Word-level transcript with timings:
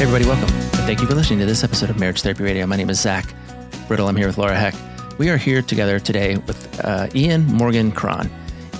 Everybody, 0.00 0.24
welcome. 0.24 0.48
And 0.54 0.86
thank 0.86 1.02
you 1.02 1.06
for 1.06 1.14
listening 1.14 1.40
to 1.40 1.44
this 1.44 1.62
episode 1.62 1.90
of 1.90 2.00
Marriage 2.00 2.22
Therapy 2.22 2.42
Radio. 2.42 2.64
My 2.64 2.76
name 2.76 2.88
is 2.88 2.98
Zach 2.98 3.34
Brittle. 3.86 4.08
I'm 4.08 4.16
here 4.16 4.28
with 4.28 4.38
Laura 4.38 4.56
Heck. 4.56 4.74
We 5.18 5.28
are 5.28 5.36
here 5.36 5.60
together 5.60 6.00
today 6.00 6.38
with 6.38 6.80
uh, 6.82 7.08
Ian 7.14 7.44
Morgan 7.44 7.92
Cron. 7.92 8.30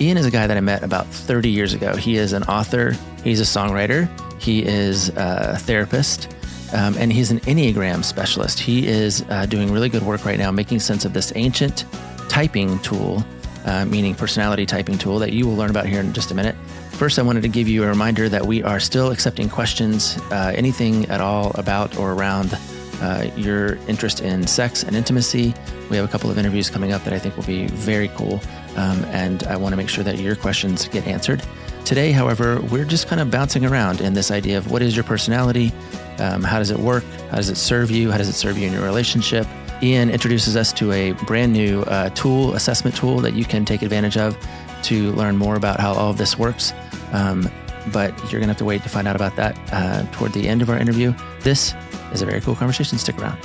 Ian 0.01 0.17
is 0.17 0.25
a 0.25 0.31
guy 0.31 0.47
that 0.47 0.57
I 0.57 0.61
met 0.61 0.83
about 0.83 1.07
30 1.07 1.51
years 1.51 1.75
ago. 1.75 1.95
He 1.95 2.17
is 2.17 2.33
an 2.33 2.45
author, 2.45 2.97
he's 3.23 3.39
a 3.39 3.45
songwriter, 3.45 4.09
he 4.41 4.65
is 4.65 5.11
a 5.11 5.59
therapist, 5.59 6.35
um, 6.73 6.97
and 6.97 7.13
he's 7.13 7.31
an 7.31 7.41
Enneagram 7.41 8.03
specialist. 8.03 8.59
He 8.59 8.89
is 8.89 9.23
uh, 9.29 9.45
doing 9.45 9.71
really 9.71 9.91
good 9.91 10.05
work 10.05 10.25
right 10.25 10.39
now 10.39 10.51
making 10.51 10.81
sense 10.81 11.05
of 11.05 11.13
this 11.13 11.35
ancient 11.37 11.85
typing 12.31 12.79
tool, 12.79 13.23
uh, 13.65 13.85
meaning 13.85 14.15
personality 14.15 14.67
typing 14.67 14.99
tool, 14.99 15.19
that 15.19 15.33
you 15.33 15.47
will 15.47 15.57
learn 15.57 15.71
about 15.71 15.87
here 15.87 16.01
in 16.01 16.13
just 16.13 16.31
a 16.31 16.35
minute. 16.35 16.57
First, 16.93 17.19
I 17.19 17.23
wanted 17.23 17.43
to 17.43 17.49
give 17.49 17.69
you 17.69 17.85
a 17.85 17.87
reminder 17.87 18.29
that 18.29 18.47
we 18.47 18.63
are 18.63 18.81
still 18.81 19.11
accepting 19.11 19.49
questions, 19.49 20.19
uh, 20.31 20.53
anything 20.55 21.07
at 21.07 21.21
all 21.21 21.53
about 21.55 21.97
or 21.97 22.13
around 22.13 22.59
uh, 23.01 23.31
your 23.37 23.77
interest 23.89 24.21
in 24.21 24.47
sex 24.47 24.83
and 24.83 24.95
intimacy. 24.95 25.55
We 25.89 25.97
have 25.97 26.05
a 26.05 26.09
couple 26.09 26.31
of 26.31 26.39
interviews 26.39 26.69
coming 26.69 26.93
up 26.93 27.03
that 27.05 27.13
I 27.13 27.19
think 27.19 27.37
will 27.37 27.45
be 27.45 27.67
very 27.69 28.09
cool. 28.09 28.41
Um, 28.77 29.05
and 29.07 29.43
I 29.45 29.57
want 29.57 29.73
to 29.73 29.77
make 29.77 29.89
sure 29.89 30.05
that 30.05 30.19
your 30.19 30.37
questions 30.37 30.89
get 30.89 31.07
answered. 31.07 31.43
Today, 31.85 32.13
however, 32.13 32.61
we're 32.61 32.85
just 32.85 33.09
kind 33.09 33.21
of 33.21 33.31
bouncing 33.31 33.65
around 33.65 34.01
in 34.01 34.13
this 34.13 34.31
idea 34.31 34.59
of 34.59 34.71
what 34.71 34.83
is 34.83 34.95
your 34.95 35.05
personality? 35.05 35.73
Um, 36.19 36.43
how 36.43 36.59
does 36.59 36.71
it 36.71 36.79
work? 36.79 37.03
How 37.31 37.37
does 37.37 37.49
it 37.49 37.57
serve 37.57 37.91
you? 37.91 38.11
How 38.11 38.19
does 38.19 38.29
it 38.29 38.35
serve 38.35 38.59
you 38.59 38.67
in 38.67 38.73
your 38.73 38.85
relationship? 38.85 39.47
Ian 39.83 40.11
introduces 40.11 40.57
us 40.57 40.73
to 40.75 40.93
a 40.93 41.13
brand 41.13 41.53
new 41.53 41.83
uh, 41.83 42.11
tool, 42.11 42.55
assessment 42.55 42.97
tool 42.97 43.19
that 43.21 43.35
you 43.35 43.45
can 43.45 43.65
take 43.65 43.83
advantage 43.83 44.17
of 44.17 44.37
to 44.85 45.13
learn 45.13 45.37
more 45.37 45.57
about 45.57 45.81
how 45.81 45.93
all 45.93 46.11
of 46.11 46.19
this 46.19 46.39
works. 46.39 46.73
Um, 47.13 47.51
but 47.93 48.11
you're 48.25 48.41
going 48.41 48.43
to 48.43 48.49
have 48.49 48.59
to 48.59 48.65
wait 48.65 48.83
to 48.83 48.89
find 48.89 49.09
out 49.09 49.17
about 49.17 49.37
that 49.37 49.59
uh, 49.73 50.03
toward 50.13 50.33
the 50.33 50.49
end 50.49 50.63
of 50.63 50.69
our 50.69 50.79
interview. 50.79 51.15
This 51.41 51.75
is 52.13 52.21
a 52.21 52.27
very 52.27 52.41
cool 52.41 52.55
conversation. 52.55 52.99
Stick 52.99 53.19
around. 53.19 53.39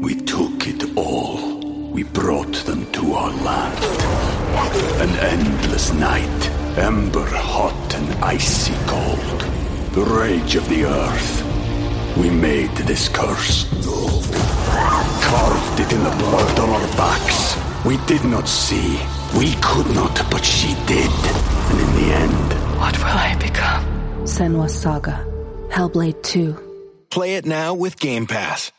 we 0.00 0.14
took 0.14 0.66
it 0.66 0.96
all. 0.96 1.58
We 1.90 2.02
brought 2.04 2.54
them 2.64 2.90
to 2.92 3.12
our 3.12 3.30
land. 3.30 3.84
An 5.00 5.10
endless 5.36 5.92
night, 5.92 6.50
ember 6.78 7.26
hot 7.26 7.94
and 7.94 8.24
icy 8.24 8.74
cold. 8.86 9.40
The 9.92 10.02
rage 10.02 10.56
of 10.56 10.68
the 10.68 10.84
earth. 10.84 11.49
We 12.16 12.30
made 12.30 12.70
this 12.76 13.08
curse. 13.08 13.64
Carved 15.22 15.80
it 15.80 15.92
in 15.92 16.02
the 16.02 16.10
blood 16.18 16.58
on 16.58 16.70
our 16.70 16.86
backs. 16.96 17.56
We 17.84 17.96
did 18.06 18.24
not 18.24 18.48
see. 18.48 19.00
We 19.38 19.54
could 19.62 19.94
not, 19.94 20.14
but 20.30 20.44
she 20.44 20.74
did. 20.86 21.10
And 21.70 21.80
in 21.80 21.94
the 21.96 22.14
end, 22.14 22.52
What 22.78 22.96
will 22.98 23.04
I 23.06 23.36
become? 23.38 23.84
Senua's 24.24 24.74
Saga. 24.78 25.24
Hellblade 25.70 26.22
2. 26.22 26.56
Play 27.10 27.36
it 27.36 27.46
now 27.46 27.74
with 27.74 27.98
Game 27.98 28.26
Pass. 28.26 28.72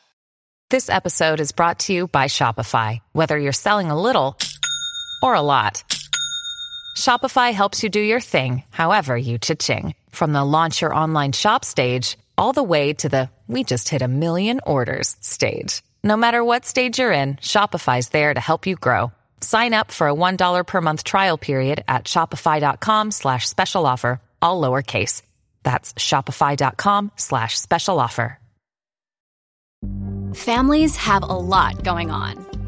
This 0.69 0.89
episode 0.89 1.39
is 1.39 1.51
brought 1.51 1.79
to 1.79 1.93
you 1.93 2.07
by 2.07 2.25
Shopify. 2.25 2.99
Whether 3.13 3.37
you're 3.37 3.51
selling 3.53 3.91
a 3.91 3.99
little 3.99 4.37
or 5.23 5.33
a 5.35 5.41
lot, 5.41 5.83
Shopify 6.97 7.51
helps 7.53 7.83
you 7.83 7.89
do 7.89 7.99
your 7.99 8.21
thing, 8.21 8.63
however 8.69 9.15
you 9.17 9.37
cha-ching. 9.37 9.95
From 10.11 10.33
the 10.33 10.43
launch 10.43 10.81
your 10.81 10.93
online 10.95 11.31
shop 11.33 11.63
stage, 11.65 12.17
all 12.37 12.53
the 12.53 12.63
way 12.63 12.93
to 12.93 13.09
the 13.09 13.29
we 13.47 13.63
just 13.63 13.89
hit 13.89 14.01
a 14.01 14.07
million 14.07 14.61
orders 14.65 15.17
stage. 15.19 15.81
No 16.03 16.15
matter 16.15 16.43
what 16.43 16.65
stage 16.65 16.99
you're 16.99 17.11
in, 17.11 17.35
Shopify's 17.35 18.09
there 18.09 18.33
to 18.33 18.39
help 18.39 18.65
you 18.65 18.75
grow. 18.75 19.11
Sign 19.41 19.73
up 19.73 19.91
for 19.91 20.07
a 20.07 20.13
$1 20.13 20.65
per 20.65 20.81
month 20.81 21.03
trial 21.03 21.37
period 21.37 21.83
at 21.87 22.05
shopify.com 22.05 23.11
slash 23.11 23.47
special 23.49 23.85
offer, 23.85 24.21
all 24.41 24.61
lowercase. 24.61 25.21
That's 25.63 25.93
shopify.com 25.93 27.11
slash 27.17 27.59
special 27.59 27.99
offer. 27.99 28.37
Families 30.33 30.95
have 30.95 31.23
a 31.23 31.27
lot 31.27 31.83
going 31.83 32.09
on. 32.09 32.50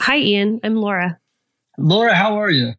Hi, 0.00 0.18
Ian. 0.18 0.60
I'm 0.62 0.76
Laura. 0.76 1.18
Laura, 1.78 2.14
how 2.14 2.40
are 2.40 2.50
you? 2.50 2.74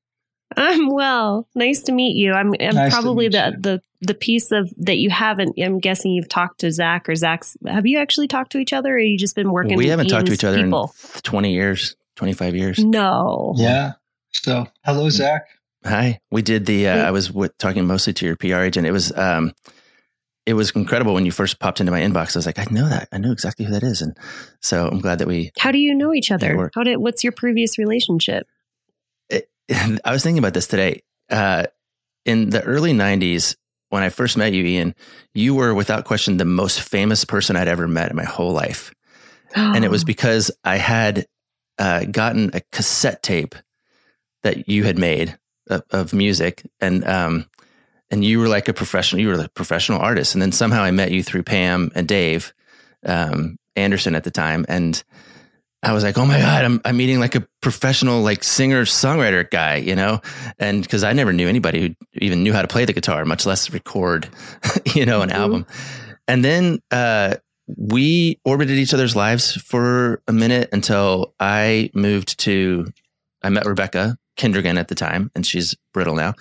I'm 0.57 0.89
well. 0.89 1.47
Nice 1.56 1.83
to 1.83 1.91
meet 1.91 2.15
you. 2.15 2.33
I'm, 2.33 2.53
I'm 2.59 2.75
Nice 2.75 2.94
probably 2.94 3.27
the, 3.27 3.53
you. 3.56 3.62
the 3.62 3.81
the 4.01 4.13
piece 4.13 4.51
of 4.51 4.71
that 4.77 4.97
you 4.97 5.09
haven't. 5.09 5.59
I'm 5.59 5.79
guessing 5.79 6.12
you've 6.12 6.29
talked 6.29 6.59
to 6.62 6.71
Zach 6.71 7.09
or 7.09 7.15
Zach's. 7.15 7.57
Have 7.67 7.85
you 7.85 7.97
actually 8.00 8.27
talked 8.27 8.51
to 8.53 8.59
each 8.59 8.71
other, 8.71 8.94
or 8.94 9.00
you 9.00 9.17
just 9.17 9.35
been 9.35 9.51
working? 9.51 9.77
we 9.77 9.88
haven't 9.88 10.07
talked 10.07 10.27
to 10.27 10.33
each 10.33 10.44
other 10.44 10.63
people? 10.63 10.94
in 11.15 11.21
20 11.21 11.53
years, 11.53 11.95
25 12.15 12.56
years. 12.56 12.79
No. 12.79 13.53
Yeah. 13.57 13.94
So, 14.31 14.67
hello, 14.85 15.09
Zach. 15.09 15.47
Hi. 15.83 16.19
We 16.31 16.41
did 16.41 16.65
the, 16.65 16.88
uh, 16.89 17.07
I 17.07 17.12
was 17.12 17.31
with, 17.31 17.57
talking 17.57 17.85
mostly 17.85 18.13
to 18.13 18.25
your 18.25 18.35
PR 18.35 18.57
agent. 18.57 18.88
It 18.88 18.91
was, 18.91 19.15
um, 19.17 19.53
it 20.45 20.53
was 20.53 20.71
incredible 20.71 21.13
when 21.13 21.25
you 21.25 21.31
first 21.31 21.59
popped 21.59 21.80
into 21.80 21.92
my 21.92 22.01
inbox. 22.01 22.36
I 22.36 22.39
was 22.39 22.45
like, 22.45 22.59
I 22.59 22.68
know 22.69 22.88
that. 22.88 23.07
I 23.12 23.18
know 23.18 23.31
exactly 23.31 23.65
who 23.65 23.74
that 23.74 23.83
is. 23.83 24.01
And 24.01 24.15
so 24.62 24.88
I'm 24.88 25.00
glad 25.00 25.19
that 25.19 25.27
we. 25.27 25.51
How 25.57 25.71
do 25.71 25.80
you 25.80 25.95
know 25.95 26.13
each 26.13 26.31
other? 26.31 26.69
How 26.75 26.83
did? 26.83 26.97
What's 26.97 27.24
your 27.24 27.33
previous 27.33 27.77
relationship? 27.77 28.47
It, 29.30 29.50
I 30.06 30.12
was 30.12 30.24
thinking 30.24 30.39
about 30.39 30.53
this 30.53 30.68
today. 30.68 31.01
Uh, 31.30 31.65
in 32.25 32.51
the 32.51 32.63
early 32.63 32.94
'90s, 32.94 33.56
when 33.89 34.03
I 34.03 34.09
first 34.09 34.38
met 34.38 34.53
you, 34.53 34.63
Ian, 34.63 34.95
you 35.33 35.56
were 35.56 35.74
without 35.74 36.06
question 36.06 36.38
the 36.38 36.45
most 36.45 36.81
famous 36.81 37.25
person 37.25 37.56
I'd 37.56 37.68
ever 37.68 37.88
met 37.88 38.12
in 38.12 38.15
my 38.15 38.25
whole 38.25 38.51
life, 38.51 38.94
and 39.56 39.83
it 39.83 39.89
was 39.89 40.03
because 40.06 40.51
I 40.63 40.77
had 40.77 41.25
uh, 41.80 42.06
gotten 42.06 42.51
a 42.53 42.62
cassette 42.71 43.24
tape 43.24 43.56
that 44.44 44.69
you 44.69 44.83
had 44.83 45.00
made 45.00 45.38
of, 45.68 45.83
of 45.89 46.13
music, 46.13 46.63
and 46.80 47.03
um, 47.06 47.48
and 48.12 48.24
you 48.24 48.40
were 48.40 48.48
like 48.48 48.68
a 48.68 48.74
professional. 48.74 49.22
You 49.22 49.30
were 49.30 49.42
a 49.42 49.50
professional 49.50 50.00
artist, 50.00 50.36
and 50.36 50.42
then 50.42 50.52
somehow 50.52 50.84
I 50.84 50.92
met 50.92 51.12
you 51.12 51.24
through 51.24 51.44
Pam 51.44 51.92
and 51.96 52.07
Dave 52.07 52.54
um, 53.06 53.57
Anderson 53.75 54.16
at 54.16 54.24
the 54.24 54.31
time, 54.31 54.66
and 54.68 55.04
I 55.86 55.94
was 55.94 56.04
like, 56.04 56.18
oh 56.18 56.25
my 56.25 56.40
god, 56.40 56.66
I'm 56.66 56.81
I'm 56.84 56.98
meeting 56.98 57.19
like 57.19 57.36
a 57.36 57.48
professional 57.62 58.22
like 58.22 58.44
singer 58.44 58.86
songwriter 58.86 59.50
guy, 59.50 59.75
you 59.75 59.96
know, 59.96 60.19
and 60.57 60.81
because 60.81 61.04
I 61.04 61.13
never 61.13 61.31
knew 61.31 61.48
anybody 61.48 61.81
who 61.81 61.96
even 62.13 62.44
knew 62.44 62.54
how 62.54 62.63
to 62.63 62.68
play 62.68 62.86
the 62.86 62.94
guitar, 62.94 63.24
much 63.24 63.46
less 63.46 63.69
record, 63.72 64.28
you 64.96 65.06
know, 65.06 65.22
an 65.22 65.30
mm-hmm. 65.30 65.38
album. 65.38 65.68
And 66.28 66.44
then 66.44 66.80
uh, 66.90 67.36
we 67.68 68.40
orbited 68.44 68.78
each 68.80 68.96
other's 68.96 69.16
lives 69.16 69.54
for 69.54 70.24
a 70.28 70.34
minute 70.34 70.69
until 70.72 71.36
I 71.40 71.92
moved 71.94 72.40
to. 72.40 72.88
I 73.44 73.50
met 73.50 73.68
Rebecca 73.68 74.18
Kindergan 74.38 74.80
at 74.80 74.88
the 74.88 74.96
time, 74.96 75.30
and 75.36 75.46
she's 75.46 75.75
Brittle 75.94 76.16
now, 76.16 76.34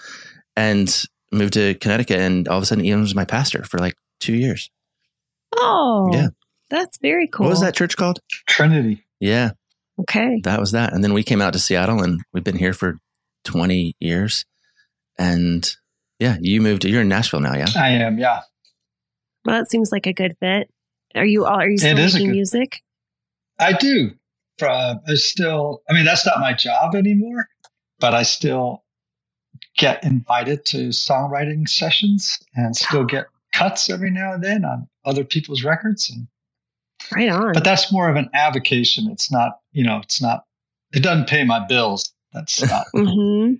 and 0.56 1.04
moved 1.34 1.54
to 1.54 1.74
Connecticut, 1.74 2.18
and 2.18 2.48
all 2.48 2.56
of 2.58 2.62
a 2.62 2.66
sudden 2.66 2.84
Ian 2.84 3.00
was 3.00 3.14
my 3.14 3.24
pastor 3.24 3.64
for 3.64 3.78
like 3.78 3.94
two 4.20 4.34
years. 4.34 4.70
Oh, 5.56 6.10
yeah, 6.12 6.28
that's 6.70 6.98
very 6.98 7.28
cool. 7.28 7.44
What 7.44 7.50
was 7.50 7.60
that 7.60 7.74
church 7.74 7.96
called? 7.96 8.20
Trinity. 8.46 9.04
Yeah. 9.20 9.52
Okay. 10.00 10.40
That 10.42 10.58
was 10.60 10.72
that, 10.72 10.92
and 10.92 11.04
then 11.04 11.12
we 11.12 11.22
came 11.22 11.40
out 11.40 11.52
to 11.52 11.58
Seattle, 11.58 12.02
and 12.02 12.20
we've 12.32 12.44
been 12.44 12.58
here 12.58 12.72
for 12.72 12.98
twenty 13.44 13.94
years, 14.00 14.44
and 15.18 15.76
yeah, 16.18 16.36
you 16.40 16.60
moved. 16.60 16.84
You're 16.84 17.02
in 17.02 17.08
Nashville 17.08 17.40
now, 17.40 17.54
yeah. 17.54 17.68
I 17.76 17.90
am, 17.90 18.18
yeah. 18.18 18.40
Well, 19.44 19.58
that 19.58 19.70
seems 19.70 19.90
like 19.92 20.06
a 20.06 20.12
good 20.12 20.36
fit. 20.40 20.70
Are 21.14 21.24
you 21.24 21.44
all? 21.44 21.60
Are 21.60 21.68
you 21.68 21.78
still 21.78 21.94
making 21.94 22.26
good, 22.26 22.32
music? 22.32 22.82
I 23.58 23.72
do. 23.72 24.10
Uh, 24.60 24.96
I 25.06 25.14
still. 25.14 25.82
I 25.88 25.92
mean, 25.92 26.04
that's 26.04 26.26
not 26.26 26.40
my 26.40 26.54
job 26.54 26.94
anymore, 26.94 27.46
but 28.00 28.14
I 28.14 28.22
still 28.22 28.83
get 29.76 30.04
invited 30.04 30.64
to 30.66 30.88
songwriting 30.88 31.68
sessions 31.68 32.38
and 32.54 32.76
still 32.76 33.04
get 33.04 33.26
cuts 33.52 33.90
every 33.90 34.10
now 34.10 34.32
and 34.32 34.42
then 34.42 34.64
on 34.64 34.88
other 35.04 35.24
people's 35.24 35.64
records 35.64 36.10
and 36.10 36.26
right 37.14 37.28
on. 37.28 37.52
But 37.52 37.64
that's 37.64 37.92
more 37.92 38.08
of 38.08 38.16
an 38.16 38.30
avocation. 38.34 39.08
It's 39.10 39.30
not 39.30 39.60
you 39.72 39.84
know 39.84 39.98
it's 39.98 40.20
not 40.20 40.44
it 40.92 41.02
doesn't 41.02 41.28
pay 41.28 41.44
my 41.44 41.64
bills. 41.66 42.12
That's 42.32 42.60
not 42.68 42.86
mm-hmm. 42.94 43.54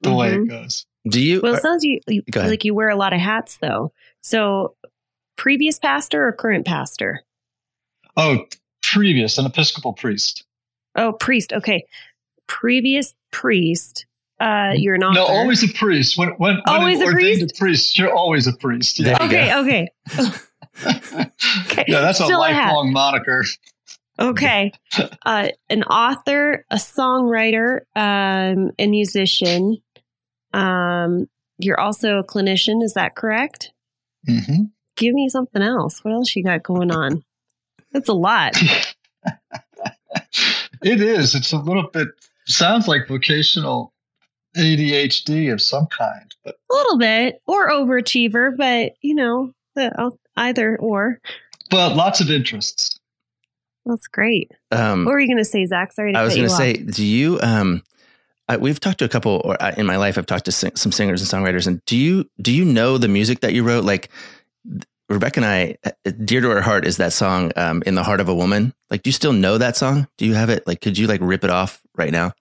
the 0.00 0.08
mm-hmm. 0.08 0.16
way 0.16 0.28
it 0.28 0.38
mm-hmm. 0.38 0.62
goes. 0.62 0.86
Do 1.08 1.20
you 1.20 1.40
well 1.40 1.54
it 1.54 1.62
sounds 1.62 1.84
you, 1.84 2.00
you 2.06 2.22
like 2.34 2.64
you 2.64 2.74
wear 2.74 2.88
a 2.88 2.96
lot 2.96 3.12
of 3.12 3.20
hats 3.20 3.56
though. 3.56 3.92
So 4.22 4.74
previous 5.36 5.78
pastor 5.78 6.26
or 6.26 6.32
current 6.32 6.66
pastor? 6.66 7.22
Oh 8.16 8.46
previous 8.82 9.38
an 9.38 9.46
episcopal 9.46 9.92
priest. 9.92 10.44
Oh 10.96 11.12
priest. 11.12 11.52
Okay. 11.52 11.86
Previous 12.46 13.14
priest 13.30 14.06
uh, 14.40 14.72
you're 14.74 14.96
not. 14.96 15.14
No, 15.14 15.26
always 15.26 15.62
a 15.62 15.68
priest. 15.68 16.16
When 16.16 16.30
when, 16.30 16.60
always 16.66 16.98
when 16.98 17.08
a 17.08 17.12
priest? 17.12 17.52
a 17.52 17.58
priest, 17.58 17.98
you're 17.98 18.12
always 18.12 18.46
a 18.46 18.54
priest. 18.54 18.98
Yeah. 18.98 19.22
Okay, 19.22 19.54
okay. 19.54 19.88
okay. 20.86 21.84
Yeah, 21.86 22.00
that's 22.00 22.18
Still 22.18 22.38
a 22.38 22.40
lifelong 22.40 22.92
moniker. 22.92 23.44
Okay. 24.18 24.72
Uh, 25.24 25.48
an 25.68 25.82
author, 25.84 26.64
a 26.70 26.76
songwriter, 26.76 27.82
um, 27.94 28.70
a 28.78 28.86
musician. 28.86 29.76
Um, 30.52 31.28
you're 31.58 31.78
also 31.78 32.18
a 32.18 32.24
clinician. 32.24 32.82
Is 32.82 32.94
that 32.94 33.14
correct? 33.14 33.70
Mm-hmm. 34.26 34.64
Give 34.96 35.14
me 35.14 35.28
something 35.28 35.62
else. 35.62 36.02
What 36.02 36.14
else 36.14 36.34
you 36.34 36.42
got 36.42 36.62
going 36.62 36.90
on? 36.90 37.22
That's 37.92 38.08
a 38.08 38.14
lot. 38.14 38.54
it 40.82 41.00
is. 41.00 41.34
It's 41.34 41.52
a 41.52 41.58
little 41.58 41.88
bit. 41.92 42.08
Sounds 42.46 42.88
like 42.88 43.06
vocational 43.06 43.89
ADHD 44.56 45.52
of 45.52 45.60
some 45.62 45.86
kind, 45.86 46.34
but 46.44 46.56
a 46.70 46.74
little 46.74 46.98
bit, 46.98 47.40
or 47.46 47.70
overachiever, 47.70 48.56
but 48.56 48.92
you 49.00 49.14
know, 49.14 49.52
either 50.36 50.76
or. 50.78 51.20
But 51.70 51.94
lots 51.94 52.20
of 52.20 52.30
interests. 52.30 52.98
That's 53.86 54.08
great. 54.08 54.50
Um, 54.70 55.04
what 55.04 55.12
were 55.12 55.20
you 55.20 55.28
going 55.28 55.38
to 55.38 55.44
say, 55.44 55.64
Zach? 55.66 55.92
Sorry, 55.92 56.14
I 56.14 56.22
was 56.22 56.34
going 56.34 56.48
to 56.48 56.54
say, 56.54 56.74
do 56.74 57.04
you? 57.04 57.38
Um, 57.40 57.82
I, 58.48 58.56
we've 58.56 58.80
talked 58.80 58.98
to 58.98 59.04
a 59.04 59.08
couple, 59.08 59.40
or 59.44 59.60
I, 59.62 59.72
in 59.72 59.86
my 59.86 59.96
life, 59.96 60.18
I've 60.18 60.26
talked 60.26 60.46
to 60.46 60.52
sing, 60.52 60.74
some 60.74 60.92
singers 60.92 61.20
and 61.20 61.30
songwriters. 61.30 61.66
And 61.66 61.84
do 61.84 61.96
you 61.96 62.28
do 62.40 62.52
you 62.52 62.64
know 62.64 62.98
the 62.98 63.08
music 63.08 63.40
that 63.40 63.52
you 63.52 63.62
wrote? 63.62 63.84
Like 63.84 64.10
Rebecca 65.08 65.38
and 65.38 65.46
I, 65.46 65.76
uh, 65.84 66.10
dear 66.24 66.40
to 66.40 66.50
our 66.50 66.60
heart, 66.60 66.84
is 66.84 66.96
that 66.96 67.12
song 67.12 67.52
um, 67.56 67.82
"In 67.86 67.94
the 67.94 68.02
Heart 68.02 68.20
of 68.20 68.28
a 68.28 68.34
Woman." 68.34 68.74
Like, 68.90 69.02
do 69.02 69.08
you 69.08 69.12
still 69.12 69.32
know 69.32 69.58
that 69.58 69.76
song? 69.76 70.08
Do 70.18 70.26
you 70.26 70.34
have 70.34 70.50
it? 70.50 70.66
Like, 70.66 70.80
could 70.80 70.98
you 70.98 71.06
like 71.06 71.20
rip 71.22 71.44
it 71.44 71.50
off 71.50 71.80
right 71.96 72.10
now? 72.10 72.32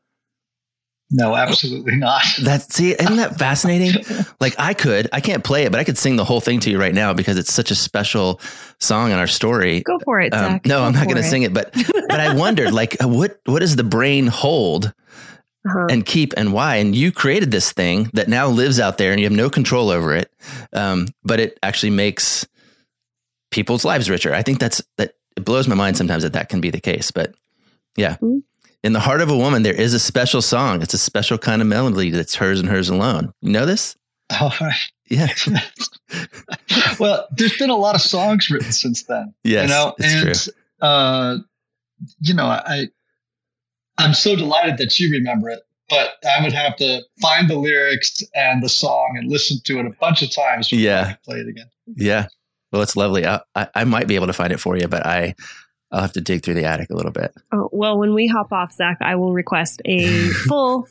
No, 1.12 1.36
absolutely 1.36 1.96
not. 1.96 2.24
That 2.44 2.72
see, 2.72 2.92
isn't 2.92 3.18
that 3.18 3.38
fascinating? 3.38 4.04
like 4.40 4.56
I 4.58 4.74
could, 4.74 5.10
I 5.12 5.22
can't 5.22 5.44
play 5.44 5.64
it, 5.66 5.72
but 5.72 5.80
I 5.80 5.84
could 5.84 5.98
sing 5.98 6.16
the 6.16 6.24
whole 6.24 6.42
thing 6.42 6.60
to 6.62 6.70
you 6.70 6.80
right 6.80 6.94
now 6.94 7.14
because 7.14 7.38
it's 7.38 7.54
such 7.54 7.72
a 7.72 7.76
special 7.76 8.40
song 8.80 9.12
in 9.12 9.18
our 9.18 9.28
story. 9.28 9.82
Go 9.82 10.00
for 10.00 10.22
it, 10.22 10.34
um, 10.34 10.62
no, 10.66 10.80
Go 10.80 10.84
I'm 10.84 10.94
not 10.94 11.06
going 11.06 11.18
to 11.18 11.24
sing 11.24 11.44
it, 11.44 11.54
but 11.54 11.74
but 11.74 12.20
I 12.20 12.34
wondered, 12.36 12.72
like, 12.72 12.98
what 13.02 13.40
what 13.46 13.60
does 13.60 13.76
the 13.76 13.84
brain 13.84 14.28
hold 14.28 14.94
uh-huh. 15.68 15.88
and 15.90 16.06
keep, 16.06 16.34
and 16.38 16.54
why? 16.54 16.78
And 16.78 16.96
you 16.96 17.12
created 17.12 17.52
this 17.52 17.72
thing 17.72 18.10
that 18.14 18.28
now 18.28 18.48
lives 18.48 18.80
out 18.80 18.98
there, 18.98 19.12
and 19.12 19.20
you 19.20 19.26
have 19.26 19.36
no 19.36 19.50
control 19.50 19.90
over 19.90 20.14
it, 20.16 20.32
um, 20.74 21.08
but 21.24 21.40
it 21.40 21.58
actually 21.64 21.92
makes 21.92 22.48
people's 23.52 23.84
lives 23.84 24.10
richer. 24.10 24.34
I 24.34 24.44
think 24.44 24.60
that's 24.60 24.82
that. 24.98 25.14
It 25.36 25.46
blows 25.46 25.68
my 25.68 25.76
mind 25.76 25.98
sometimes 25.98 26.24
that 26.24 26.34
that 26.34 26.50
can 26.50 26.62
be 26.62 26.70
the 26.70 26.82
case, 26.82 27.12
but 27.12 27.34
yeah. 27.96 28.14
Mm-hmm 28.16 28.40
in 28.84 28.94
the 28.94 29.00
heart 29.00 29.22
of 29.22 29.30
a 29.30 29.38
woman, 29.38 29.64
there 29.64 29.74
is 29.74 29.94
a 29.94 30.00
special 30.00 30.42
song. 30.42 30.82
It's 30.82 30.94
a 30.94 30.98
special 30.98 31.38
kind 31.38 31.62
of 31.62 31.68
melody 31.68 32.12
that's 32.12 32.36
hers 32.36 32.60
and 32.60 32.70
hers 32.70 32.90
alone. 32.90 33.34
You 33.42 33.52
know 33.52 33.66
this? 33.66 33.96
Oh, 34.32 34.56
right. 34.62 34.76
Yeah. 35.10 35.34
well, 37.00 37.28
there's 37.32 37.58
been 37.58 37.72
a 37.72 37.76
lot 37.76 37.96
of 37.96 38.02
songs 38.02 38.52
written 38.52 38.72
since 38.72 39.02
then. 39.06 39.34
Yes, 39.44 39.64
you 39.64 39.76
know, 39.76 39.96
and 40.00 40.36
true. 40.36 40.54
uh, 40.82 41.38
you 42.22 42.36
know, 42.36 42.46
I 42.46 42.90
I'm 43.98 44.14
so 44.14 44.36
delighted 44.36 44.78
that 44.78 45.00
you 45.00 45.10
remember 45.10 45.50
it, 45.50 45.62
but 45.90 46.14
I 46.24 46.44
would 46.44 46.54
have 46.54 46.76
to 46.76 47.02
find 47.20 47.50
the 47.50 47.58
lyrics 47.58 48.22
and 48.36 48.62
the 48.62 48.70
song 48.70 49.16
and 49.18 49.32
listen 49.32 49.58
to 49.66 49.80
it 49.80 49.88
a 49.88 49.96
bunch 50.00 50.22
of 50.22 50.32
times 50.32 50.70
before 50.70 50.84
yeah. 50.84 51.14
I 51.14 51.18
play 51.26 51.40
it 51.40 51.48
again. 51.48 51.70
Yeah. 51.96 52.28
Well, 52.72 52.84
it's 52.84 52.96
lovely. 52.96 53.26
I, 53.26 53.42
I, 53.56 53.68
I 53.74 53.84
might 53.84 54.08
be 54.08 54.16
able 54.16 54.28
to 54.28 54.34
find 54.34 54.54
it 54.54 54.60
for 54.60 54.78
you, 54.78 54.88
but 54.88 55.06
I 55.08 55.34
I'll 55.92 56.02
have 56.02 56.14
to 56.14 56.22
dig 56.22 56.44
through 56.44 56.54
the 56.56 56.66
attic 56.66 56.90
a 56.90 56.96
little 56.96 57.12
bit. 57.12 57.34
Oh, 57.52 57.70
well, 57.72 57.98
when 57.98 58.14
we 58.14 58.28
hop 58.28 58.52
off, 58.52 58.74
Zach, 58.74 58.98
I 59.02 59.16
will 59.16 59.34
request 59.34 59.82
a 59.86 60.28
full 60.48 60.88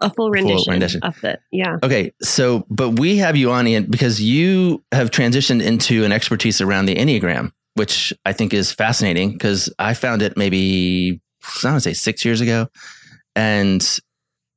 a 0.00 0.10
full 0.10 0.30
rendition, 0.30 0.64
full 0.64 0.72
rendition, 0.72 1.02
of 1.02 1.22
it. 1.24 1.40
Yeah. 1.50 1.76
Okay. 1.82 2.12
So, 2.22 2.64
but 2.70 2.98
we 2.98 3.18
have 3.18 3.36
you 3.36 3.50
on 3.50 3.66
Ian 3.66 3.84
because 3.84 4.20
you 4.20 4.82
have 4.92 5.10
transitioned 5.10 5.62
into 5.62 6.04
an 6.04 6.12
expertise 6.12 6.60
around 6.60 6.86
the 6.86 6.94
Enneagram, 6.96 7.52
which 7.74 8.12
I 8.24 8.32
think 8.32 8.54
is 8.54 8.72
fascinating 8.72 9.32
because 9.32 9.72
I 9.78 9.94
found 9.94 10.22
it 10.22 10.36
maybe 10.36 11.20
I 11.64 11.72
would 11.72 11.82
say 11.82 11.92
six 11.92 12.24
years 12.24 12.40
ago, 12.40 12.68
and 13.36 14.00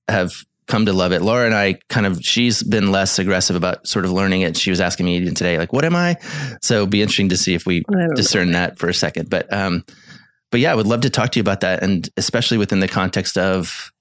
have 0.08 0.34
come 0.68 0.86
to 0.86 0.94
love 0.94 1.12
it. 1.12 1.22
Laura 1.22 1.46
and 1.46 1.56
I 1.56 1.80
kind 1.90 2.06
of, 2.06 2.24
she's 2.24 2.64
been 2.64 2.92
less 2.92 3.20
aggressive 3.20 3.56
about 3.56 3.88
sort 3.88 4.06
of 4.06 4.12
learning 4.12 4.42
it. 4.42 4.58
She 4.58 4.70
was 4.70 4.82
asking 4.82 5.06
me 5.06 5.18
even 5.18 5.36
today, 5.36 5.58
like, 5.58 5.74
what 5.74 5.86
am 5.86 5.96
I? 5.96 6.18
So 6.62 6.78
it'd 6.78 6.90
be 6.90 7.02
interesting 7.02 7.30
to 7.30 7.38
see 7.38 7.54
if 7.54 7.66
we 7.66 7.84
discern 8.16 8.52
know. 8.52 8.60
that 8.60 8.80
for 8.80 8.90
a 8.90 8.94
second. 8.94 9.30
But, 9.30 9.52
um, 9.52 9.84
but 10.52 10.60
yeah, 10.60 10.72
I 10.72 10.76
would 10.76 10.88
love 10.88 11.02
to 11.02 11.10
talk 11.10 11.32
to 11.32 11.40
you 11.40 11.42
about 11.42 11.62
that. 11.62 11.84
And 11.84 12.08
especially 12.18 12.58
within 12.58 12.80
the 12.80 12.88
context 12.88 13.38
of 13.38 13.92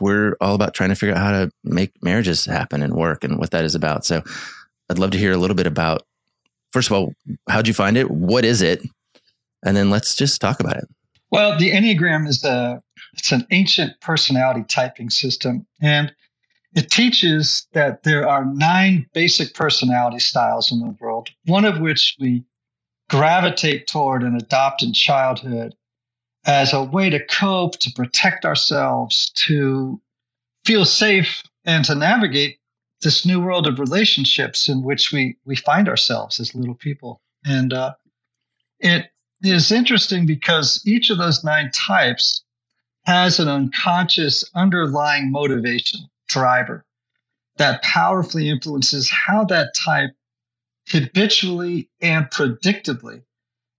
we're 0.00 0.36
all 0.40 0.54
about 0.54 0.74
trying 0.74 0.90
to 0.90 0.94
figure 0.94 1.14
out 1.14 1.22
how 1.22 1.32
to 1.32 1.50
make 1.64 1.92
marriages 2.02 2.44
happen 2.44 2.82
and 2.82 2.94
work 2.94 3.24
and 3.24 3.38
what 3.38 3.50
that 3.50 3.64
is 3.64 3.74
about. 3.74 4.04
So 4.04 4.22
I'd 4.88 4.98
love 4.98 5.10
to 5.12 5.18
hear 5.18 5.32
a 5.32 5.38
little 5.38 5.56
bit 5.56 5.66
about, 5.66 6.02
first 6.72 6.88
of 6.88 6.92
all, 6.92 7.12
how'd 7.48 7.66
you 7.66 7.74
find 7.74 7.96
it? 7.96 8.10
What 8.10 8.44
is 8.44 8.62
it? 8.62 8.82
And 9.64 9.76
then 9.76 9.90
let's 9.90 10.14
just 10.14 10.40
talk 10.40 10.60
about 10.60 10.76
it. 10.76 10.84
Well, 11.30 11.58
the 11.58 11.70
Enneagram 11.70 12.26
is 12.26 12.44
a 12.44 12.82
it's 13.14 13.32
an 13.32 13.46
ancient 13.50 14.00
personality 14.00 14.64
typing 14.68 15.10
system, 15.10 15.66
and 15.80 16.14
it 16.74 16.90
teaches 16.90 17.66
that 17.72 18.04
there 18.04 18.28
are 18.28 18.44
nine 18.44 19.06
basic 19.12 19.54
personality 19.54 20.20
styles 20.20 20.70
in 20.70 20.78
the 20.78 20.96
world, 21.00 21.30
one 21.46 21.64
of 21.64 21.80
which 21.80 22.16
we 22.20 22.44
gravitate 23.08 23.88
toward 23.88 24.22
and 24.22 24.40
adopt 24.40 24.82
in 24.82 24.92
childhood 24.92 25.74
as 26.46 26.72
a 26.72 26.82
way 26.82 27.10
to 27.10 27.24
cope, 27.26 27.78
to 27.80 27.92
protect 27.92 28.44
ourselves, 28.44 29.30
to 29.30 30.00
feel 30.64 30.84
safe, 30.84 31.42
and 31.64 31.84
to 31.84 31.94
navigate 31.94 32.58
this 33.02 33.26
new 33.26 33.40
world 33.40 33.66
of 33.66 33.78
relationships 33.78 34.68
in 34.68 34.82
which 34.82 35.12
we 35.12 35.36
we 35.44 35.56
find 35.56 35.88
ourselves 35.88 36.38
as 36.38 36.54
little 36.54 36.74
people, 36.74 37.20
and 37.44 37.72
uh, 37.72 37.94
it 38.78 39.10
is 39.42 39.72
interesting 39.72 40.26
because 40.26 40.82
each 40.86 41.10
of 41.10 41.18
those 41.18 41.42
nine 41.42 41.70
types 41.72 42.44
has 43.10 43.40
an 43.40 43.48
unconscious 43.48 44.44
underlying 44.54 45.32
motivation 45.32 45.98
driver 46.28 46.86
that 47.56 47.82
powerfully 47.82 48.48
influences 48.48 49.10
how 49.10 49.42
that 49.44 49.74
type 49.74 50.10
habitually 50.88 51.90
and 52.00 52.26
predictably 52.26 53.24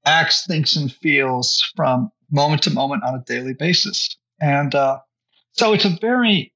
acts, 0.05 0.45
thinks, 0.45 0.75
and 0.75 0.91
feels 0.91 1.63
from 1.77 2.11
moment 2.29 2.63
to 2.63 2.71
moment 2.71 3.03
on 3.03 3.15
a 3.15 3.23
daily 3.25 3.53
basis. 3.53 4.17
And 4.41 4.75
uh, 4.75 4.99
so 5.53 5.71
it's 5.71 5.85
a 5.85 5.97
very 6.01 6.53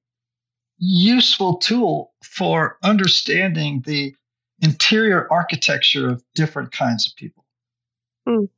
useful 0.76 1.56
tool 1.56 2.12
for 2.22 2.76
understanding 2.82 3.84
the 3.86 4.14
interior 4.60 5.26
architecture 5.32 6.10
of 6.10 6.22
different 6.34 6.72
kinds 6.72 7.08
of 7.08 7.16
people. 7.16 7.46
Mm. 8.28 8.50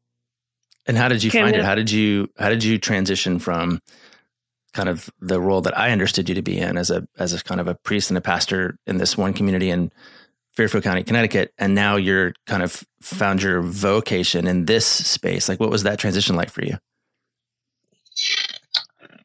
And 0.86 0.96
how 0.96 1.06
did 1.06 1.22
you 1.22 1.28
Okay, 1.28 1.38
I'm 1.38 1.44
find 1.44 1.56
it? 1.56 1.64
How 1.64 1.76
did 1.76 1.90
you 1.92 2.30
how 2.36 2.48
did 2.48 2.64
you 2.64 2.78
transition 2.78 3.38
from 3.38 3.80
kind 4.72 4.88
of 4.88 5.10
the 5.20 5.40
role 5.40 5.60
that 5.62 5.76
I 5.76 5.90
understood 5.90 6.28
you 6.28 6.34
to 6.34 6.42
be 6.42 6.58
in 6.58 6.76
as 6.76 6.90
a 6.90 7.06
as 7.18 7.32
a 7.32 7.42
kind 7.42 7.60
of 7.60 7.68
a 7.68 7.74
priest 7.74 8.10
and 8.10 8.18
a 8.18 8.20
pastor 8.20 8.78
in 8.86 8.98
this 8.98 9.16
one 9.16 9.32
community 9.32 9.70
in 9.70 9.90
Fairfield 10.58 10.84
County, 10.84 11.04
Connecticut, 11.04 11.52
and 11.56 11.74
now 11.74 11.96
you're 11.96 12.32
kind 12.46 12.62
of 12.62 12.84
found 13.00 13.42
your 13.42 13.62
vocation 13.62 14.46
in 14.48 14.64
this 14.64 14.86
space. 14.86 15.48
Like, 15.48 15.60
what 15.60 15.70
was 15.70 15.84
that 15.84 16.00
transition 16.00 16.34
like 16.34 16.50
for 16.50 16.64
you? 16.64 16.76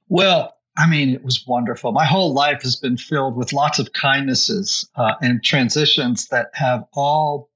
Well, 0.10 0.56
I 0.78 0.88
mean, 0.88 1.10
it 1.10 1.24
was 1.24 1.44
wonderful. 1.48 1.92
My 1.92 2.06
whole 2.06 2.34
life 2.34 2.62
has 2.62 2.76
been 2.76 2.98
filled 2.98 3.36
with 3.36 3.52
lots 3.52 3.80
of 3.80 3.94
kindnesses 3.94 4.88
uh, 4.96 5.14
and 5.22 5.44
transitions 5.44 6.28
that 6.28 6.52
have 6.54 6.86
all 6.94 7.50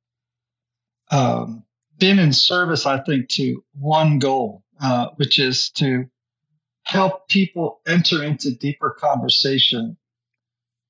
um, 1.12 1.64
been 2.00 2.20
in 2.20 2.34
service, 2.34 2.86
I 2.86 3.00
think, 3.00 3.30
to 3.30 3.64
one 3.80 4.20
goal, 4.20 4.64
uh, 4.82 5.10
which 5.18 5.40
is 5.40 5.70
to 5.72 6.10
help 6.88 7.28
people 7.28 7.82
enter 7.86 8.24
into 8.24 8.52
deeper 8.52 8.92
conversation 8.92 9.98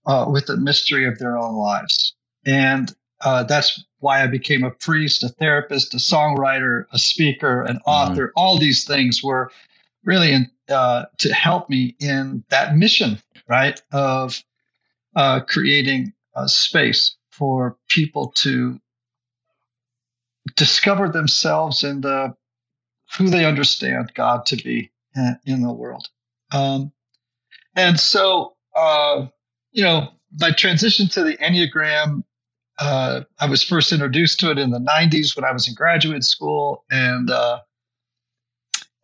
uh, 0.06 0.28
with 0.30 0.46
the 0.46 0.58
mystery 0.58 1.08
of 1.08 1.18
their 1.18 1.38
own 1.38 1.56
lives. 1.56 2.16
And 2.46 2.94
uh, 3.22 3.44
that's 3.44 3.84
why 4.00 4.24
I 4.24 4.28
became 4.28 4.64
a 4.64 4.72
priest, 4.72 5.24
a 5.24 5.30
therapist, 5.30 5.96
a 5.96 5.98
songwriter, 5.98 6.86
a 6.94 7.00
speaker, 7.00 7.64
an 7.64 7.80
author. 7.88 8.32
All 8.36 8.60
these 8.60 8.86
things 8.86 9.24
were 9.24 9.52
really 10.06 10.32
in, 10.34 10.52
uh, 10.70 11.06
to 11.20 11.34
help 11.34 11.70
me 11.70 11.96
in 12.00 12.44
that 12.50 12.76
mission, 12.76 13.20
right, 13.50 13.82
of 13.92 14.44
uh, 15.16 15.42
creating 15.42 16.14
a 16.36 16.48
space 16.48 17.16
for 17.32 17.78
people 17.90 18.32
to 18.38 18.80
discover 20.56 21.10
themselves 21.10 21.84
and 21.84 22.04
the, 22.04 22.36
who 23.18 23.30
they 23.30 23.46
understand 23.46 24.12
God 24.16 24.46
to 24.48 24.58
be 24.58 24.92
in, 25.46 25.62
the 25.62 25.74
world. 25.74 26.08
Um, 26.52 26.92
and 27.76 28.00
so, 28.00 28.56
uh, 28.76 29.28
you 29.72 29.84
know, 29.84 30.10
my 30.40 30.52
transition 30.52 31.08
to 31.10 31.24
the 31.24 31.38
Enneagram, 31.38 32.24
uh, 32.80 33.22
I 33.40 33.50
was 33.50 33.64
first 33.64 33.92
introduced 33.92 34.40
to 34.42 34.52
it 34.52 34.58
in 34.58 34.72
the 34.72 34.80
90s 34.80 35.36
when 35.36 35.46
I 35.46 35.52
was 35.52 35.68
in 35.68 35.74
graduate 35.74 36.24
school. 36.24 36.84
And, 36.92 37.30
uh, 37.32 37.60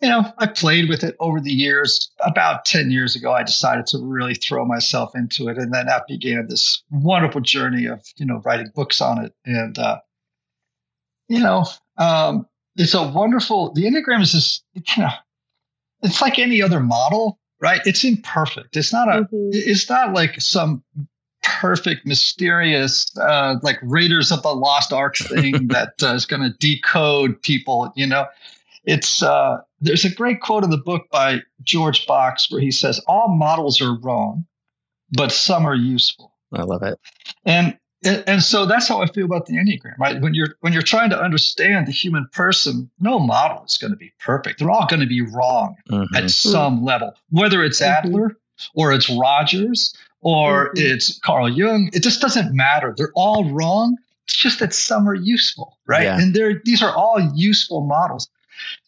you 0.01 0.10
know, 0.10 0.25
I 0.38 0.48
played 0.48 0.89
with 0.89 1.03
it 1.03 1.15
over 1.20 1.39
the 1.39 1.53
years. 1.53 2.12
About 2.20 2.65
10 2.65 2.91
years 2.91 3.15
ago, 3.15 3.32
I 3.32 3.43
decided 3.43 3.88
to 3.88 4.00
really 4.00 4.36
throw 4.36 4.65
myself 4.65 5.15
into 5.15 5.48
it. 5.48 5.58
And 5.58 5.74
then 5.74 5.86
that 5.86 6.08
began 6.08 6.48
this 6.48 6.84
wonderful 6.91 7.41
journey 7.41 7.86
of, 7.86 8.05
you 8.17 8.25
know, 8.25 8.41
writing 8.43 8.72
books 8.75 9.01
on 9.01 9.24
it. 9.24 9.34
And, 9.46 9.77
uh, 9.79 10.00
you 11.29 11.39
know, 11.39 11.65
um, 11.98 12.48
it's 12.75 12.93
a 12.93 13.08
wonderful, 13.08 13.72
the 13.74 13.84
Enneagram 13.84 14.22
is 14.22 14.34
this, 14.34 14.63
you 14.74 15.03
know, 15.03 15.10
it's 16.03 16.22
like 16.22 16.38
any 16.38 16.62
other 16.62 16.79
model, 16.79 17.39
right? 17.60 17.81
It's 17.86 18.03
imperfect. 18.03 18.77
It's 18.77 18.93
not 18.93 19.10
a, 19.10 19.27
it's 19.31 19.89
not 19.89 20.13
like 20.13 20.39
some 20.39 20.83
perfect, 21.43 22.05
mysterious, 22.05 23.15
uh, 23.17 23.55
like 23.62 23.79
Raiders 23.81 24.31
of 24.31 24.41
the 24.43 24.53
Lost 24.53 24.93
Ark 24.93 25.17
thing 25.17 25.67
that 25.69 25.93
uh, 26.01 26.13
is 26.13 26.25
going 26.25 26.41
to 26.41 26.55
decode 26.60 27.41
people, 27.41 27.91
you 27.95 28.07
know? 28.07 28.27
It's, 28.86 29.24
uh, 29.24 29.60
there's 29.79 30.03
a 30.03 30.13
great 30.13 30.41
quote 30.41 30.63
in 30.63 30.69
the 30.69 30.77
book 30.77 31.07
by 31.10 31.41
George 31.63 32.05
Box 32.05 32.51
where 32.51 32.60
he 32.60 32.72
says, 32.72 33.00
all 33.07 33.29
models 33.29 33.81
are 33.81 33.98
wrong, 34.00 34.45
but 35.12 35.31
some 35.31 35.65
are 35.65 35.75
useful. 35.75 36.33
I 36.53 36.63
love 36.63 36.83
it. 36.83 37.00
And 37.45 37.77
and 38.05 38.43
so 38.43 38.65
that's 38.65 38.88
how 38.88 39.01
I 39.01 39.05
feel 39.07 39.25
about 39.25 39.45
the 39.45 39.53
Enneagram, 39.53 39.98
right? 39.98 40.19
When 40.22 40.33
you're 40.33 40.55
when 40.62 40.74
you're 40.74 40.81
trying 40.81 41.10
to 41.12 41.19
understand 41.19 41.88
the 41.88 41.91
human 41.91 42.27
person, 42.31 42.89
no 43.00 43.19
model 43.19 43.63
is 43.65 43.77
going 43.77 43.91
to 43.91 43.98
be 43.98 44.12
perfect. 44.19 44.60
They're 44.60 44.69
all 44.72 44.88
going 44.88 45.00
to 45.01 45.07
be 45.07 45.22
wrong 45.22 45.75
Mhm. 45.89 46.07
at 46.15 46.29
some 46.29 46.83
level, 46.83 47.13
whether 47.29 47.63
it's 47.63 47.81
Adler 47.81 48.38
or 48.75 48.91
it's 48.93 49.10
Rogers 49.10 49.93
or 50.22 50.72
it's 50.75 51.19
Carl 51.19 51.50
Jung. 51.50 51.89
It 51.93 52.03
just 52.03 52.22
doesn't 52.22 52.55
matter. 52.55 52.93
They're 52.95 53.12
all 53.15 53.51
wrong. 53.51 53.98
It's 54.25 54.36
just 54.38 54.60
that 54.60 54.74
some 54.74 55.07
are 55.10 55.15
useful, 55.15 55.77
right? 55.86 56.03
Yeah. 56.03 56.19
And 56.19 56.33
they're 56.33 56.62
these 56.65 56.81
are 56.83 56.95
all 56.95 57.19
useful 57.36 57.81
models. 57.86 58.29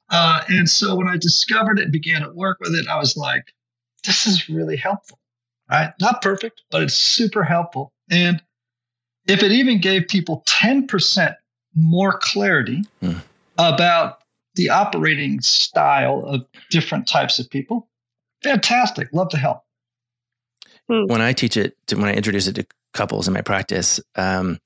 Uh, 0.09 0.43
and 0.49 0.69
so 0.69 0.95
when 0.95 1.07
I 1.07 1.17
discovered 1.17 1.79
it 1.79 1.83
and 1.83 1.91
began 1.91 2.21
to 2.21 2.29
work 2.31 2.59
with 2.59 2.75
it, 2.75 2.87
I 2.87 2.97
was 2.97 3.17
like, 3.17 3.43
this 4.05 4.27
is 4.27 4.47
really 4.47 4.77
helpful, 4.77 5.19
right? 5.69 5.93
Not 5.99 6.21
perfect, 6.21 6.61
but 6.69 6.83
it's 6.83 6.93
super 6.93 7.43
helpful. 7.43 7.91
And 8.09 8.41
if 9.27 9.43
it 9.43 9.51
even 9.51 9.79
gave 9.81 10.07
people 10.07 10.43
10% 10.47 11.35
more 11.75 12.17
clarity 12.21 12.83
Hmm. 13.01 13.17
about 13.57 14.19
the 14.55 14.69
operating 14.69 15.41
style 15.41 16.23
of 16.25 16.45
different 16.69 17.07
types 17.07 17.39
of 17.39 17.49
people, 17.49 17.89
fantastic. 18.43 19.09
Love 19.11 19.29
to 19.29 19.37
help. 19.37 19.61
when 20.87 21.19
I 21.21 21.33
teach 21.33 21.57
it, 21.57 21.75
to, 21.87 21.95
when 21.95 22.05
I 22.09 22.13
introduce 22.13 22.47
it 22.47 22.53
to 22.55 22.65
couples 22.93 23.27
in 23.27 23.33
my 23.33 23.41
practice, 23.41 23.99
um, 24.15 24.59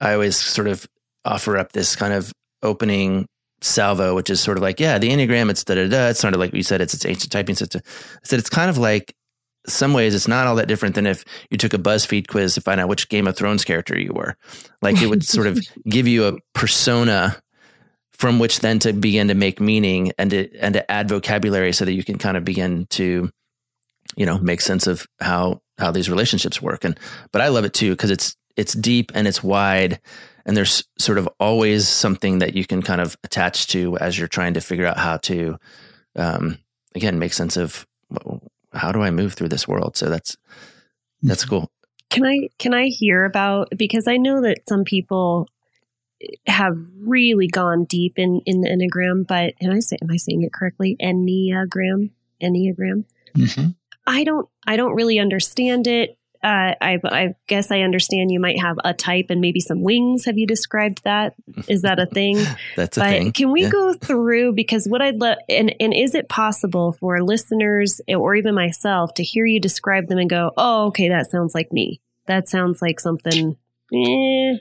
I 0.00 0.14
always 0.14 0.36
sort 0.36 0.66
of 0.66 0.86
offer 1.24 1.56
up 1.56 1.72
this 1.72 1.94
kind 1.94 2.12
of 2.12 2.32
opening 2.62 3.26
salvo, 3.62 4.14
which 4.16 4.30
is 4.30 4.40
sort 4.40 4.56
of 4.56 4.62
like, 4.62 4.80
yeah, 4.80 4.98
the 4.98 5.10
Enneagram, 5.10 5.48
it's 5.50 5.62
da 5.64 5.76
da 5.76 5.86
da. 5.88 6.08
It's 6.08 6.18
sort 6.20 6.34
of 6.34 6.40
like 6.40 6.52
you 6.54 6.62
said, 6.64 6.80
it's 6.80 6.92
its 6.94 7.06
ancient 7.06 7.30
typing 7.30 7.54
system. 7.54 7.82
I 7.86 8.18
said 8.24 8.38
it's 8.40 8.50
kind 8.50 8.68
of 8.68 8.78
like 8.78 9.14
some 9.66 9.92
ways 9.92 10.14
it's 10.14 10.28
not 10.28 10.46
all 10.46 10.56
that 10.56 10.68
different 10.68 10.94
than 10.94 11.06
if 11.06 11.24
you 11.50 11.58
took 11.58 11.74
a 11.74 11.78
BuzzFeed 11.78 12.28
quiz 12.28 12.54
to 12.54 12.60
find 12.60 12.80
out 12.80 12.88
which 12.88 13.08
Game 13.08 13.26
of 13.26 13.36
Thrones 13.36 13.64
character 13.64 13.98
you 13.98 14.12
were. 14.12 14.36
Like 14.82 15.02
it 15.02 15.08
would 15.08 15.24
sort 15.24 15.46
of 15.46 15.60
give 15.88 16.08
you 16.08 16.26
a 16.26 16.38
persona 16.54 17.40
from 18.12 18.38
which 18.38 18.60
then 18.60 18.78
to 18.80 18.92
begin 18.92 19.28
to 19.28 19.34
make 19.34 19.60
meaning 19.60 20.12
and 20.18 20.30
to 20.30 20.54
and 20.58 20.74
to 20.74 20.90
add 20.90 21.08
vocabulary 21.08 21.72
so 21.72 21.86
that 21.86 21.94
you 21.94 22.04
can 22.04 22.18
kind 22.18 22.36
of 22.36 22.44
begin 22.44 22.86
to 22.90 23.30
you 24.16 24.26
know 24.26 24.38
make 24.38 24.60
sense 24.60 24.86
of 24.86 25.06
how 25.20 25.62
how 25.78 25.90
these 25.90 26.10
relationships 26.10 26.60
work 26.60 26.84
and 26.84 27.00
but 27.32 27.40
i 27.40 27.48
love 27.48 27.64
it 27.64 27.72
too 27.72 27.92
because 27.92 28.10
it's 28.10 28.36
it's 28.56 28.74
deep 28.74 29.10
and 29.14 29.26
it's 29.26 29.42
wide 29.42 30.00
and 30.44 30.54
there's 30.54 30.84
sort 30.98 31.16
of 31.16 31.28
always 31.38 31.88
something 31.88 32.40
that 32.40 32.54
you 32.54 32.66
can 32.66 32.82
kind 32.82 33.00
of 33.00 33.16
attach 33.24 33.68
to 33.68 33.96
as 33.96 34.18
you're 34.18 34.28
trying 34.28 34.52
to 34.52 34.60
figure 34.60 34.86
out 34.86 34.98
how 34.98 35.16
to 35.16 35.56
um 36.16 36.58
again 36.94 37.18
make 37.18 37.32
sense 37.32 37.56
of 37.56 37.86
how 38.72 38.92
do 38.92 39.02
i 39.02 39.10
move 39.10 39.34
through 39.34 39.48
this 39.48 39.66
world 39.68 39.96
so 39.96 40.08
that's 40.08 40.36
that's 41.22 41.44
cool 41.44 41.70
Can 42.10 42.26
I 42.26 42.48
can 42.58 42.74
I 42.74 42.86
hear 42.86 43.24
about 43.24 43.68
because 43.76 44.08
I 44.08 44.16
know 44.16 44.42
that 44.42 44.68
some 44.68 44.82
people 44.82 45.48
have 46.46 46.76
really 46.98 47.46
gone 47.46 47.84
deep 47.84 48.18
in 48.18 48.40
in 48.46 48.60
the 48.60 48.68
enneagram, 48.68 49.26
but 49.26 49.54
am 49.62 49.70
I 49.70 49.78
say 49.80 49.96
am 50.02 50.10
I 50.10 50.16
saying 50.16 50.42
it 50.42 50.52
correctly? 50.52 50.96
Enneagram, 51.00 52.10
enneagram. 52.42 53.04
Mm-hmm. 53.36 53.70
I 54.06 54.24
don't 54.24 54.48
I 54.66 54.76
don't 54.76 54.94
really 54.94 55.18
understand 55.18 55.86
it. 55.86 56.18
Uh, 56.42 56.72
I 56.80 56.98
I 57.04 57.34
guess 57.48 57.70
I 57.70 57.80
understand 57.80 58.30
you 58.30 58.40
might 58.40 58.58
have 58.60 58.78
a 58.82 58.94
type 58.94 59.26
and 59.28 59.40
maybe 59.42 59.60
some 59.60 59.82
wings. 59.82 60.24
Have 60.24 60.38
you 60.38 60.46
described 60.46 61.04
that? 61.04 61.34
Is 61.68 61.82
that 61.82 61.98
a 61.98 62.06
thing? 62.06 62.38
that's 62.76 62.96
a 62.96 63.00
but 63.00 63.10
thing 63.10 63.32
can 63.32 63.52
we 63.52 63.64
Yeah. 63.64 63.68
go 63.68 63.92
through 63.92 64.54
because 64.54 64.86
what 64.88 65.02
I'd 65.02 65.20
love 65.20 65.36
and 65.50 65.74
and 65.78 65.92
is 65.92 66.14
it 66.14 66.30
possible 66.30 66.92
for 66.92 67.22
listeners 67.22 68.00
or 68.08 68.34
even 68.34 68.54
myself 68.54 69.12
to 69.14 69.22
hear 69.22 69.44
you 69.44 69.60
describe 69.60 70.08
them 70.08 70.16
and 70.18 70.30
go, 70.30 70.52
oh, 70.56 70.86
okay, 70.86 71.10
that 71.10 71.30
sounds 71.30 71.54
like 71.54 71.72
me. 71.72 72.00
That 72.26 72.48
sounds 72.48 72.80
like 72.80 73.00
something. 73.00 73.56
Eh. 73.92 74.56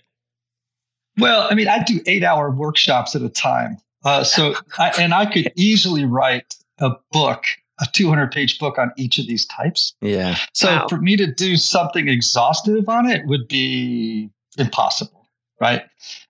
Well, 1.17 1.47
I 1.49 1.55
mean, 1.55 1.67
I 1.67 1.83
do 1.83 2.01
eight 2.05 2.23
hour 2.23 2.49
workshops 2.49 3.15
at 3.15 3.21
a 3.21 3.29
time. 3.29 3.77
Uh, 4.03 4.23
so, 4.23 4.55
I, 4.77 4.89
and 4.99 5.13
I 5.13 5.25
could 5.25 5.51
easily 5.55 6.05
write 6.05 6.55
a 6.79 6.91
book, 7.11 7.43
a 7.79 7.85
200 7.91 8.31
page 8.31 8.59
book 8.59 8.77
on 8.77 8.91
each 8.97 9.19
of 9.19 9.27
these 9.27 9.45
types. 9.45 9.95
yeah 10.01 10.37
So 10.53 10.85
for 10.89 10.97
me 10.97 11.17
to 11.17 11.33
do 11.33 11.57
something 11.57 12.07
exhaustive 12.07 12.87
on 12.89 13.09
it 13.09 13.25
would 13.25 13.47
be 13.47 14.29
impossible, 14.57 15.27
right? 15.59 15.83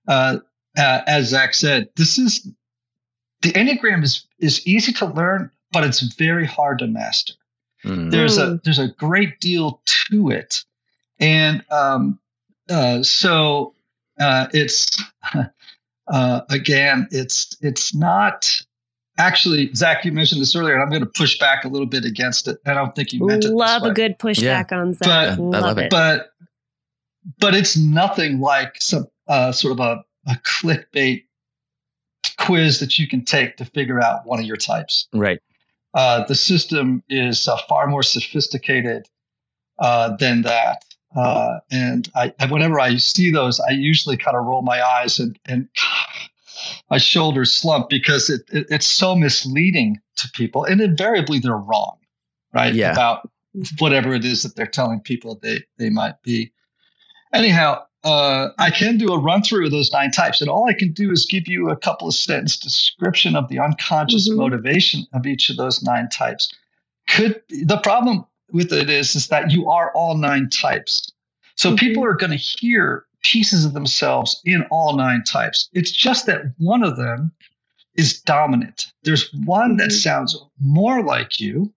Uh, 0.07 0.37
uh, 0.77 1.01
as 1.07 1.29
Zach 1.29 1.53
said, 1.53 1.89
this 1.95 2.17
is 2.17 2.47
the 3.41 3.51
Enneagram 3.51 4.03
is 4.03 4.25
is 4.39 4.65
easy 4.67 4.93
to 4.93 5.05
learn, 5.05 5.51
but 5.71 5.83
it's 5.83 6.01
very 6.01 6.45
hard 6.45 6.79
to 6.79 6.87
master. 6.87 7.33
Mm. 7.85 8.11
There's 8.11 8.37
a 8.37 8.59
there's 8.63 8.79
a 8.79 8.89
great 8.89 9.39
deal 9.39 9.81
to 9.85 10.29
it, 10.29 10.63
and 11.19 11.63
um, 11.71 12.19
uh, 12.69 13.03
so 13.03 13.73
uh, 14.19 14.47
it's 14.53 15.01
uh, 16.07 16.41
again, 16.49 17.07
it's 17.11 17.57
it's 17.61 17.95
not 17.95 18.61
actually 19.19 19.73
Zach. 19.75 20.03
You 20.05 20.11
mentioned 20.11 20.41
this 20.41 20.55
earlier, 20.55 20.73
and 20.73 20.81
I'm 20.81 20.89
going 20.89 21.03
to 21.03 21.11
push 21.13 21.37
back 21.37 21.65
a 21.65 21.67
little 21.67 21.87
bit 21.87 22.05
against 22.05 22.47
it. 22.47 22.57
I 22.65 22.73
don't 22.73 22.95
think 22.95 23.13
you 23.13 23.25
meant 23.25 23.45
it. 23.45 23.51
Love 23.51 23.83
a 23.83 23.93
good 23.93 24.17
pushback 24.17 24.71
yeah. 24.71 24.79
on 24.79 24.93
Zach. 24.93 25.37
But, 25.37 25.39
love, 25.39 25.61
love 25.61 25.77
it. 25.77 25.91
But 25.91 26.31
but 27.37 27.53
it's 27.53 27.77
nothing 27.77 28.39
like 28.39 28.81
some 28.81 29.07
uh, 29.27 29.51
sort 29.51 29.73
of 29.73 29.79
a, 29.79 30.03
a 30.27 30.35
clickbait 30.43 31.25
quiz 32.37 32.79
that 32.79 32.97
you 32.97 33.07
can 33.07 33.23
take 33.25 33.57
to 33.57 33.65
figure 33.65 34.01
out 34.01 34.25
one 34.25 34.39
of 34.39 34.45
your 34.45 34.57
types. 34.57 35.07
Right. 35.13 35.39
Uh, 35.93 36.25
the 36.25 36.35
system 36.35 37.03
is 37.09 37.47
uh, 37.47 37.57
far 37.67 37.87
more 37.87 38.03
sophisticated 38.03 39.07
uh, 39.79 40.15
than 40.17 40.43
that. 40.43 40.85
Uh, 41.15 41.59
and 41.71 42.09
I, 42.15 42.31
whenever 42.49 42.79
I 42.79 42.97
see 42.97 43.31
those, 43.31 43.59
I 43.59 43.71
usually 43.71 44.17
kind 44.17 44.37
of 44.37 44.45
roll 44.45 44.61
my 44.61 44.81
eyes 44.81 45.19
and, 45.19 45.39
and 45.45 45.67
my 46.89 46.97
shoulders 46.97 47.51
slump 47.51 47.89
because 47.89 48.29
it, 48.29 48.41
it, 48.51 48.67
it's 48.69 48.87
so 48.87 49.15
misleading 49.15 49.99
to 50.17 50.29
people. 50.33 50.65
And 50.65 50.81
invariably, 50.81 51.39
they're 51.39 51.55
wrong, 51.55 51.97
right? 52.53 52.73
Yeah. 52.73 52.91
About 52.91 53.29
whatever 53.79 54.13
it 54.13 54.25
is 54.25 54.43
that 54.43 54.55
they're 54.55 54.67
telling 54.67 54.99
people 54.99 55.39
they, 55.41 55.63
they 55.77 55.89
might 55.89 56.21
be. 56.23 56.51
Anyhow, 57.33 57.83
uh, 58.03 58.49
I 58.57 58.71
can 58.71 58.97
do 58.97 59.13
a 59.13 59.19
run 59.19 59.43
through 59.43 59.65
of 59.65 59.71
those 59.71 59.91
nine 59.91 60.11
types, 60.11 60.41
and 60.41 60.49
all 60.49 60.67
I 60.69 60.73
can 60.73 60.91
do 60.91 61.11
is 61.11 61.25
give 61.25 61.47
you 61.47 61.69
a 61.69 61.75
couple 61.75 62.07
of 62.07 62.13
sentence 62.13 62.57
description 62.57 63.35
of 63.35 63.49
the 63.49 63.59
unconscious 63.59 64.29
mm-hmm. 64.29 64.39
motivation 64.39 65.05
of 65.13 65.27
each 65.27 65.49
of 65.49 65.57
those 65.57 65.83
nine 65.83 66.07
types. 66.09 66.53
Could 67.09 67.41
the 67.49 67.79
problem 67.83 68.25
with 68.51 68.71
it 68.71 68.89
is 68.89 69.15
is 69.15 69.27
that 69.27 69.51
you 69.51 69.69
are 69.69 69.91
all 69.93 70.15
nine 70.15 70.49
types, 70.49 71.11
so 71.55 71.69
mm-hmm. 71.69 71.77
people 71.77 72.05
are 72.05 72.15
going 72.15 72.31
to 72.31 72.37
hear 72.37 73.05
pieces 73.23 73.65
of 73.65 73.73
themselves 73.73 74.41
in 74.45 74.63
all 74.71 74.95
nine 74.95 75.23
types. 75.23 75.69
It's 75.73 75.91
just 75.91 76.25
that 76.27 76.53
one 76.57 76.83
of 76.83 76.97
them 76.97 77.31
is 77.95 78.21
dominant. 78.21 78.93
There's 79.03 79.33
one 79.45 79.77
that 79.77 79.89
mm-hmm. 79.89 79.97
sounds 79.97 80.37
more 80.59 81.03
like 81.03 81.39
you 81.39 81.73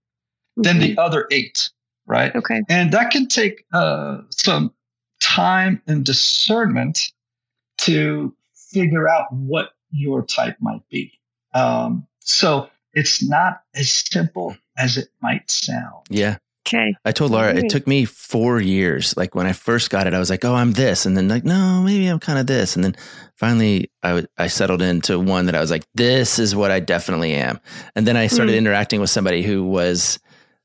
than 0.56 0.78
the 0.78 0.90
mm-hmm. 0.90 0.98
other 0.98 1.26
eight, 1.30 1.70
right? 2.06 2.34
Okay, 2.34 2.62
and 2.68 2.92
that 2.92 3.10
can 3.10 3.26
take 3.26 3.64
uh, 3.72 4.18
some 4.30 4.72
time 5.20 5.80
and 5.86 6.04
discernment 6.04 7.12
to 7.78 8.34
figure 8.54 9.08
out 9.08 9.32
what 9.32 9.70
your 9.90 10.24
type 10.24 10.56
might 10.60 10.88
be. 10.88 11.12
Um, 11.54 12.06
so 12.20 12.68
it's 12.94 13.22
not 13.22 13.62
as 13.74 13.90
simple 13.90 14.56
as 14.76 14.96
it 14.96 15.08
might 15.20 15.50
sound. 15.50 16.06
Yeah. 16.08 16.36
Okay. 16.66 16.94
I 17.04 17.12
told 17.12 17.32
Laura 17.32 17.54
it 17.54 17.70
took 17.70 17.88
me 17.88 18.04
four 18.04 18.60
years. 18.60 19.16
Like 19.16 19.34
when 19.34 19.46
I 19.46 19.52
first 19.52 19.90
got 19.90 20.06
it, 20.06 20.14
I 20.14 20.20
was 20.20 20.30
like, 20.30 20.44
"Oh, 20.44 20.54
I'm 20.54 20.72
this," 20.72 21.06
and 21.06 21.16
then 21.16 21.28
like, 21.28 21.44
"No, 21.44 21.82
maybe 21.82 22.06
I'm 22.06 22.20
kind 22.20 22.38
of 22.38 22.46
this," 22.46 22.76
and 22.76 22.84
then 22.84 22.94
finally, 23.34 23.90
I, 24.02 24.08
w- 24.10 24.26
I 24.38 24.46
settled 24.46 24.80
into 24.80 25.18
one 25.18 25.46
that 25.46 25.56
I 25.56 25.60
was 25.60 25.72
like, 25.72 25.84
"This 25.94 26.38
is 26.38 26.54
what 26.54 26.70
I 26.70 26.78
definitely 26.78 27.34
am." 27.34 27.58
And 27.96 28.06
then 28.06 28.16
I 28.16 28.28
started 28.28 28.52
mm. 28.52 28.58
interacting 28.58 29.00
with 29.00 29.10
somebody 29.10 29.42
who 29.42 29.64
was 29.64 30.20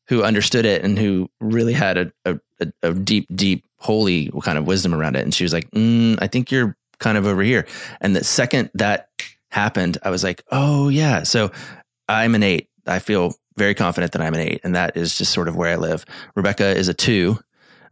who 0.07 0.23
understood 0.23 0.65
it 0.65 0.83
and 0.83 0.97
who 0.97 1.29
really 1.39 1.73
had 1.73 1.97
a, 1.97 2.11
a, 2.25 2.39
a 2.81 2.93
deep, 2.93 3.27
deep 3.33 3.65
holy 3.77 4.31
kind 4.41 4.57
of 4.57 4.65
wisdom 4.65 4.93
around 4.93 5.15
it. 5.15 5.23
And 5.23 5.33
she 5.33 5.43
was 5.43 5.53
like, 5.53 5.69
mm, 5.71 6.17
I 6.21 6.27
think 6.27 6.51
you're 6.51 6.77
kind 6.99 7.17
of 7.17 7.27
over 7.27 7.43
here. 7.43 7.67
And 8.01 8.15
the 8.15 8.23
second 8.23 8.71
that 8.75 9.09
happened, 9.49 9.97
I 10.03 10.09
was 10.09 10.23
like, 10.23 10.43
oh, 10.51 10.89
yeah. 10.89 11.23
So 11.23 11.51
I'm 12.07 12.35
an 12.35 12.43
eight. 12.43 12.69
I 12.85 12.99
feel 12.99 13.35
very 13.57 13.73
confident 13.73 14.13
that 14.13 14.21
I'm 14.21 14.33
an 14.33 14.39
eight. 14.39 14.61
And 14.63 14.75
that 14.75 14.95
is 14.95 15.17
just 15.17 15.33
sort 15.33 15.47
of 15.47 15.55
where 15.55 15.71
I 15.71 15.75
live. 15.75 16.05
Rebecca 16.35 16.67
is 16.75 16.87
a 16.87 16.93
two. 16.93 17.39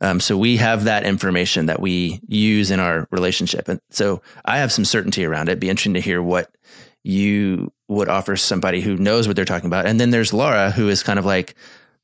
Um, 0.01 0.19
so 0.19 0.37
we 0.37 0.57
have 0.57 0.83
that 0.85 1.05
information 1.05 1.67
that 1.67 1.79
we 1.79 2.19
use 2.27 2.69
in 2.71 2.79
our 2.79 3.07
relationship. 3.11 3.67
And 3.67 3.79
so 3.89 4.21
I 4.43 4.57
have 4.57 4.71
some 4.71 4.85
certainty 4.85 5.25
around 5.25 5.49
it. 5.49 5.59
Be 5.59 5.69
interesting 5.69 5.93
to 5.95 6.01
hear 6.01 6.21
what 6.21 6.51
you 7.03 7.71
would 7.87 8.09
offer 8.09 8.35
somebody 8.35 8.81
who 8.81 8.97
knows 8.97 9.27
what 9.27 9.35
they're 9.35 9.45
talking 9.45 9.67
about. 9.67 9.85
And 9.85 9.99
then 9.99 10.09
there's 10.09 10.33
Laura, 10.33 10.71
who 10.71 10.89
is 10.89 11.03
kind 11.03 11.19
of 11.19 11.25
like, 11.25 11.55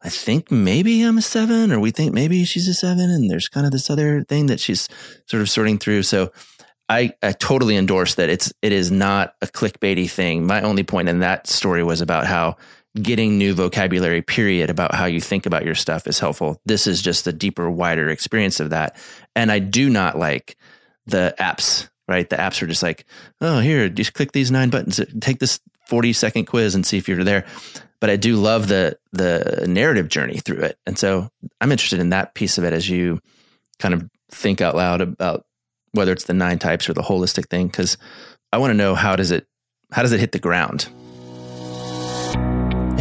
I 0.04 0.10
think 0.10 0.52
maybe 0.52 1.02
I'm 1.02 1.18
a 1.18 1.22
seven, 1.22 1.72
or 1.72 1.80
we 1.80 1.92
think 1.92 2.14
maybe 2.14 2.44
she's 2.46 2.68
a 2.68 2.74
seven, 2.74 3.10
and 3.10 3.30
there's 3.30 3.48
kind 3.48 3.66
of 3.66 3.72
this 3.72 3.90
other 3.90 4.24
thing 4.24 4.48
that 4.48 4.60
she's 4.60 4.90
sort 5.28 5.42
of 5.42 5.50
sorting 5.50 5.78
through. 5.78 6.04
So 6.04 6.32
I, 6.90 7.14
I 7.22 7.34
totally 7.34 7.78
endorse 7.78 8.16
that 8.16 8.30
it's 8.30 8.52
it 8.62 8.72
is 8.72 8.92
not 8.92 9.36
a 9.42 9.48
clickbaity 9.48 10.10
thing. 10.10 10.46
My 10.46 10.62
only 10.62 10.84
point 10.84 11.08
in 11.08 11.20
that 11.20 11.48
story 11.48 11.84
was 11.84 12.02
about 12.02 12.26
how 12.26 12.58
getting 13.00 13.38
new 13.38 13.54
vocabulary, 13.54 14.22
period, 14.22 14.70
about 14.70 14.96
how 14.96 15.06
you 15.06 15.22
think 15.22 15.46
about 15.46 15.66
your 15.66 15.76
stuff 15.76 16.08
is 16.08 16.20
helpful. 16.20 16.60
This 16.66 16.88
is 16.88 17.02
just 17.02 17.28
a 17.28 17.34
deeper, 17.34 17.70
wider 17.70 18.10
experience 18.10 18.60
of 18.60 18.72
that. 18.72 18.98
And 19.36 19.52
I 19.52 19.60
do 19.60 19.90
not 19.90 20.18
like 20.18 20.58
the 21.06 21.34
apps, 21.40 21.90
right? 22.08 22.30
The 22.30 22.36
apps 22.36 22.62
are 22.62 22.68
just 22.68 22.84
like, 22.84 23.06
oh, 23.40 23.60
here, 23.60 23.88
just 23.90 24.14
click 24.14 24.32
these 24.32 24.52
nine 24.52 24.70
buttons, 24.70 25.00
take 25.20 25.40
this 25.40 25.60
40 25.88 26.14
second 26.14 26.46
quiz 26.46 26.76
and 26.76 26.86
see 26.86 26.98
if 26.98 27.08
you're 27.08 27.24
there 27.24 27.46
but 28.02 28.10
I 28.10 28.18
do 28.18 28.36
love 28.36 28.68
the 28.68 28.98
the 29.14 29.66
narrative 29.70 30.10
journey 30.10 30.40
through 30.40 30.64
it. 30.64 30.78
And 30.86 30.98
so 31.00 31.30
I'm 31.62 31.72
interested 31.72 32.00
in 32.02 32.10
that 32.10 32.34
piece 32.34 32.58
of 32.58 32.66
it 32.66 32.74
as 32.74 32.90
you 32.90 33.22
kind 33.80 33.94
of 33.94 34.10
think 34.32 34.60
out 34.60 34.76
loud 34.76 35.00
about 35.00 35.46
whether 35.92 36.12
it's 36.12 36.26
the 36.26 36.34
nine 36.34 36.60
types 36.60 36.90
or 36.90 36.94
the 36.94 37.02
holistic 37.02 37.48
thing 37.48 37.70
cuz 37.70 37.98
I 38.52 38.58
want 38.58 38.72
to 38.72 38.78
know 38.78 38.96
how 38.96 39.16
does 39.16 39.32
it 39.32 39.48
how 39.92 40.02
does 40.02 40.12
it 40.12 40.20
hit 40.20 40.34
the 40.34 40.40
ground? 40.40 40.90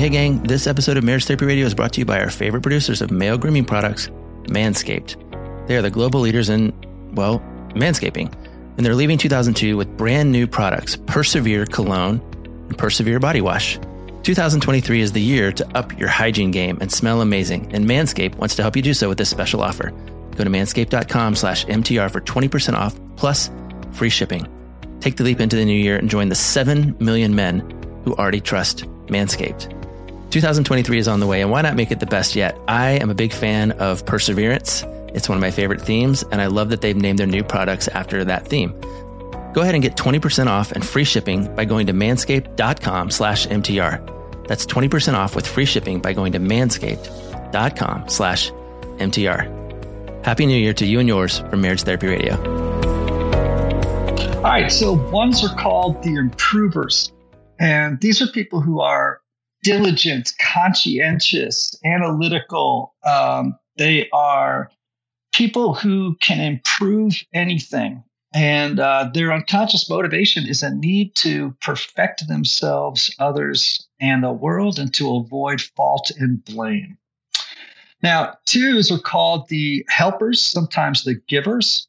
Hey 0.01 0.09
gang, 0.09 0.43
this 0.45 0.67
episode 0.67 0.97
of 0.97 1.05
Marriage 1.05 1.27
Therapy 1.27 1.45
Radio 1.45 1.67
is 1.67 1.75
brought 1.75 1.93
to 1.93 2.01
you 2.01 2.07
by 2.07 2.21
our 2.21 2.31
favorite 2.31 2.63
producers 2.63 3.03
of 3.03 3.11
male 3.11 3.37
grooming 3.37 3.67
products, 3.67 4.09
Manscaped. 4.45 5.67
They 5.67 5.77
are 5.77 5.83
the 5.83 5.91
global 5.91 6.21
leaders 6.21 6.49
in 6.49 6.73
well, 7.13 7.41
manscaping. 7.75 8.33
And 8.79 8.87
they're 8.87 8.95
leaving 8.95 9.19
2002 9.19 9.77
with 9.77 9.95
brand 9.99 10.33
new 10.33 10.47
products, 10.47 10.97
Persevere 10.97 11.67
Cologne 11.67 12.19
and 12.43 12.79
Persevere 12.79 13.21
Body 13.21 13.43
Wash. 13.43 13.79
2023 14.23 15.03
is 15.03 15.13
the 15.13 15.21
year 15.21 15.53
to 15.53 15.77
up 15.77 15.99
your 15.99 16.09
hygiene 16.09 16.51
game 16.51 16.79
and 16.81 16.91
smell 16.91 17.21
amazing, 17.21 17.71
and 17.75 17.85
Manscaped 17.85 18.37
wants 18.37 18.55
to 18.55 18.63
help 18.63 18.77
you 18.77 18.83
do 18.83 18.95
so 18.95 19.07
with 19.07 19.19
this 19.19 19.29
special 19.29 19.61
offer. 19.61 19.91
Go 20.35 20.45
to 20.45 20.49
manscaped.com 20.49 21.35
slash 21.35 21.67
MTR 21.67 22.11
for 22.11 22.23
20% 22.23 22.73
off 22.73 22.99
plus 23.17 23.51
free 23.93 24.09
shipping. 24.09 24.49
Take 25.01 25.19
the 25.19 25.25
leap 25.25 25.41
into 25.41 25.57
the 25.57 25.65
new 25.67 25.79
year 25.79 25.99
and 25.99 26.09
join 26.09 26.31
the 26.31 26.35
7 26.35 26.97
million 27.01 27.35
men 27.35 27.61
who 28.07 28.15
already 28.15 28.41
trust 28.41 28.85
Manscaped. 29.09 29.77
2023 30.31 30.99
is 30.99 31.09
on 31.09 31.21
the 31.21 31.27
way, 31.27 31.43
and 31.43 31.51
why 31.51 31.61
not 31.61 31.75
make 31.75 31.91
it 31.91 31.99
the 31.99 32.07
best 32.07 32.37
yet? 32.37 32.57
I 32.69 32.93
am 32.93 33.11
a 33.11 33.15
big 33.15 33.33
fan 33.33 33.73
of 33.73 34.07
perseverance. 34.07 34.85
It's 35.13 35.29
one 35.29 35.37
of 35.37 35.43
my 35.43 35.51
favorite 35.51 35.83
themes, 35.83 36.23
and 36.31 36.41
I 36.41 36.47
love 36.47 36.71
that 36.71 36.81
they've 36.81 36.97
named 36.97 37.19
their 37.19 37.27
new 37.27 37.43
products 37.43 37.89
after 37.89 38.25
that 38.25 38.47
theme. 38.47 38.73
Go 39.53 39.63
ahead 39.63 39.75
and 39.75 39.83
get 39.83 39.97
20% 39.97 40.47
off 40.47 40.71
and 40.71 40.87
free 40.87 41.03
shipping 41.03 41.53
by 41.57 41.65
going 41.65 41.89
to 41.89 41.93
manscaped.com 41.93 43.11
slash 43.11 43.49
MTR. 43.49 44.47
That's 44.47 44.65
20% 44.67 45.15
off 45.15 45.35
with 45.35 45.47
free 45.47 45.65
shipping 45.65 46.01
by 46.01 46.13
going 46.13 46.33
to 46.33 46.39
manscaped.com 46.39 48.09
slash 48.09 48.51
MTR. 48.51 50.25
Happy 50.25 50.47
New 50.47 50.57
Year 50.57 50.75
to 50.75 50.87
you 50.87 51.01
and 51.01 51.09
yours 51.09 51.39
from 51.39 51.61
Marriage 51.63 51.83
Therapy 51.83 52.07
Radio. 52.07 52.37
All 54.37 54.45
right, 54.45 54.71
so 54.71 54.93
ones 55.11 55.45
are 55.45 55.55
called 55.57 56.03
the 56.03 56.15
improvers. 56.15 57.13
And 57.59 58.01
these 58.01 58.23
are 58.23 58.27
people 58.29 58.61
who 58.61 58.81
are 58.81 59.20
diligent, 59.63 60.33
conscientious, 60.41 61.75
analytical. 61.85 62.95
Um, 63.05 63.59
they 63.77 64.09
are 64.11 64.71
people 65.33 65.75
who 65.75 66.17
can 66.21 66.41
improve 66.41 67.23
anything. 67.33 68.03
And 68.33 68.79
uh, 68.79 69.11
their 69.13 69.33
unconscious 69.33 69.91
motivation 69.91 70.47
is 70.47 70.63
a 70.63 70.73
need 70.73 71.17
to 71.17 71.57
perfect 71.61 72.29
themselves, 72.29 73.15
others, 73.19 73.89
and 74.01 74.23
the 74.23 74.33
world, 74.33 74.79
and 74.79 74.95
to 74.95 75.17
avoid 75.17 75.61
fault 75.61 76.13
and 76.17 76.45
blame. 76.45 76.97
Now, 78.03 78.39
twos 78.47 78.91
are 78.91 78.99
called 79.01 79.49
the 79.49 79.85
helpers, 79.89 80.41
sometimes 80.41 81.03
the 81.03 81.17
givers. 81.29 81.89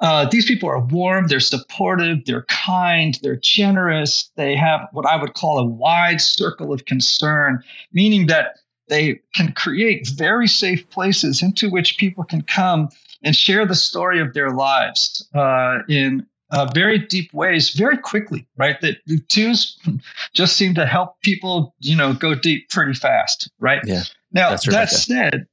Uh, 0.00 0.28
these 0.30 0.46
people 0.46 0.68
are 0.68 0.80
warm, 0.80 1.26
they're 1.26 1.40
supportive, 1.40 2.24
they're 2.24 2.44
kind, 2.44 3.18
they're 3.22 3.36
generous. 3.36 4.30
They 4.36 4.54
have 4.54 4.88
what 4.92 5.06
I 5.06 5.16
would 5.20 5.34
call 5.34 5.58
a 5.58 5.64
wide 5.64 6.20
circle 6.20 6.72
of 6.72 6.84
concern, 6.84 7.62
meaning 7.92 8.28
that 8.28 8.58
they 8.88 9.20
can 9.34 9.52
create 9.52 10.08
very 10.08 10.46
safe 10.46 10.88
places 10.90 11.42
into 11.42 11.68
which 11.68 11.98
people 11.98 12.24
can 12.24 12.42
come 12.42 12.88
and 13.22 13.34
share 13.34 13.66
the 13.66 13.74
story 13.74 14.20
of 14.20 14.34
their 14.34 14.50
lives 14.50 15.28
uh, 15.34 15.78
in 15.88 16.26
uh, 16.50 16.70
very 16.72 16.98
deep 16.98 17.32
ways 17.34 17.70
very 17.70 17.98
quickly, 17.98 18.46
right? 18.56 18.80
That 18.80 18.98
the 19.06 19.18
twos 19.28 19.78
just 20.32 20.56
seem 20.56 20.74
to 20.76 20.86
help 20.86 21.20
people, 21.22 21.74
you 21.80 21.96
know, 21.96 22.14
go 22.14 22.34
deep 22.34 22.70
pretty 22.70 22.94
fast, 22.94 23.50
right? 23.58 23.82
Yeah. 23.84 24.02
Now, 24.32 24.56
that 24.56 24.90
said, 24.90 25.46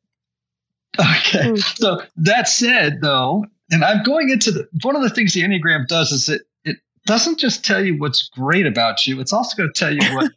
okay. 0.99 1.49
Mm. 1.49 1.77
So 1.77 2.01
that 2.17 2.47
said, 2.47 3.01
though, 3.01 3.45
and 3.71 3.83
I'm 3.83 4.03
going 4.03 4.29
into 4.29 4.51
the 4.51 4.67
one 4.83 4.95
of 4.95 5.01
the 5.01 5.09
things 5.09 5.33
the 5.33 5.41
Enneagram 5.41 5.87
does 5.87 6.11
is 6.11 6.29
it 6.29 6.41
it 6.63 6.77
doesn't 7.05 7.39
just 7.39 7.65
tell 7.65 7.83
you 7.83 7.97
what's 7.97 8.29
great 8.29 8.65
about 8.65 9.05
you, 9.07 9.19
it's 9.19 9.33
also 9.33 9.55
going 9.55 9.71
to 9.71 9.79
tell 9.79 9.93
you 9.93 10.15
what 10.15 10.31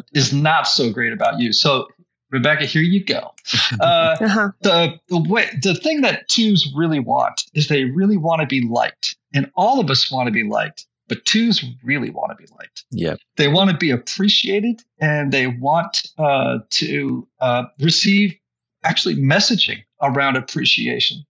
is 0.12 0.32
not 0.32 0.66
so 0.66 0.90
great 0.92 1.12
about 1.12 1.38
you. 1.40 1.52
So 1.52 1.88
Rebecca, 2.32 2.64
here 2.64 2.82
you 2.82 3.04
go. 3.04 3.34
Uh, 3.78 4.16
uh-huh. 4.20 4.50
The 4.62 4.98
the 5.08 5.18
way 5.18 5.48
the 5.62 5.74
thing 5.74 6.00
that 6.00 6.28
twos 6.28 6.72
really 6.74 6.98
want 6.98 7.44
is 7.54 7.68
they 7.68 7.84
really 7.84 8.16
want 8.16 8.40
to 8.40 8.46
be 8.46 8.66
liked, 8.66 9.16
and 9.34 9.50
all 9.54 9.78
of 9.78 9.90
us 9.90 10.10
want 10.10 10.26
to 10.26 10.32
be 10.32 10.44
liked. 10.44 10.86
But 11.08 11.26
twos 11.26 11.62
really 11.84 12.08
want 12.08 12.30
to 12.30 12.36
be 12.36 12.50
liked. 12.58 12.84
Yeah, 12.90 13.16
they 13.36 13.48
want 13.48 13.70
to 13.70 13.76
be 13.76 13.90
appreciated, 13.90 14.82
and 14.98 15.30
they 15.30 15.46
want 15.46 16.08
uh, 16.18 16.60
to 16.70 17.28
uh, 17.40 17.64
receive 17.78 18.34
actually 18.82 19.16
messaging 19.16 19.82
around 20.00 20.36
appreciation. 20.36 21.24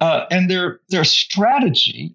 Uh, 0.00 0.24
and 0.30 0.50
their 0.50 0.80
their 0.88 1.04
strategy 1.04 2.14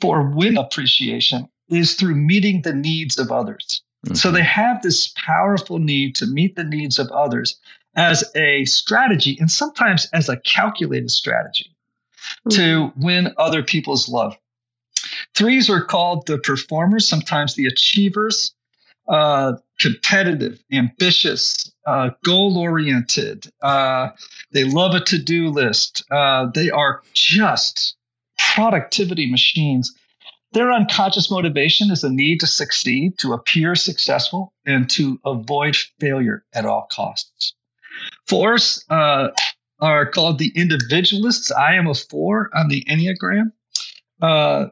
for 0.00 0.30
win 0.30 0.56
appreciation 0.56 1.48
is 1.68 1.94
through 1.94 2.14
meeting 2.14 2.62
the 2.62 2.72
needs 2.72 3.18
of 3.18 3.30
others. 3.30 3.82
Mm-hmm. 4.06 4.14
So 4.14 4.30
they 4.30 4.42
have 4.42 4.82
this 4.82 5.12
powerful 5.16 5.78
need 5.78 6.16
to 6.16 6.26
meet 6.26 6.56
the 6.56 6.64
needs 6.64 6.98
of 6.98 7.10
others 7.10 7.58
as 7.96 8.24
a 8.34 8.64
strategy 8.64 9.36
and 9.40 9.50
sometimes 9.50 10.06
as 10.12 10.28
a 10.28 10.36
calculated 10.38 11.10
strategy 11.10 11.74
mm-hmm. 12.48 12.56
to 12.56 12.92
win 12.96 13.34
other 13.36 13.62
people's 13.62 14.08
love. 14.08 14.36
Threes 15.34 15.70
are 15.70 15.84
called 15.84 16.26
the 16.26 16.38
performers, 16.38 17.08
sometimes 17.08 17.54
the 17.54 17.66
achievers, 17.66 18.54
uh, 19.08 19.54
competitive, 19.78 20.62
ambitious, 20.72 21.72
uh, 21.90 22.10
goal 22.24 22.56
oriented. 22.56 23.50
Uh, 23.60 24.10
they 24.52 24.62
love 24.62 24.94
a 24.94 25.00
to 25.00 25.18
do 25.18 25.48
list. 25.48 26.04
Uh, 26.10 26.46
they 26.54 26.70
are 26.70 27.02
just 27.14 27.96
productivity 28.38 29.28
machines. 29.28 29.92
Their 30.52 30.72
unconscious 30.72 31.30
motivation 31.30 31.90
is 31.90 32.04
a 32.04 32.10
need 32.10 32.40
to 32.40 32.46
succeed, 32.46 33.18
to 33.18 33.32
appear 33.32 33.74
successful, 33.74 34.52
and 34.64 34.88
to 34.90 35.18
avoid 35.24 35.76
failure 35.98 36.44
at 36.54 36.64
all 36.64 36.86
costs. 36.92 37.54
Fours 38.28 38.84
uh, 38.88 39.28
are 39.80 40.06
called 40.06 40.38
the 40.38 40.52
individualists. 40.54 41.50
I 41.50 41.74
am 41.74 41.88
a 41.88 41.94
four 41.94 42.50
on 42.54 42.68
the 42.68 42.84
Enneagram. 42.84 43.50
Uh, 44.22 44.66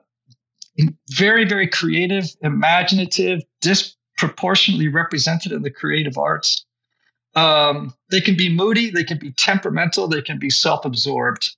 very, 1.10 1.44
very 1.44 1.66
creative, 1.66 2.26
imaginative, 2.42 3.40
disproportionately 3.60 4.86
represented 4.86 5.50
in 5.50 5.62
the 5.62 5.70
creative 5.70 6.16
arts. 6.16 6.64
Um, 7.38 7.94
they 8.10 8.20
can 8.20 8.36
be 8.36 8.48
moody, 8.48 8.90
they 8.90 9.04
can 9.04 9.18
be 9.18 9.32
temperamental, 9.32 10.08
they 10.08 10.22
can 10.22 10.38
be 10.38 10.50
self 10.50 10.84
absorbed. 10.84 11.54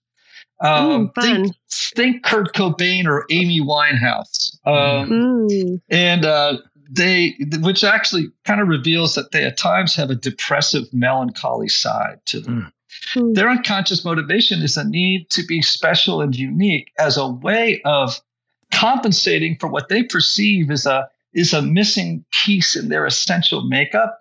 Um, 0.61 0.91
Ooh, 0.91 1.23
think, 1.23 1.57
think, 1.71 2.25
Kurt 2.25 2.55
Cobain 2.55 3.07
or 3.07 3.25
Amy 3.31 3.61
Winehouse. 3.61 4.59
Um. 4.67 5.81
And 5.89 6.25
uh, 6.25 6.59
they, 6.91 7.37
which 7.61 7.83
actually 7.83 8.31
kind 8.45 8.61
of 8.61 8.69
reveals 8.69 9.15
that 9.15 9.31
they 9.31 9.45
at 9.45 9.57
times 9.57 9.95
have 9.95 10.11
a 10.11 10.15
depressive, 10.15 10.93
melancholy 10.93 11.69
side 11.69 12.21
to 12.27 12.41
them. 12.41 12.73
Mm. 13.15 13.35
Their 13.35 13.49
unconscious 13.49 14.05
motivation 14.05 14.61
is 14.63 14.77
a 14.77 14.85
need 14.85 15.31
to 15.31 15.47
be 15.47 15.63
special 15.63 16.21
and 16.21 16.35
unique 16.35 16.91
as 16.99 17.17
a 17.17 17.29
way 17.29 17.81
of 17.85 18.21
compensating 18.73 19.57
for 19.59 19.69
what 19.69 19.89
they 19.89 20.03
perceive 20.03 20.71
as 20.71 20.87
a 20.87 21.09
is 21.33 21.53
a 21.53 21.63
missing 21.63 22.25
piece 22.33 22.75
in 22.75 22.89
their 22.89 23.07
essential 23.07 23.63
makeup, 23.63 24.20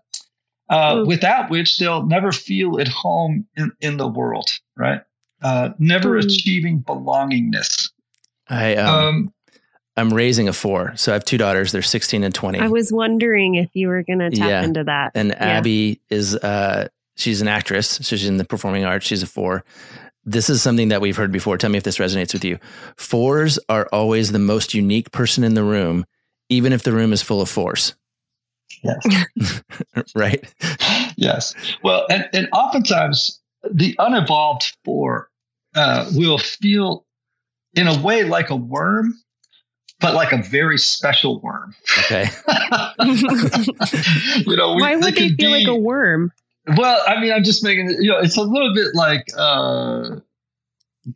uh, 0.69 0.95
mm. 0.95 1.07
without 1.07 1.49
which 1.49 1.77
they'll 1.77 2.05
never 2.05 2.31
feel 2.31 2.79
at 2.79 2.87
home 2.87 3.47
in, 3.55 3.71
in 3.81 3.97
the 3.97 4.07
world, 4.07 4.49
right? 4.75 5.01
uh, 5.41 5.69
never 5.79 6.19
mm. 6.19 6.25
achieving 6.25 6.81
belongingness. 6.81 7.91
I 8.49 8.75
um, 8.75 9.05
um, 9.05 9.33
I'm 9.95 10.13
raising 10.13 10.47
a 10.47 10.53
four, 10.53 10.95
so 10.95 11.11
I 11.11 11.13
have 11.13 11.25
two 11.25 11.37
daughters. 11.37 11.71
They're 11.71 11.81
16 11.81 12.23
and 12.23 12.33
20. 12.33 12.59
I 12.59 12.67
was 12.67 12.91
wondering 12.91 13.55
if 13.55 13.69
you 13.73 13.87
were 13.89 14.03
going 14.03 14.19
to 14.19 14.31
tap 14.31 14.49
yeah. 14.49 14.63
into 14.63 14.83
that. 14.85 15.11
And 15.15 15.29
yeah. 15.29 15.57
Abby 15.57 16.01
is 16.09 16.35
uh, 16.35 16.87
she's 17.15 17.41
an 17.41 17.47
actress, 17.47 17.87
so 17.87 18.15
she's 18.15 18.27
in 18.27 18.37
the 18.37 18.45
performing 18.45 18.85
arts. 18.85 19.05
She's 19.05 19.23
a 19.23 19.27
four. 19.27 19.63
This 20.25 20.49
is 20.49 20.61
something 20.61 20.89
that 20.89 21.01
we've 21.01 21.15
heard 21.15 21.31
before. 21.31 21.57
Tell 21.57 21.69
me 21.69 21.77
if 21.77 21.83
this 21.83 21.97
resonates 21.97 22.33
with 22.33 22.43
you. 22.43 22.59
Fours 22.97 23.57
are 23.69 23.87
always 23.91 24.31
the 24.31 24.39
most 24.39 24.73
unique 24.73 25.11
person 25.11 25.43
in 25.43 25.53
the 25.53 25.63
room, 25.63 26.05
even 26.49 26.73
if 26.73 26.83
the 26.83 26.91
room 26.91 27.13
is 27.13 27.21
full 27.21 27.41
of 27.41 27.49
fours. 27.49 27.95
Yes. 28.83 29.61
right. 30.15 30.43
Yes. 31.15 31.55
Well, 31.83 32.05
and, 32.09 32.27
and 32.33 32.47
oftentimes 32.53 33.39
the 33.69 33.95
unevolved 33.99 34.75
four 34.85 35.29
uh, 35.75 36.09
will 36.13 36.37
feel 36.37 37.05
in 37.73 37.87
a 37.87 38.01
way 38.01 38.23
like 38.23 38.49
a 38.49 38.55
worm, 38.55 39.13
but 39.99 40.13
like 40.13 40.31
a 40.31 40.41
very 40.41 40.77
special 40.77 41.39
worm. 41.41 41.75
Okay. 41.99 42.25
you 44.45 44.55
know, 44.55 44.75
we, 44.75 44.81
why 44.81 44.95
would 44.95 45.03
they, 45.03 45.11
they 45.11 45.35
feel 45.35 45.35
be, 45.37 45.47
like 45.47 45.67
a 45.67 45.75
worm? 45.75 46.31
Well, 46.77 47.01
I 47.07 47.19
mean, 47.19 47.31
I'm 47.31 47.43
just 47.43 47.63
making 47.63 47.89
it. 47.89 47.97
You 47.99 48.11
know, 48.11 48.19
it's 48.19 48.37
a 48.37 48.41
little 48.41 48.73
bit 48.73 48.93
like 48.93 49.27
uh, 49.37 50.17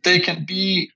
they 0.02 0.20
can 0.20 0.44
be. 0.44 0.90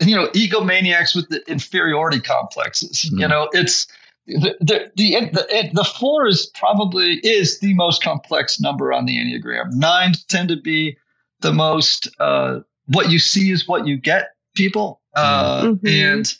You 0.00 0.16
know, 0.16 0.26
egomaniacs 0.28 1.14
with 1.14 1.28
the 1.28 1.48
inferiority 1.48 2.18
complexes. 2.18 3.08
Mm. 3.12 3.20
You 3.20 3.28
know, 3.28 3.48
it's 3.52 3.86
the 4.26 4.56
the 4.60 4.90
the, 4.96 5.70
the, 5.72 5.84
four 5.84 6.26
is 6.26 6.46
probably 6.54 7.14
is 7.24 7.60
the 7.60 7.74
most 7.74 8.02
complex 8.02 8.60
number 8.60 8.92
on 8.92 9.04
the 9.04 9.18
enneagram. 9.18 9.72
Nines 9.72 10.24
tend 10.24 10.48
to 10.48 10.56
be 10.56 10.96
the 11.40 11.52
most 11.52 12.08
uh, 12.20 12.60
what 12.86 13.10
you 13.10 13.18
see 13.18 13.50
is 13.50 13.66
what 13.66 13.86
you 13.86 13.96
get 13.96 14.30
people, 14.54 15.00
uh, 15.14 15.62
mm-hmm. 15.64 15.86
and 15.86 16.34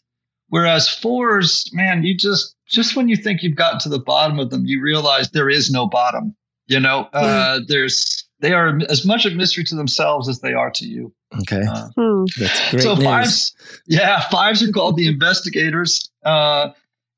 whereas 0.49 0.89
fours, 0.89 1.69
man, 1.73 2.05
you 2.05 2.17
just 2.17 2.55
just 2.69 2.95
when 2.95 3.09
you 3.09 3.17
think 3.17 3.43
you've 3.43 3.57
gotten 3.57 3.81
to 3.81 3.89
the 3.89 3.99
bottom 3.99 4.39
of 4.39 4.51
them, 4.51 4.65
you 4.65 4.81
realize 4.81 5.31
there 5.31 5.51
is 5.51 5.71
no 5.71 5.87
bottom. 5.87 6.37
You 6.67 6.79
know, 6.79 7.09
uh, 7.13 7.59
mm. 7.59 7.67
there's 7.67 8.25
they 8.41 8.53
are 8.53 8.79
as 8.89 9.05
much 9.05 9.27
a 9.27 9.31
mystery 9.31 9.65
to 9.65 9.75
themselves 9.75 10.29
as 10.29 10.41
they 10.41 10.53
are 10.53 10.71
to 10.71 10.87
you. 10.87 11.13
Okay, 11.43 11.63
uh, 11.69 11.89
hmm. 11.97 12.25
that's 12.39 12.71
great. 12.71 12.83
So 12.83 12.95
news. 12.95 13.05
fives, 13.05 13.57
yeah, 13.87 14.21
fives 14.29 14.63
are 14.63 14.71
called 14.71 14.97
the 14.97 15.09
investigators. 15.09 16.11
Uh, 16.25 16.71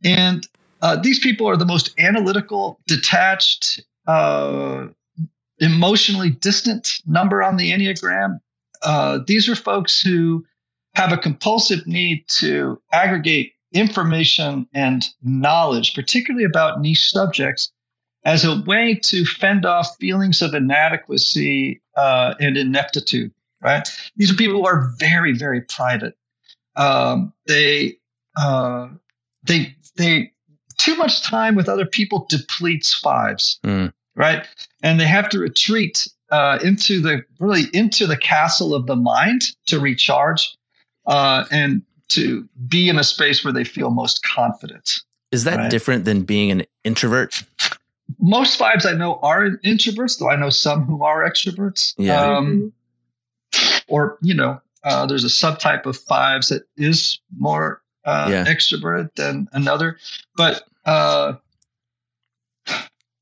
and 0.04 0.46
uh, 0.84 0.96
these 0.96 1.18
people 1.18 1.48
are 1.48 1.56
the 1.56 1.64
most 1.64 1.98
analytical, 1.98 2.78
detached, 2.86 3.82
uh, 4.06 4.86
emotionally 5.58 6.28
distant 6.28 7.00
number 7.06 7.42
on 7.42 7.56
the 7.56 7.72
Enneagram. 7.72 8.38
Uh, 8.82 9.20
these 9.26 9.48
are 9.48 9.54
folks 9.54 10.02
who 10.02 10.44
have 10.94 11.10
a 11.10 11.16
compulsive 11.16 11.86
need 11.86 12.28
to 12.28 12.78
aggregate 12.92 13.54
information 13.72 14.68
and 14.74 15.06
knowledge, 15.22 15.94
particularly 15.94 16.44
about 16.44 16.82
niche 16.82 17.10
subjects, 17.10 17.72
as 18.26 18.44
a 18.44 18.60
way 18.66 18.94
to 18.94 19.24
fend 19.24 19.64
off 19.64 19.96
feelings 19.96 20.42
of 20.42 20.52
inadequacy 20.52 21.80
uh, 21.96 22.34
and 22.38 22.58
ineptitude. 22.58 23.32
Right? 23.62 23.88
These 24.16 24.30
are 24.30 24.34
people 24.34 24.56
who 24.56 24.66
are 24.66 24.92
very, 24.98 25.32
very 25.32 25.62
private. 25.62 26.14
Um, 26.76 27.32
they 27.46 27.96
uh, 28.36 28.88
they 29.44 29.74
they 29.96 30.33
too 30.84 30.96
much 30.96 31.22
time 31.22 31.54
with 31.54 31.68
other 31.68 31.86
people 31.86 32.26
depletes 32.28 32.92
fives, 32.92 33.58
mm. 33.64 33.90
right? 34.16 34.46
And 34.82 35.00
they 35.00 35.06
have 35.06 35.30
to 35.30 35.38
retreat 35.38 36.06
uh, 36.30 36.58
into 36.62 37.00
the 37.00 37.24
really 37.38 37.62
into 37.72 38.06
the 38.06 38.18
castle 38.18 38.74
of 38.74 38.86
the 38.86 38.96
mind 38.96 39.52
to 39.66 39.80
recharge 39.80 40.54
uh, 41.06 41.46
and 41.50 41.82
to 42.08 42.46
be 42.68 42.90
in 42.90 42.98
a 42.98 43.04
space 43.04 43.42
where 43.42 43.52
they 43.52 43.64
feel 43.64 43.90
most 43.90 44.22
confident. 44.24 45.00
Is 45.32 45.44
that 45.44 45.56
right? 45.56 45.70
different 45.70 46.04
than 46.04 46.22
being 46.22 46.50
an 46.50 46.64
introvert? 46.84 47.42
Most 48.20 48.58
fives 48.58 48.84
I 48.84 48.92
know 48.92 49.18
are 49.22 49.52
introverts, 49.64 50.18
though 50.18 50.30
I 50.30 50.36
know 50.36 50.50
some 50.50 50.84
who 50.84 51.02
are 51.02 51.28
extroverts. 51.28 51.94
Yeah. 51.96 52.20
Um, 52.20 52.74
or 53.88 54.18
you 54.20 54.34
know, 54.34 54.60
uh, 54.82 55.06
there's 55.06 55.24
a 55.24 55.28
subtype 55.28 55.86
of 55.86 55.96
fives 55.96 56.48
that 56.48 56.64
is 56.76 57.18
more 57.38 57.80
uh, 58.04 58.28
yeah. 58.30 58.44
extroverted 58.44 59.14
than 59.14 59.48
another. 59.52 59.96
But 60.36 60.62
uh, 60.84 61.34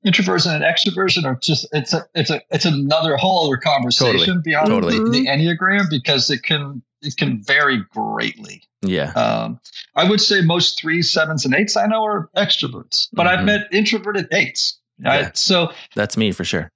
introversion 0.05 0.53
and 0.53 0.64
extroversion 0.64 1.25
are 1.25 1.38
just 1.40 1.66
it's 1.72 1.92
a 1.92 2.07
it's 2.14 2.31
a 2.31 2.40
it's 2.51 2.64
another 2.64 3.16
whole 3.16 3.46
other 3.46 3.57
conversation 3.57 4.18
totally. 4.18 4.42
beyond 4.44 4.66
totally. 4.68 4.98
The, 4.98 5.11
the, 5.11 5.27
enneagram 5.27 5.88
because 5.90 6.31
it 6.31 6.42
can 6.42 6.83
it 7.03 7.16
can 7.16 7.42
vary 7.42 7.85
greatly. 7.90 8.62
Yeah. 8.83 9.12
Um, 9.12 9.61
I 9.94 10.09
would 10.09 10.20
say 10.20 10.40
most 10.40 10.81
threes, 10.81 11.11
sevens, 11.11 11.44
and 11.44 11.55
eights 11.55 11.77
I 11.77 11.87
know 11.87 12.05
are 12.05 12.29
extroverts, 12.37 13.09
but 13.12 13.27
mm-hmm. 13.27 13.38
I've 13.38 13.44
met 13.44 13.68
introverted 13.72 14.29
eights. 14.33 14.79
Right? 15.05 15.22
Yeah. 15.22 15.31
So 15.35 15.72
that's 15.94 16.16
me 16.16 16.33
for 16.33 16.44
sure. 16.44 16.70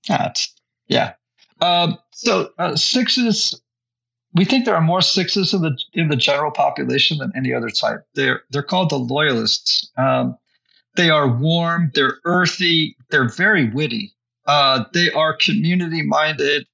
yeah. 0.89 1.15
Um, 1.61 1.99
so 2.13 2.51
uh, 2.59 2.77
sixes 2.77 3.61
we 4.35 4.45
think 4.45 4.67
there 4.67 4.75
are 4.75 4.83
more 4.83 5.01
sixes 5.01 5.55
in 5.55 5.63
the 5.63 5.79
in 5.95 6.09
the 6.09 6.17
general 6.17 6.51
population 6.51 7.19
than 7.19 7.33
any 7.35 7.55
other 7.55 7.71
type. 7.71 8.07
They're 8.15 8.43
they're 8.51 8.63
called 8.63 8.91
the 8.91 8.99
loyalists. 8.99 9.91
Um, 9.97 10.37
they 10.97 11.11
are 11.11 11.29
warm. 11.29 11.91
They're 11.95 12.19
earthy. 12.25 12.97
They're 13.11 13.29
very 13.29 13.71
witty. 13.71 14.13
Uh, 14.47 14.85
they 14.93 15.11
are 15.11 15.37
community 15.37 16.03
minded, 16.03 16.67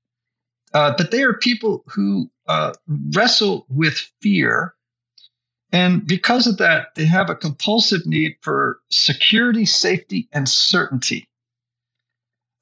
uh, 0.75 0.95
but 0.97 1.11
they 1.11 1.23
are 1.23 1.35
people 1.35 1.85
who 1.87 2.31
uh, 2.47 2.73
wrestle 3.15 3.67
with 3.69 4.11
fear, 4.21 4.75
and 5.73 6.07
because 6.07 6.47
of 6.47 6.59
that, 6.59 6.95
they 6.97 7.07
have 7.07 7.31
a 7.31 7.35
compulsive 7.35 8.05
need 8.05 8.37
for 8.43 8.81
security, 8.91 9.65
safety, 9.65 10.29
and 10.33 10.47
certainty. 10.47 11.29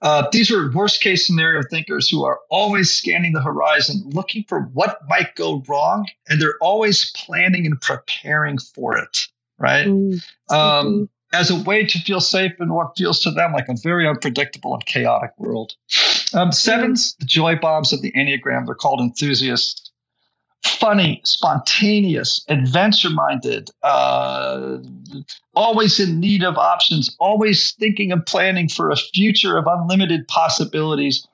Uh, 0.03 0.27
these 0.33 0.51
are 0.51 0.70
worst 0.73 1.03
case 1.03 1.27
scenario 1.27 1.61
thinkers 1.70 2.09
who 2.09 2.25
are 2.25 2.38
always 2.49 2.90
scanning 2.90 3.33
the 3.33 3.42
horizon, 3.42 4.03
looking 4.07 4.44
for 4.49 4.62
what 4.73 5.01
might 5.09 5.35
go 5.35 5.62
wrong, 5.68 6.07
and 6.29 6.40
they're 6.40 6.57
always 6.61 7.11
planning 7.11 7.66
and 7.66 7.81
preparing 7.81 8.59
for 8.59 8.96
it, 8.96 9.27
right? 9.59 9.87
Mm-hmm. 9.87 10.55
Um, 10.55 11.11
as 11.32 11.50
a 11.50 11.62
way 11.62 11.84
to 11.84 11.98
feel 12.00 12.20
safe 12.20 12.52
in 12.60 12.72
what 12.72 12.96
feels 12.96 13.20
to 13.20 13.30
them 13.30 13.52
like 13.52 13.68
a 13.68 13.76
very 13.82 14.06
unpredictable 14.08 14.74
and 14.74 14.84
chaotic 14.86 15.30
world. 15.38 15.74
Um, 16.32 16.52
sevens, 16.52 17.14
the 17.18 17.26
joy 17.26 17.56
bombs 17.56 17.92
of 17.92 18.02
the 18.02 18.12
Enneagram, 18.12 18.66
they're 18.66 18.74
called 18.74 19.00
enthusiasts 19.00 19.90
funny, 20.62 21.20
spontaneous, 21.24 22.44
adventure 22.48 23.10
minded, 23.10 23.70
uh, 23.82 24.78
always 25.54 25.98
in 25.98 26.20
need 26.20 26.42
of 26.42 26.56
options, 26.56 27.16
always 27.18 27.72
thinking 27.72 28.12
and 28.12 28.24
planning 28.26 28.68
for 28.68 28.90
a 28.90 28.96
future 28.96 29.56
of 29.56 29.66
unlimited 29.66 30.26
possibilities. 30.28 31.26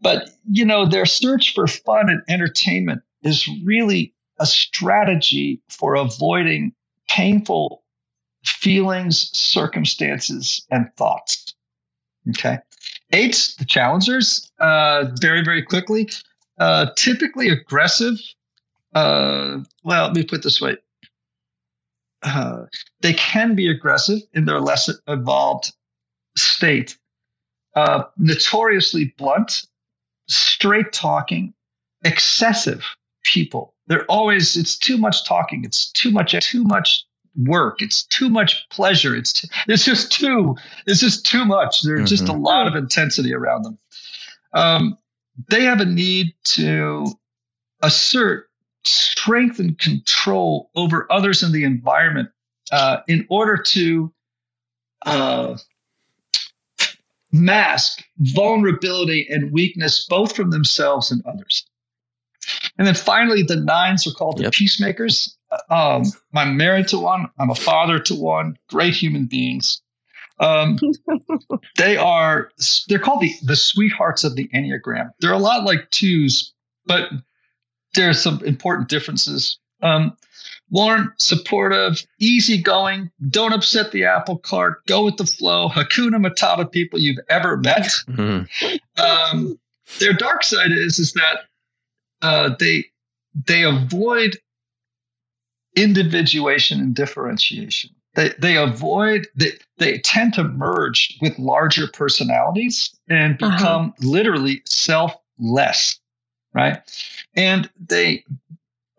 But, 0.00 0.30
you 0.50 0.64
know, 0.64 0.86
their 0.86 1.06
search 1.06 1.54
for 1.54 1.66
fun 1.66 2.08
and 2.08 2.22
entertainment 2.28 3.02
is 3.22 3.48
really 3.64 4.14
a 4.38 4.46
strategy 4.46 5.60
for 5.68 5.94
avoiding 5.94 6.72
painful 7.08 7.82
feelings, 8.48 9.30
circumstances, 9.36 10.66
and 10.70 10.90
thoughts. 10.96 11.54
Okay. 12.30 12.58
Eight, 13.12 13.54
the 13.58 13.64
challengers, 13.64 14.50
uh, 14.60 15.06
very, 15.20 15.42
very 15.42 15.62
quickly, 15.62 16.10
uh, 16.58 16.86
typically 16.96 17.48
aggressive 17.48 18.18
uh, 18.94 19.58
well, 19.84 20.06
let 20.06 20.14
me 20.14 20.24
put 20.24 20.42
this 20.42 20.60
way. 20.60 20.76
Uh, 22.22 22.64
they 23.00 23.12
can 23.12 23.54
be 23.54 23.68
aggressive 23.68 24.20
in 24.32 24.44
their 24.44 24.60
less 24.60 24.90
evolved 25.06 25.72
state, 26.36 26.98
uh, 27.76 28.04
notoriously 28.16 29.14
blunt, 29.18 29.66
straight 30.26 30.92
talking, 30.92 31.54
excessive 32.04 32.84
people. 33.24 33.74
They're 33.86 34.04
always, 34.06 34.56
it's 34.56 34.76
too 34.76 34.98
much 34.98 35.24
talking. 35.24 35.64
It's 35.64 35.90
too 35.92 36.10
much, 36.10 36.34
too 36.44 36.64
much 36.64 37.04
work. 37.44 37.80
It's 37.80 38.04
too 38.04 38.28
much 38.28 38.68
pleasure. 38.70 39.14
It's, 39.14 39.32
too, 39.32 39.48
it's 39.68 39.84
just 39.84 40.12
too, 40.12 40.56
it's 40.86 41.00
just 41.00 41.24
too 41.24 41.44
much. 41.44 41.82
There's 41.82 42.00
mm-hmm. 42.00 42.06
just 42.06 42.28
a 42.28 42.32
mm-hmm. 42.32 42.42
lot 42.42 42.66
of 42.66 42.74
intensity 42.74 43.34
around 43.34 43.62
them. 43.62 43.78
Um, 44.52 44.98
they 45.48 45.62
have 45.64 45.80
a 45.80 45.84
need 45.84 46.34
to 46.44 47.06
assert 47.82 48.48
strength 48.84 49.58
and 49.58 49.78
control 49.78 50.70
over 50.74 51.06
others 51.10 51.42
in 51.42 51.52
the 51.52 51.64
environment 51.64 52.30
uh, 52.72 52.98
in 53.06 53.26
order 53.30 53.56
to 53.56 54.12
uh, 55.06 55.56
mask 57.30 58.02
vulnerability 58.18 59.26
and 59.30 59.52
weakness 59.52 60.06
both 60.08 60.34
from 60.34 60.50
themselves 60.50 61.12
and 61.12 61.24
others. 61.26 61.66
And 62.78 62.86
then 62.86 62.94
finally, 62.94 63.42
the 63.42 63.56
nines 63.56 64.06
are 64.06 64.12
called 64.12 64.40
yep. 64.40 64.52
the 64.52 64.56
peacemakers. 64.56 65.36
Um, 65.70 66.04
I'm 66.34 66.56
married 66.56 66.88
to 66.88 66.98
one. 66.98 67.28
I'm 67.38 67.50
a 67.50 67.54
father 67.54 67.98
to 68.00 68.14
one. 68.14 68.58
Great 68.68 68.94
human 68.94 69.26
beings. 69.26 69.82
Um, 70.40 70.78
they 71.76 71.96
are 71.96 72.50
they're 72.88 72.98
called 72.98 73.22
the 73.22 73.32
the 73.42 73.56
sweethearts 73.56 74.24
of 74.24 74.36
the 74.36 74.48
enneagram. 74.48 75.10
They're 75.20 75.32
a 75.32 75.38
lot 75.38 75.64
like 75.64 75.90
twos, 75.90 76.52
but 76.86 77.10
there 77.94 78.08
are 78.08 78.14
some 78.14 78.44
important 78.44 78.88
differences. 78.88 79.58
Um, 79.82 80.16
warm, 80.70 81.14
supportive, 81.18 82.04
easygoing, 82.18 83.10
don't 83.28 83.52
upset 83.52 83.92
the 83.92 84.04
apple 84.04 84.38
cart, 84.38 84.84
go 84.86 85.04
with 85.04 85.16
the 85.16 85.26
flow, 85.26 85.68
Hakuna 85.68 86.24
Matata 86.24 86.70
people 86.70 86.98
you've 86.98 87.18
ever 87.28 87.56
met. 87.56 87.90
Mm-hmm. 88.08 89.02
Um, 89.02 89.58
their 89.98 90.12
dark 90.12 90.44
side 90.44 90.72
is 90.72 90.98
is 90.98 91.14
that 91.14 91.40
uh, 92.22 92.54
they 92.58 92.86
they 93.46 93.64
avoid 93.64 94.38
individuation 95.82 96.80
and 96.80 96.94
differentiation. 96.94 97.90
They 98.14 98.30
they 98.38 98.56
avoid 98.56 99.28
they 99.36 99.52
they 99.78 99.98
tend 99.98 100.34
to 100.34 100.44
merge 100.44 101.16
with 101.20 101.38
larger 101.38 101.86
personalities 101.86 102.94
and 103.08 103.40
uh-huh. 103.42 103.56
become 103.56 103.94
uh-huh. 103.98 104.08
literally 104.08 104.62
selfless 104.66 106.00
right? 106.54 106.78
And 107.34 107.70
they 107.78 108.24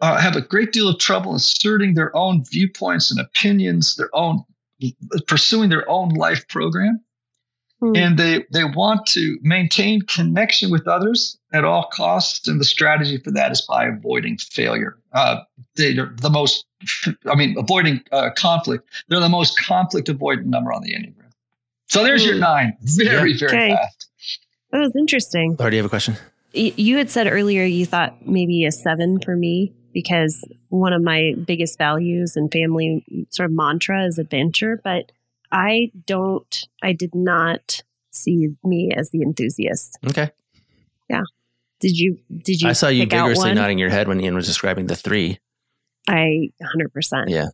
uh, 0.01 0.19
have 0.19 0.35
a 0.35 0.41
great 0.41 0.71
deal 0.71 0.87
of 0.87 0.99
trouble 0.99 1.35
asserting 1.35 1.93
their 1.93 2.15
own 2.15 2.43
viewpoints 2.45 3.11
and 3.11 3.19
opinions, 3.19 3.95
their 3.95 4.09
own 4.13 4.43
pursuing 5.27 5.69
their 5.69 5.89
own 5.89 6.09
life 6.09 6.47
program. 6.47 7.03
Mm. 7.81 7.97
And 7.97 8.19
they, 8.19 8.45
they 8.51 8.65
want 8.65 9.05
to 9.07 9.37
maintain 9.41 10.01
connection 10.01 10.69
with 10.69 10.87
others 10.87 11.37
at 11.53 11.63
all 11.63 11.89
costs. 11.93 12.47
And 12.47 12.59
the 12.59 12.65
strategy 12.65 13.17
for 13.17 13.31
that 13.31 13.51
is 13.51 13.61
by 13.61 13.85
avoiding 13.85 14.37
failure. 14.37 14.97
Uh, 15.13 15.41
they're 15.75 16.13
the 16.17 16.29
most, 16.29 16.65
I 17.25 17.35
mean, 17.35 17.55
avoiding 17.57 18.01
uh, 18.11 18.31
conflict. 18.35 18.89
They're 19.07 19.21
the 19.21 19.29
most 19.29 19.57
conflict 19.57 20.09
avoidant 20.09 20.45
number 20.45 20.73
on 20.73 20.81
the 20.81 20.93
Enneagram. 20.93 21.31
So 21.87 22.03
there's 22.03 22.23
mm. 22.23 22.27
your 22.27 22.35
hmm. 22.35 22.41
nine. 22.41 22.77
Very, 22.81 23.31
yeah. 23.31 23.39
very 23.39 23.49
okay. 23.49 23.75
fast. 23.75 24.09
That 24.71 24.79
was 24.79 24.95
interesting. 24.95 25.55
Laura, 25.57 25.71
do 25.71 25.77
you 25.77 25.83
have 25.83 25.87
a 25.87 25.89
question? 25.89 26.15
You 26.53 26.97
had 26.97 27.09
said 27.09 27.27
earlier 27.27 27.63
you 27.63 27.85
thought 27.85 28.25
maybe 28.27 28.65
a 28.65 28.71
seven 28.71 29.19
for 29.19 29.35
me 29.35 29.73
because 29.93 30.47
one 30.69 30.93
of 30.93 31.01
my 31.01 31.33
biggest 31.45 31.77
values 31.77 32.35
and 32.35 32.51
family 32.51 33.03
sort 33.29 33.49
of 33.49 33.55
mantra 33.55 34.05
is 34.05 34.17
adventure, 34.17 34.79
but 34.83 35.11
I 35.51 35.91
don't, 36.05 36.67
I 36.81 36.93
did 36.93 37.15
not 37.15 37.81
see 38.11 38.49
me 38.63 38.91
as 38.95 39.09
the 39.11 39.21
enthusiast. 39.21 39.97
Okay. 40.07 40.31
Yeah. 41.09 41.23
Did 41.79 41.97
you, 41.97 42.19
did 42.29 42.61
you? 42.61 42.69
I 42.69 42.73
saw 42.73 42.89
you 42.89 43.05
vigorously 43.05 43.53
nodding 43.53 43.79
your 43.79 43.89
head 43.89 44.07
when 44.07 44.19
Ian 44.19 44.35
was 44.35 44.45
describing 44.45 44.87
the 44.87 44.95
three. 44.95 45.39
I 46.07 46.49
100%. 46.61 47.29
Yeah 47.29 47.47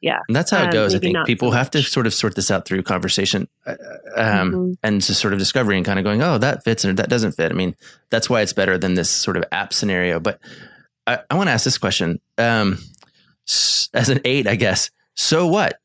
yeah 0.00 0.20
and 0.28 0.36
that's 0.36 0.50
how 0.50 0.62
it 0.62 0.66
um, 0.66 0.72
goes 0.72 0.94
um, 0.94 0.98
i 0.98 1.00
think 1.00 1.26
people 1.26 1.50
so 1.50 1.56
have 1.56 1.70
to 1.70 1.82
sort 1.82 2.06
of 2.06 2.14
sort 2.14 2.34
this 2.34 2.50
out 2.50 2.66
through 2.66 2.82
conversation 2.82 3.48
uh, 3.66 3.74
um, 4.16 4.52
mm-hmm. 4.52 4.72
and 4.82 5.02
just 5.02 5.20
sort 5.20 5.32
of 5.32 5.38
discovery 5.38 5.76
and 5.76 5.86
kind 5.86 5.98
of 5.98 6.04
going 6.04 6.22
oh 6.22 6.38
that 6.38 6.62
fits 6.64 6.84
and 6.84 6.98
that 6.98 7.08
doesn't 7.08 7.32
fit 7.32 7.50
i 7.50 7.54
mean 7.54 7.74
that's 8.10 8.28
why 8.28 8.40
it's 8.40 8.52
better 8.52 8.76
than 8.76 8.94
this 8.94 9.10
sort 9.10 9.36
of 9.36 9.44
app 9.52 9.72
scenario 9.72 10.20
but 10.20 10.38
i, 11.06 11.18
I 11.30 11.34
want 11.34 11.48
to 11.48 11.52
ask 11.52 11.64
this 11.64 11.78
question 11.78 12.20
um, 12.38 12.78
as 13.94 14.08
an 14.08 14.20
eight 14.24 14.46
i 14.46 14.54
guess 14.54 14.90
so 15.14 15.46
what 15.46 15.78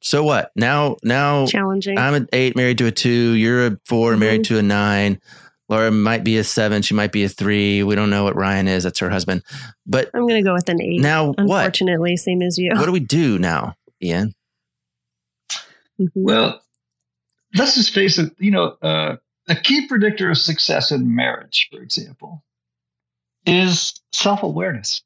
so 0.00 0.22
what 0.22 0.50
now 0.54 0.96
now 1.02 1.46
challenging 1.46 1.98
i'm 1.98 2.14
an 2.14 2.28
eight 2.32 2.56
married 2.56 2.78
to 2.78 2.86
a 2.86 2.92
two 2.92 3.32
you're 3.32 3.66
a 3.66 3.78
4 3.86 4.12
mm-hmm. 4.12 4.20
married 4.20 4.44
to 4.44 4.58
a 4.58 4.62
nine 4.62 5.20
Laura 5.68 5.90
might 5.90 6.24
be 6.24 6.38
a 6.38 6.44
seven. 6.44 6.82
She 6.82 6.94
might 6.94 7.12
be 7.12 7.24
a 7.24 7.28
three. 7.28 7.82
We 7.82 7.94
don't 7.94 8.10
know 8.10 8.24
what 8.24 8.34
Ryan 8.36 8.68
is. 8.68 8.84
That's 8.84 9.00
her 9.00 9.10
husband. 9.10 9.42
But 9.86 10.10
I'm 10.14 10.22
going 10.22 10.42
to 10.42 10.48
go 10.48 10.54
with 10.54 10.68
an 10.68 10.80
eight. 10.80 11.00
Now, 11.00 11.34
unfortunately, 11.36 12.12
what? 12.12 12.20
same 12.20 12.42
as 12.42 12.56
you. 12.56 12.72
What 12.74 12.86
do 12.86 12.92
we 12.92 13.00
do 13.00 13.38
now, 13.38 13.74
Ian? 14.02 14.34
Mm-hmm. 16.00 16.08
Well, 16.14 16.62
let's 17.54 17.74
just 17.74 17.92
face 17.92 18.18
it. 18.18 18.32
You 18.38 18.50
know, 18.50 18.76
uh, 18.80 19.16
a 19.48 19.54
key 19.54 19.86
predictor 19.86 20.30
of 20.30 20.38
success 20.38 20.90
in 20.90 21.14
marriage, 21.14 21.68
for 21.70 21.82
example, 21.82 22.42
is 23.44 24.00
self 24.12 24.42
awareness. 24.42 25.02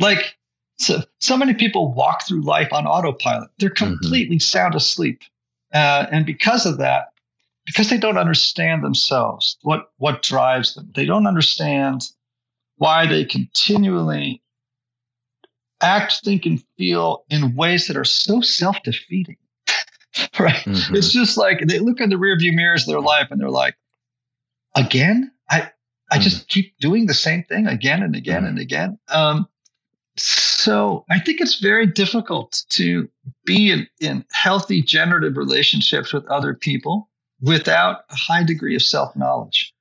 Like, 0.00 0.36
so, 0.80 1.02
so 1.18 1.36
many 1.36 1.52
people 1.52 1.92
walk 1.92 2.26
through 2.26 2.40
life 2.40 2.72
on 2.72 2.86
autopilot. 2.86 3.50
They're 3.58 3.68
mm-hmm. 3.68 3.84
completely 3.84 4.36
mm-hmm. 4.36 4.40
sound 4.40 4.74
asleep. 4.74 5.22
Uh, 5.72 6.06
and 6.10 6.24
because 6.24 6.64
of 6.64 6.78
that, 6.78 7.12
because 7.66 7.90
they 7.90 7.98
don't 7.98 8.16
understand 8.16 8.82
themselves, 8.82 9.58
what, 9.62 9.92
what 9.98 10.22
drives 10.22 10.74
them. 10.74 10.90
They 10.94 11.04
don't 11.04 11.26
understand 11.26 12.08
why 12.76 13.06
they 13.06 13.26
continually 13.26 14.42
act, 15.82 16.20
think, 16.24 16.46
and 16.46 16.64
feel 16.78 17.24
in 17.28 17.54
ways 17.54 17.86
that 17.86 17.96
are 17.98 18.04
so 18.04 18.40
self 18.40 18.82
defeating. 18.82 19.36
right? 20.38 20.64
Mm-hmm. 20.64 20.96
It's 20.96 21.12
just 21.12 21.36
like 21.36 21.60
they 21.66 21.78
look 21.78 22.00
in 22.00 22.08
the 22.08 22.16
rearview 22.16 22.54
mirrors 22.54 22.82
of 22.82 22.88
their 22.88 23.00
life 23.00 23.28
and 23.30 23.38
they're 23.38 23.50
like, 23.50 23.76
again? 24.74 25.30
I, 25.48 25.70
I 26.10 26.14
mm-hmm. 26.14 26.22
just 26.22 26.48
keep 26.48 26.78
doing 26.78 27.06
the 27.06 27.14
same 27.14 27.44
thing 27.44 27.66
again 27.66 28.02
and 28.02 28.16
again 28.16 28.38
mm-hmm. 28.38 28.46
and 28.46 28.58
again. 28.58 28.98
Um, 29.08 29.46
so 30.16 30.49
I 31.08 31.18
think 31.18 31.40
it's 31.40 31.60
very 31.60 31.86
difficult 31.86 32.64
to 32.70 33.08
be 33.44 33.70
in, 33.70 33.86
in 34.00 34.24
healthy 34.32 34.82
generative 34.82 35.36
relationships 35.36 36.12
with 36.12 36.26
other 36.26 36.54
people 36.54 37.08
without 37.40 38.04
a 38.10 38.16
high 38.16 38.44
degree 38.44 38.74
of 38.76 38.82
self 38.82 39.16
knowledge. 39.16 39.72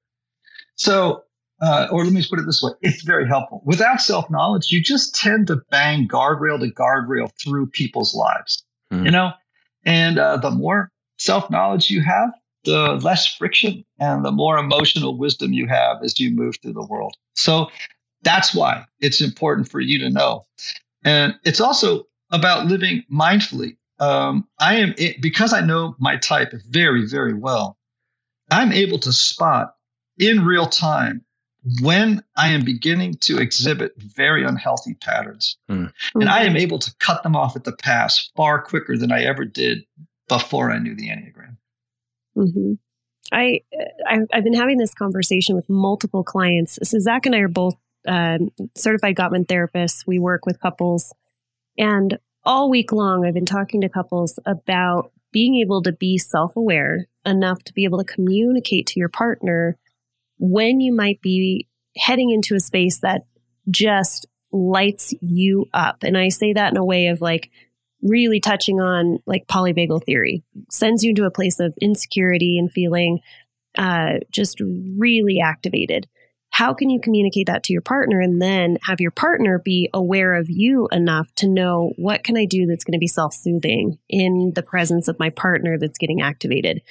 So, 0.75 1.23
uh, 1.61 1.87
or 1.91 2.05
let 2.05 2.13
me 2.13 2.23
put 2.27 2.39
it 2.39 2.45
this 2.45 2.63
way 2.63 2.71
it's 2.81 3.03
very 3.03 3.27
helpful. 3.27 3.61
Without 3.65 4.01
self 4.01 4.29
knowledge, 4.29 4.71
you 4.71 4.81
just 4.81 5.15
tend 5.15 5.47
to 5.47 5.57
bang 5.69 6.07
guardrail 6.07 6.59
to 6.59 6.71
guardrail 6.73 7.29
through 7.41 7.67
people's 7.67 8.15
lives, 8.15 8.63
mm. 8.91 9.05
you 9.05 9.11
know? 9.11 9.31
And 9.85 10.17
uh, 10.17 10.37
the 10.37 10.51
more 10.51 10.91
self 11.17 11.49
knowledge 11.49 11.89
you 11.89 12.01
have, 12.03 12.31
the 12.63 12.99
less 13.03 13.25
friction 13.25 13.83
and 13.99 14.23
the 14.23 14.31
more 14.31 14.57
emotional 14.57 15.17
wisdom 15.17 15.53
you 15.53 15.67
have 15.67 15.97
as 16.03 16.19
you 16.19 16.31
move 16.31 16.55
through 16.61 16.73
the 16.73 16.85
world. 16.85 17.15
So 17.35 17.67
that's 18.23 18.53
why 18.53 18.85
it's 18.99 19.21
important 19.21 19.69
for 19.69 19.79
you 19.79 19.99
to 19.99 20.09
know. 20.09 20.45
And 21.03 21.35
it's 21.43 21.61
also 21.61 22.05
about 22.31 22.67
living 22.67 23.03
mindfully 23.11 23.77
um, 23.99 24.47
I 24.59 24.75
am 24.77 24.95
because 25.21 25.53
I 25.53 25.61
know 25.61 25.95
my 25.99 26.17
type 26.17 26.53
very, 26.69 27.05
very 27.05 27.33
well. 27.33 27.77
I'm 28.49 28.71
able 28.71 28.99
to 28.99 29.11
spot 29.11 29.75
in 30.17 30.43
real 30.43 30.65
time 30.65 31.25
when 31.81 32.23
I 32.37 32.49
am 32.49 32.63
beginning 32.63 33.15
to 33.15 33.37
exhibit 33.37 33.93
very 33.97 34.45
unhealthy 34.45 34.95
patterns. 34.95 35.57
Mm. 35.69 35.91
And 36.15 36.29
I 36.29 36.43
am 36.43 36.55
able 36.55 36.79
to 36.79 36.95
cut 36.99 37.21
them 37.23 37.35
off 37.35 37.55
at 37.55 37.65
the 37.65 37.73
pass 37.73 38.31
far 38.35 38.61
quicker 38.61 38.97
than 38.97 39.11
I 39.11 39.23
ever 39.23 39.43
did 39.43 39.83
before 40.29 40.71
I 40.71 40.79
knew 40.79 40.95
the 40.95 41.09
Enneagram. 41.09 41.57
Mm-hmm. 42.37 42.73
I, 43.31 43.59
I 44.07 44.19
I've 44.33 44.43
been 44.43 44.53
having 44.53 44.77
this 44.77 44.93
conversation 44.93 45.55
with 45.55 45.69
multiple 45.69 46.23
clients. 46.23 46.79
So 46.83 46.97
Zach 46.99 47.25
and 47.25 47.35
I 47.35 47.39
are 47.39 47.49
both 47.49 47.75
um, 48.07 48.49
certified 48.75 49.15
Gottman 49.15 49.45
therapists. 49.45 50.05
We 50.07 50.19
work 50.19 50.45
with 50.45 50.59
couples, 50.59 51.13
and 51.77 52.17
all 52.43 52.69
week 52.69 52.91
long, 52.91 53.25
I've 53.25 53.33
been 53.33 53.45
talking 53.45 53.81
to 53.81 53.89
couples 53.89 54.39
about 54.45 55.11
being 55.31 55.55
able 55.55 55.83
to 55.83 55.91
be 55.91 56.17
self 56.17 56.55
aware 56.55 57.07
enough 57.25 57.63
to 57.63 57.73
be 57.73 57.83
able 57.83 57.99
to 57.99 58.13
communicate 58.13 58.87
to 58.87 58.99
your 58.99 59.09
partner 59.09 59.77
when 60.37 60.79
you 60.79 60.93
might 60.93 61.21
be 61.21 61.67
heading 61.97 62.31
into 62.31 62.55
a 62.55 62.59
space 62.59 62.99
that 62.99 63.25
just 63.69 64.25
lights 64.51 65.13
you 65.21 65.65
up. 65.73 66.03
And 66.03 66.17
I 66.17 66.29
say 66.29 66.53
that 66.53 66.71
in 66.71 66.77
a 66.77 66.85
way 66.85 67.07
of 67.07 67.21
like 67.21 67.51
really 68.01 68.39
touching 68.39 68.79
on 68.79 69.19
like 69.25 69.47
polyvagal 69.47 70.05
theory, 70.05 70.43
sends 70.71 71.03
you 71.03 71.09
into 71.09 71.25
a 71.25 71.31
place 71.31 71.59
of 71.59 71.73
insecurity 71.81 72.57
and 72.57 72.71
feeling 72.71 73.19
uh, 73.77 74.19
just 74.31 74.59
really 74.61 75.39
activated. 75.43 76.07
How 76.59 76.73
can 76.73 76.89
you 76.89 76.99
communicate 76.99 77.47
that 77.47 77.63
to 77.63 77.71
your 77.71 77.81
partner 77.81 78.19
and 78.19 78.41
then 78.41 78.79
have 78.83 78.99
your 78.99 79.11
partner 79.11 79.61
be 79.63 79.89
aware 79.93 80.33
of 80.33 80.49
you 80.49 80.89
enough 80.91 81.33
to 81.35 81.47
know 81.47 81.93
what 81.95 82.25
can 82.25 82.35
I 82.35 82.43
do 82.43 82.65
that's 82.65 82.83
going 82.83 82.97
to 82.97 82.99
be 82.99 83.07
self-soothing 83.07 83.97
in 84.09 84.51
the 84.55 84.61
presence 84.61 85.07
of 85.07 85.17
my 85.19 85.29
partner 85.29 85.77
that's 85.77 85.97
getting 85.97 86.19
activated? 86.19 86.81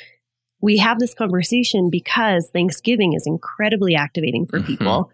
We 0.63 0.79
have 0.79 0.99
this 0.99 1.13
conversation 1.13 1.91
because 1.91 2.49
Thanksgiving 2.51 3.13
is 3.13 3.27
incredibly 3.27 3.95
activating 3.95 4.47
for 4.47 4.59
mm-hmm. 4.59 4.69
people. 4.69 5.11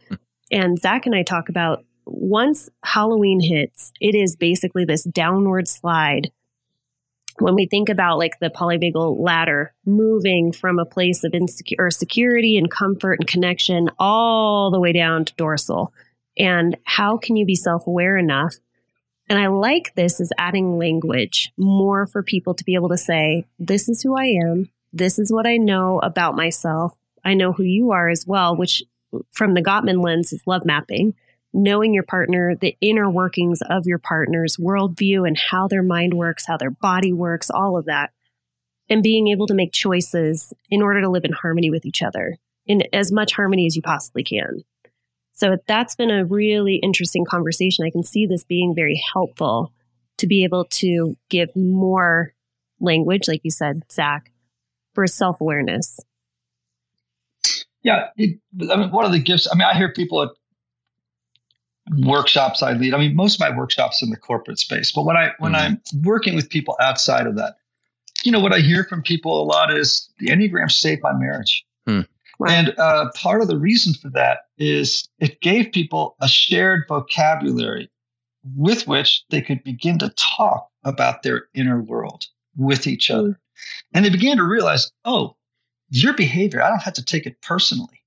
and 0.53 0.79
Zach 0.79 1.07
and 1.07 1.17
I 1.17 1.25
talk 1.25 1.49
about 1.49 1.85
once 2.07 2.69
Halloween 2.85 3.41
hits, 3.41 3.91
it 4.01 4.15
is 4.15 4.37
basically 4.37 4.85
this 4.85 5.03
downward 5.03 5.67
slide. 5.67 6.31
When 7.39 7.55
we 7.55 7.67
think 7.67 7.89
about 7.89 8.19
like 8.19 8.39
the 8.41 8.51
polyvagal 8.51 9.19
ladder 9.19 9.75
moving 9.85 10.53
from 10.53 10.79
a 10.79 10.85
place 10.85 11.25
of 11.25 11.35
insecure 11.35 11.91
security 11.91 12.57
and 12.57 12.71
comfort 12.71 13.19
and 13.21 13.27
connection 13.27 13.91
all 13.99 14.71
the 14.71 14.81
way 14.81 14.93
down 14.93 15.25
to 15.25 15.35
dorsal. 15.35 15.93
And 16.39 16.77
how 16.85 17.17
can 17.17 17.37
you 17.37 17.45
be 17.45 17.57
self 17.57 17.87
aware 17.87 18.17
enough? 18.17 18.55
And 19.29 19.39
I 19.39 19.47
like 19.49 19.95
this 19.95 20.21
as 20.21 20.33
adding 20.39 20.79
language 20.79 21.51
more 21.57 22.07
for 22.07 22.23
people 22.23 22.55
to 22.55 22.65
be 22.65 22.75
able 22.75 22.91
to 22.91 22.99
say, 22.99 23.47
this 23.59 23.89
is 23.89 24.03
who 24.03 24.17
I 24.17 24.27
am. 24.45 24.69
This 24.93 25.19
is 25.19 25.33
what 25.33 25.47
I 25.47 25.57
know 25.57 25.99
about 26.01 26.37
myself. 26.37 26.95
I 27.25 27.35
know 27.35 27.53
who 27.53 27.63
you 27.63 27.93
are 27.93 28.11
as 28.11 28.27
well, 28.27 28.55
which 28.55 28.83
from 29.33 29.55
the 29.55 29.63
Gottman 29.63 30.05
lens 30.05 30.33
is 30.33 30.43
love 30.47 30.65
mapping 30.65 31.15
knowing 31.55 31.95
your 31.95 32.03
partner, 32.03 32.57
the 32.57 32.77
inner 32.81 33.09
workings 33.09 33.61
of 33.71 33.87
your 33.87 33.99
partner's 33.99 34.57
worldview 34.57 35.27
and 35.27 35.39
how 35.39 35.69
their 35.69 35.85
mind 35.85 36.13
works, 36.13 36.45
how 36.47 36.57
their 36.57 36.73
body 36.73 37.13
works, 37.13 37.49
all 37.49 37.79
of 37.79 37.87
that, 37.87 38.11
and 38.91 39.03
being 39.03 39.29
able 39.29 39.47
to 39.47 39.55
make 39.55 39.73
choices 39.73 40.53
in 40.69 40.83
order 40.83 41.01
to 41.01 41.09
live 41.09 41.25
in 41.25 41.33
harmony 41.33 41.71
with 41.71 41.87
each 41.87 42.03
other, 42.03 42.37
in 42.67 42.83
as 42.93 43.13
much 43.13 43.33
harmony 43.33 43.67
as 43.67 43.77
you 43.77 43.83
possibly 43.83 44.25
can. 44.25 44.63
So 45.33 45.57
that's 45.67 45.95
been 45.95 46.11
a 46.11 46.25
really 46.25 46.77
interesting 46.83 47.25
conversation. 47.25 47.85
I 47.87 47.91
can 47.91 48.03
see 48.03 48.27
this 48.27 48.45
being 48.45 48.75
very 48.75 49.01
helpful 49.13 49.73
to 50.19 50.27
be 50.27 50.45
able 50.45 50.65
to 50.67 51.17
give 51.31 51.55
more 51.57 52.33
language, 52.81 53.29
like 53.29 53.41
you 53.45 53.51
said, 53.51 53.83
Zach, 53.91 54.31
for 54.93 55.07
self 55.07 55.41
awareness. 55.41 55.99
Yeah, 57.83 58.09
it, 58.17 58.39
I 58.71 58.77
mean, 58.77 58.91
one 58.91 59.05
of 59.05 59.13
the 59.13 59.19
gifts. 59.19 59.47
I 59.51 59.57
mean, 59.57 59.69
I 59.71 59.77
hear 59.77 59.93
people 59.93 60.23
at 60.23 60.31
workshops 61.99 62.63
I 62.63 62.73
lead. 62.73 62.95
I 62.95 62.99
mean, 62.99 63.15
most 63.15 63.35
of 63.35 63.41
my 63.41 63.57
workshops 63.57 64.03
in 64.03 64.11
the 64.11 64.17
corporate 64.17 64.59
space, 64.59 64.93
but 64.93 65.05
when 65.05 65.17
I 65.17 65.33
when 65.39 65.53
mm-hmm. 65.53 65.75
I'm 65.95 66.03
working 66.03 66.35
with 66.35 66.49
people 66.51 66.77
outside 66.81 67.27
of 67.27 67.37
that, 67.37 67.57
you 68.25 68.33
know, 68.33 68.41
what 68.41 68.53
I 68.53 68.61
hear 68.61 68.85
from 68.85 69.03
people 69.03 69.43
a 69.43 69.45
lot 69.45 69.73
is 69.73 70.09
the 70.19 70.29
Enneagram 70.29 70.71
saved 70.71 71.03
my 71.03 71.13
marriage. 71.13 71.65
Hmm. 71.87 72.01
And 72.47 72.77
uh, 72.79 73.11
part 73.15 73.43
of 73.43 73.49
the 73.49 73.59
reason 73.59 73.95
for 73.95 74.09
that 74.11 74.47
is 74.59 75.09
it 75.21 75.41
gave 75.41 75.73
people 75.73 76.17
a 76.21 76.29
shared 76.29 76.85
vocabulary 76.89 77.91
with 78.57 78.87
which 78.87 79.25
they 79.31 79.41
could 79.41 79.63
begin 79.63 79.99
to 79.99 80.13
talk 80.17 80.69
about 80.83 81.23
their 81.23 81.47
inner 81.55 81.81
world 81.81 82.27
with 82.57 82.87
each 82.87 83.11
other. 83.11 83.29
Hmm. 83.29 83.33
And 83.93 84.05
they 84.05 84.11
began 84.11 84.37
to 84.39 84.45
realize, 84.45 84.91
oh, 85.05 85.37
your 85.91 86.15
behavior, 86.15 86.63
I 86.63 86.71
don't 86.71 86.83
have 86.83 86.95
to 86.95 87.05
take 87.05 87.27
it 87.27 87.41
personally. 87.41 88.04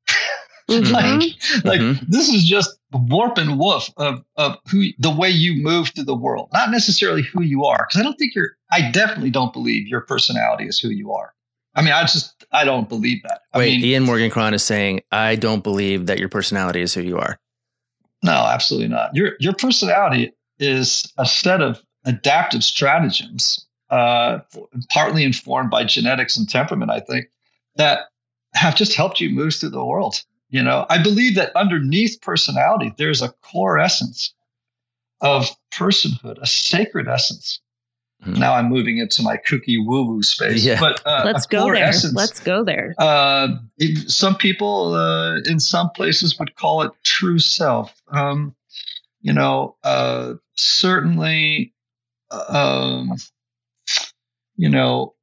Mm-hmm. 0.69 0.93
like, 0.93 1.63
like 1.63 1.79
mm-hmm. 1.79 2.05
this 2.09 2.27
is 2.27 2.43
just 2.43 2.77
warp 2.91 3.37
and 3.37 3.57
woof 3.57 3.89
of, 3.97 4.23
of 4.35 4.57
who 4.69 4.87
the 4.99 5.11
way 5.11 5.29
you 5.29 5.61
move 5.61 5.89
through 5.89 6.03
the 6.03 6.15
world, 6.15 6.49
not 6.53 6.71
necessarily 6.71 7.21
who 7.21 7.41
you 7.41 7.63
are. 7.65 7.85
Because 7.87 8.01
I 8.01 8.03
don't 8.03 8.17
think 8.17 8.35
you're. 8.35 8.57
I 8.71 8.91
definitely 8.91 9.29
don't 9.29 9.53
believe 9.53 9.87
your 9.87 10.01
personality 10.01 10.65
is 10.65 10.79
who 10.79 10.89
you 10.89 11.13
are. 11.13 11.33
I 11.73 11.83
mean, 11.83 11.93
I 11.93 12.01
just 12.01 12.45
I 12.51 12.65
don't 12.65 12.89
believe 12.89 13.23
that. 13.23 13.41
I 13.53 13.59
Wait, 13.59 13.77
mean, 13.77 13.85
Ian 13.85 14.03
Morgan 14.03 14.29
Cron 14.29 14.53
is 14.53 14.63
saying 14.63 15.01
I 15.11 15.35
don't 15.35 15.63
believe 15.63 16.07
that 16.07 16.19
your 16.19 16.27
personality 16.29 16.81
is 16.81 16.93
who 16.93 17.01
you 17.01 17.17
are. 17.17 17.39
No, 18.23 18.31
absolutely 18.31 18.89
not. 18.89 19.15
Your 19.15 19.33
your 19.39 19.53
personality 19.53 20.33
is 20.59 21.11
a 21.17 21.25
set 21.25 21.61
of 21.61 21.81
adaptive 22.03 22.63
stratagems, 22.63 23.67
uh, 23.89 24.39
partly 24.89 25.23
informed 25.23 25.69
by 25.69 25.83
genetics 25.83 26.35
and 26.35 26.49
temperament. 26.49 26.89
I 26.89 26.99
think 26.99 27.27
that 27.75 28.07
have 28.53 28.75
just 28.75 28.95
helped 28.95 29.21
you 29.21 29.29
move 29.29 29.53
through 29.53 29.69
the 29.69 29.85
world. 29.85 30.23
You 30.49 30.63
know, 30.63 30.85
I 30.89 31.01
believe 31.01 31.35
that 31.35 31.55
underneath 31.55 32.21
personality, 32.21 32.93
there's 32.97 33.21
a 33.21 33.29
core 33.41 33.77
essence 33.79 34.33
of 35.19 35.49
personhood, 35.73 36.41
a 36.41 36.47
sacred 36.47 37.07
essence. 37.07 37.59
Mm-hmm. 38.25 38.39
Now 38.39 38.53
I'm 38.53 38.69
moving 38.69 38.97
into 38.97 39.21
my 39.21 39.37
cookie 39.37 39.77
woo 39.77 40.03
woo 40.03 40.23
space. 40.23 40.63
Yeah. 40.63 40.79
But 40.79 41.05
uh, 41.05 41.23
let's 41.25 41.45
go 41.45 41.65
there. 41.65 41.83
Essence, 41.83 42.15
let's 42.15 42.39
go 42.39 42.63
there. 42.63 42.95
Uh, 42.97 43.49
it, 43.77 44.09
some 44.09 44.35
people 44.35 44.95
uh, 44.95 45.39
in 45.45 45.59
some 45.59 45.89
places 45.91 46.39
would 46.39 46.55
call 46.55 46.81
it 46.81 46.91
true 47.03 47.39
self. 47.39 47.93
Um, 48.07 48.55
you 49.21 49.33
know, 49.33 49.75
uh, 49.83 50.35
certainly, 50.53 51.73
um, 52.31 53.17
you 54.55 54.69
know, 54.69 55.13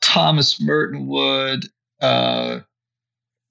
Thomas 0.00 0.60
Merton 0.60 1.06
would 1.06 1.66
uh, 2.00 2.60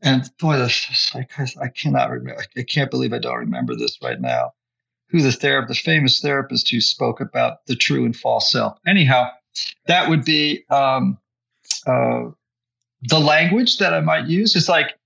and 0.02 0.30
boy, 0.40 0.58
this, 0.58 1.12
I, 1.16 1.28
I 1.62 1.68
cannot 1.68 2.10
remember. 2.10 2.44
I 2.58 2.64
can't 2.64 2.90
believe 2.90 3.14
I 3.14 3.20
don't 3.20 3.38
remember 3.38 3.76
this 3.76 3.98
right 4.02 4.20
now. 4.20 4.54
Who 5.10 5.22
the 5.22 5.32
therapist, 5.32 5.84
the 5.84 5.92
famous 5.92 6.22
therapist 6.22 6.70
who 6.70 6.80
spoke 6.80 7.20
about 7.20 7.66
the 7.68 7.76
true 7.76 8.06
and 8.06 8.16
false 8.16 8.52
self. 8.52 8.80
Anyhow, 8.88 9.30
that 9.88 10.10
would 10.10 10.24
be 10.24 10.64
um, 10.70 11.18
uh, 11.86 12.30
the 13.04 13.20
language 13.20 13.78
that 13.80 13.94
I 13.94 14.00
might 14.00 14.28
use. 14.28 14.56
It's 14.56 14.70
like 14.70 14.98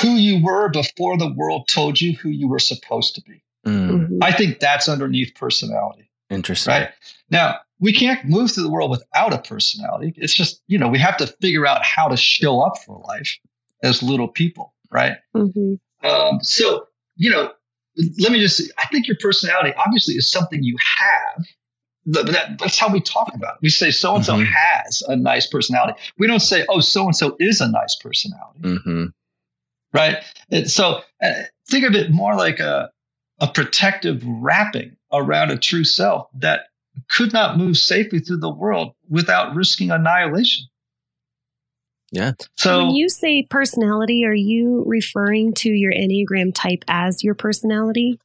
who 0.00 0.10
you 0.10 0.44
were 0.44 0.68
before 0.68 1.16
the 1.16 1.32
world 1.32 1.66
told 1.68 2.00
you 2.00 2.16
who 2.16 2.28
you 2.28 2.46
were 2.46 2.58
supposed 2.58 3.14
to 3.14 3.22
be. 3.22 3.42
Mm. 3.66 4.18
I 4.20 4.32
think 4.32 4.60
that's 4.60 4.88
underneath 4.88 5.34
personality. 5.34 6.10
Interesting. 6.28 6.72
Right 6.72 6.90
now, 7.30 7.56
we 7.80 7.92
can't 7.92 8.24
move 8.24 8.52
through 8.52 8.64
the 8.64 8.70
world 8.70 8.90
without 8.90 9.32
a 9.32 9.38
personality. 9.38 10.14
It's 10.16 10.34
just 10.34 10.62
you 10.66 10.78
know 10.78 10.88
we 10.88 10.98
have 10.98 11.16
to 11.18 11.26
figure 11.26 11.66
out 11.66 11.82
how 11.84 12.08
to 12.08 12.16
show 12.16 12.60
up 12.60 12.78
for 12.84 13.02
life 13.06 13.38
as 13.82 14.02
little 14.02 14.28
people, 14.28 14.74
right? 14.90 15.16
Mm-hmm. 15.34 16.06
Um, 16.06 16.40
so, 16.42 16.86
you 17.16 17.30
know, 17.30 17.52
let 18.18 18.32
me 18.32 18.40
just, 18.40 18.62
I 18.78 18.86
think 18.86 19.06
your 19.06 19.16
personality 19.20 19.74
obviously 19.76 20.14
is 20.14 20.28
something 20.28 20.62
you 20.62 20.76
have. 20.98 21.46
That, 22.06 22.56
that's 22.58 22.78
how 22.78 22.92
we 22.92 23.00
talk 23.00 23.32
about 23.34 23.54
it. 23.54 23.58
We 23.62 23.68
say 23.68 23.92
so 23.92 24.16
and 24.16 24.24
so 24.24 24.36
has 24.36 25.02
a 25.02 25.14
nice 25.14 25.46
personality. 25.46 26.00
We 26.18 26.26
don't 26.26 26.40
say, 26.40 26.64
oh, 26.68 26.80
so 26.80 27.04
and 27.04 27.14
so 27.14 27.36
is 27.38 27.60
a 27.60 27.70
nice 27.70 27.94
personality. 27.94 28.60
Mm-hmm. 28.60 29.04
Right. 29.92 30.16
And 30.50 30.68
so 30.68 31.00
uh, 31.22 31.32
think 31.68 31.84
of 31.84 31.94
it 31.94 32.10
more 32.10 32.34
like 32.34 32.58
a, 32.58 32.90
a 33.40 33.46
protective 33.46 34.22
wrapping 34.26 34.96
around 35.12 35.50
a 35.50 35.58
true 35.58 35.84
self 35.84 36.28
that 36.38 36.62
could 37.08 37.32
not 37.32 37.56
move 37.56 37.76
safely 37.76 38.18
through 38.18 38.38
the 38.38 38.52
world 38.52 38.94
without 39.08 39.54
risking 39.54 39.90
annihilation. 39.90 40.64
Yeah. 42.12 42.32
So 42.56 42.78
when 42.78 42.94
you 42.94 43.08
say 43.08 43.46
personality, 43.48 44.24
are 44.26 44.34
you 44.34 44.84
referring 44.86 45.54
to 45.54 45.70
your 45.70 45.92
Enneagram 45.92 46.54
type 46.54 46.84
as 46.86 47.24
your 47.24 47.34
personality? 47.34 48.20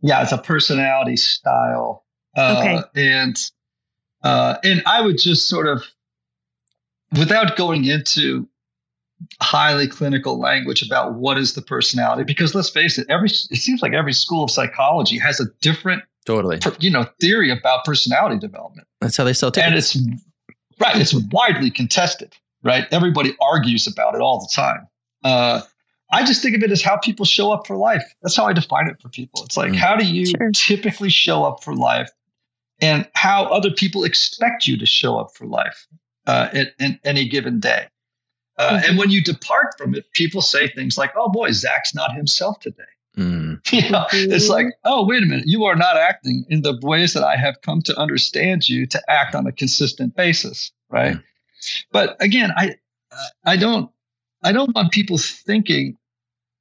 Yeah, 0.00 0.22
it's 0.22 0.30
a 0.30 0.38
personality 0.38 1.16
style. 1.16 2.04
Uh, 2.36 2.56
okay. 2.58 2.82
And 2.94 3.36
uh, 4.22 4.56
and 4.62 4.84
I 4.86 5.00
would 5.00 5.18
just 5.18 5.48
sort 5.48 5.66
of, 5.66 5.82
without 7.18 7.56
going 7.56 7.84
into 7.84 8.48
highly 9.40 9.88
clinical 9.88 10.38
language 10.38 10.82
about 10.82 11.14
what 11.14 11.38
is 11.38 11.54
the 11.54 11.62
personality, 11.62 12.22
because 12.22 12.54
let's 12.54 12.70
face 12.70 12.98
it, 12.98 13.06
every 13.10 13.28
it 13.28 13.58
seems 13.58 13.82
like 13.82 13.94
every 13.94 14.12
school 14.12 14.44
of 14.44 14.50
psychology 14.50 15.18
has 15.18 15.40
a 15.40 15.46
different 15.60 16.04
totally 16.24 16.60
you 16.78 16.88
know 16.88 17.04
theory 17.20 17.50
about 17.50 17.84
personality 17.84 18.38
development. 18.38 18.86
That's 19.00 19.16
how 19.16 19.24
they 19.24 19.32
sell 19.32 19.50
tickets. 19.50 19.96
And 19.96 20.14
it's 20.14 20.24
right. 20.80 20.96
It's 20.96 21.14
widely 21.14 21.70
contested 21.70 22.32
right? 22.62 22.86
Everybody 22.90 23.36
argues 23.40 23.86
about 23.86 24.14
it 24.14 24.20
all 24.20 24.40
the 24.40 24.50
time. 24.54 24.88
Uh, 25.24 25.62
I 26.12 26.24
just 26.24 26.42
think 26.42 26.56
of 26.56 26.62
it 26.62 26.70
as 26.70 26.82
how 26.82 26.98
people 26.98 27.24
show 27.24 27.52
up 27.52 27.66
for 27.66 27.76
life. 27.76 28.04
That's 28.22 28.36
how 28.36 28.44
I 28.44 28.52
define 28.52 28.88
it 28.88 29.00
for 29.00 29.08
people. 29.08 29.44
It's 29.44 29.56
like, 29.56 29.72
mm. 29.72 29.76
how 29.76 29.96
do 29.96 30.04
you 30.04 30.26
sure. 30.26 30.50
typically 30.54 31.08
show 31.08 31.44
up 31.44 31.64
for 31.64 31.74
life 31.74 32.10
and 32.80 33.08
how 33.14 33.44
other 33.44 33.70
people 33.70 34.04
expect 34.04 34.66
you 34.66 34.76
to 34.76 34.86
show 34.86 35.18
up 35.18 35.34
for 35.34 35.46
life 35.46 35.86
uh, 36.26 36.48
at, 36.52 36.68
at 36.78 37.00
any 37.04 37.28
given 37.28 37.60
day? 37.60 37.86
Uh, 38.58 38.70
mm-hmm. 38.70 38.90
And 38.90 38.98
when 38.98 39.10
you 39.10 39.22
depart 39.22 39.78
from 39.78 39.94
it, 39.94 40.12
people 40.12 40.42
say 40.42 40.68
things 40.68 40.98
like, 40.98 41.12
oh 41.16 41.30
boy, 41.30 41.52
Zach's 41.52 41.94
not 41.94 42.14
himself 42.14 42.60
today. 42.60 42.82
Mm. 43.16 43.60
You 43.72 43.90
know, 43.90 44.04
it's 44.12 44.48
like, 44.48 44.66
oh, 44.84 45.06
wait 45.06 45.22
a 45.22 45.26
minute, 45.26 45.46
you 45.46 45.64
are 45.64 45.76
not 45.76 45.96
acting 45.96 46.44
in 46.48 46.60
the 46.60 46.78
ways 46.82 47.14
that 47.14 47.24
I 47.24 47.36
have 47.36 47.60
come 47.62 47.80
to 47.82 47.98
understand 47.98 48.68
you 48.68 48.86
to 48.86 49.02
act 49.08 49.34
on 49.34 49.46
a 49.46 49.52
consistent 49.52 50.14
basis, 50.14 50.72
right? 50.90 51.16
Mm. 51.16 51.22
But 51.90 52.16
again, 52.20 52.52
I 52.56 52.76
I 53.44 53.56
don't 53.56 53.90
I 54.42 54.52
don't 54.52 54.74
want 54.74 54.92
people 54.92 55.18
thinking 55.18 55.96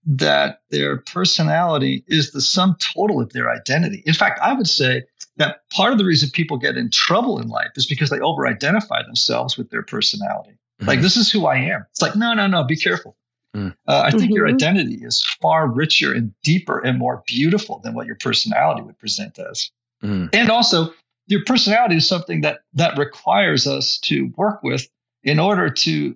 that 0.06 0.62
their 0.70 0.98
personality 0.98 2.04
is 2.08 2.32
the 2.32 2.42
sum 2.42 2.76
total 2.80 3.22
of 3.22 3.34
their 3.34 3.52
identity. 3.52 4.04
In 4.06 4.14
fact, 4.14 4.40
I 4.42 4.54
would 4.54 4.68
say 4.68 5.04
that 5.38 5.70
part 5.70 5.92
of 5.92 6.00
the 6.00 6.06
reason 6.06 6.30
people 6.32 6.58
get 6.58 6.78
in 6.78 6.90
trouble 6.90 7.40
in 7.40 7.48
life 7.48 7.72
is 7.76 7.86
because 7.86 8.10
they 8.10 8.20
over 8.20 8.48
identify 8.48 9.04
themselves 9.04 9.58
with 9.58 9.70
their 9.70 9.84
personality. 9.84 10.52
Mm-hmm. 10.52 10.88
Like, 10.88 11.02
this 11.02 11.18
is 11.18 11.32
who 11.32 11.46
I 11.46 11.58
am. 11.58 11.86
It's 11.92 12.02
like, 12.02 12.16
no, 12.16 12.34
no, 12.34 12.48
no, 12.48 12.64
be 12.64 12.76
careful. 12.76 13.16
Mm. 13.56 13.76
Uh, 13.88 14.02
I 14.06 14.12
think 14.12 14.24
mm-hmm. 14.24 14.34
your 14.34 14.48
identity 14.48 14.96
is 15.04 15.24
far 15.42 15.68
richer 15.68 16.14
and 16.14 16.34
deeper 16.42 16.80
and 16.80 16.98
more 16.98 17.24
beautiful 17.28 17.80
than 17.84 17.94
what 17.94 18.08
your 18.08 18.16
personality 18.16 18.82
would 18.82 18.98
present 18.98 19.38
as. 19.38 19.70
Mm. 20.04 20.30
And 20.34 20.50
also, 20.50 20.94
your 21.32 21.44
personality 21.46 21.96
is 21.96 22.08
something 22.08 22.42
that 22.42 22.60
that 22.74 22.98
requires 22.98 23.66
us 23.66 23.98
to 24.00 24.32
work 24.36 24.62
with 24.64 24.88
in 25.24 25.40
order 25.40 25.70
to 25.70 26.16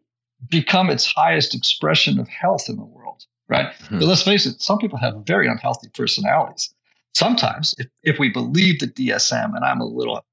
become 0.49 0.89
its 0.89 1.05
highest 1.05 1.55
expression 1.55 2.19
of 2.19 2.27
health 2.27 2.67
in 2.67 2.75
the 2.75 2.83
world, 2.83 3.25
right? 3.47 3.67
Mm. 3.89 3.99
But 3.99 4.07
let's 4.07 4.21
face 4.21 4.45
it, 4.45 4.61
some 4.61 4.77
people 4.77 4.99
have 4.99 5.23
very 5.25 5.47
unhealthy 5.47 5.87
personalities. 5.93 6.73
Sometimes, 7.13 7.73
if, 7.77 7.87
if 8.03 8.19
we 8.19 8.29
believe 8.29 8.79
the 8.79 8.87
DSM, 8.87 9.55
and 9.55 9.63
I'm 9.63 9.79
a 9.79 9.85
little 9.85 10.23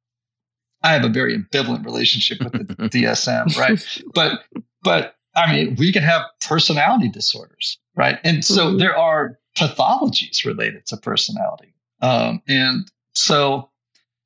I 0.83 0.93
have 0.93 1.05
a 1.05 1.09
very 1.09 1.39
ambivalent 1.39 1.85
relationship 1.85 2.43
with 2.43 2.53
the 2.53 2.75
DSM, 2.89 3.57
right? 3.57 4.03
But 4.15 4.41
but 4.83 5.15
I 5.35 5.53
mean, 5.53 5.77
we 5.77 5.93
can 5.93 6.03
have 6.03 6.23
personality 6.41 7.09
disorders, 7.09 7.79
right? 7.95 8.19
And 8.25 8.45
so 8.45 8.67
mm-hmm. 8.67 8.79
there 8.79 8.99
are 8.99 9.39
pathologies 9.57 10.45
related 10.45 10.87
to 10.87 10.97
personality. 10.97 11.75
Um, 12.01 12.43
and 12.49 12.91
so, 13.15 13.71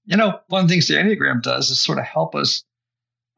you 0.07 0.16
know, 0.16 0.40
one 0.48 0.62
of 0.62 0.68
the 0.68 0.74
things 0.74 0.88
the 0.88 0.94
Enneagram 0.94 1.42
does 1.42 1.70
is 1.70 1.78
sort 1.78 1.98
of 1.98 2.04
help 2.04 2.34
us 2.34 2.64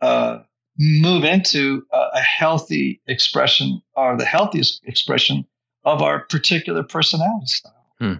uh, 0.00 0.38
move 0.78 1.24
into 1.24 1.82
a, 1.92 2.06
a 2.14 2.20
healthy 2.20 3.00
expression 3.06 3.82
or 3.96 4.16
the 4.16 4.24
healthiest 4.24 4.82
expression 4.84 5.44
of 5.84 6.02
our 6.02 6.20
particular 6.20 6.82
personality 6.82 7.46
style. 7.46 7.86
Hmm. 7.98 8.14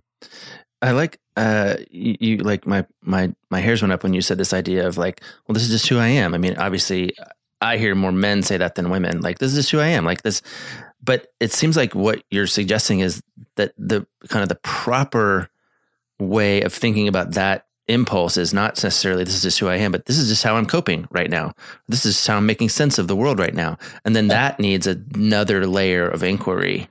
I 0.80 0.92
like 0.92 1.18
uh 1.36 1.76
you, 1.90 2.16
you, 2.20 2.36
like 2.38 2.66
my 2.66 2.86
my 3.02 3.32
my 3.50 3.60
hairs 3.60 3.82
went 3.82 3.92
up 3.92 4.02
when 4.02 4.14
you 4.14 4.22
said 4.22 4.38
this 4.38 4.52
idea 4.52 4.86
of 4.86 4.96
like 4.96 5.22
well 5.46 5.54
this 5.54 5.64
is 5.64 5.70
just 5.70 5.88
who 5.88 5.98
I 5.98 6.08
am. 6.08 6.34
I 6.34 6.38
mean 6.38 6.56
obviously 6.56 7.14
I 7.60 7.76
hear 7.76 7.94
more 7.94 8.12
men 8.12 8.42
say 8.42 8.56
that 8.56 8.76
than 8.76 8.90
women. 8.90 9.20
Like 9.20 9.38
this 9.38 9.50
is 9.52 9.58
just 9.58 9.70
who 9.70 9.80
I 9.80 9.88
am. 9.88 10.04
Like 10.04 10.22
this, 10.22 10.42
but 11.02 11.28
it 11.40 11.52
seems 11.52 11.76
like 11.76 11.94
what 11.94 12.22
you're 12.30 12.46
suggesting 12.46 13.00
is 13.00 13.22
that 13.56 13.72
the 13.76 14.06
kind 14.28 14.42
of 14.42 14.48
the 14.48 14.60
proper 14.62 15.50
way 16.20 16.62
of 16.62 16.72
thinking 16.72 17.08
about 17.08 17.32
that 17.32 17.66
impulse 17.88 18.36
is 18.36 18.54
not 18.54 18.82
necessarily 18.82 19.24
this 19.24 19.34
is 19.34 19.42
just 19.42 19.58
who 19.58 19.68
I 19.68 19.76
am, 19.76 19.92
but 19.92 20.06
this 20.06 20.18
is 20.18 20.28
just 20.28 20.42
how 20.42 20.56
I'm 20.56 20.66
coping 20.66 21.06
right 21.10 21.30
now. 21.30 21.52
This 21.88 22.04
is 22.04 22.26
how 22.26 22.36
I'm 22.36 22.46
making 22.46 22.68
sense 22.68 22.98
of 22.98 23.08
the 23.08 23.16
world 23.16 23.38
right 23.38 23.54
now. 23.54 23.78
And 24.04 24.14
then 24.14 24.28
that 24.28 24.60
needs 24.60 24.86
another 24.86 25.66
layer 25.66 26.08
of 26.08 26.22
inquiry 26.22 26.88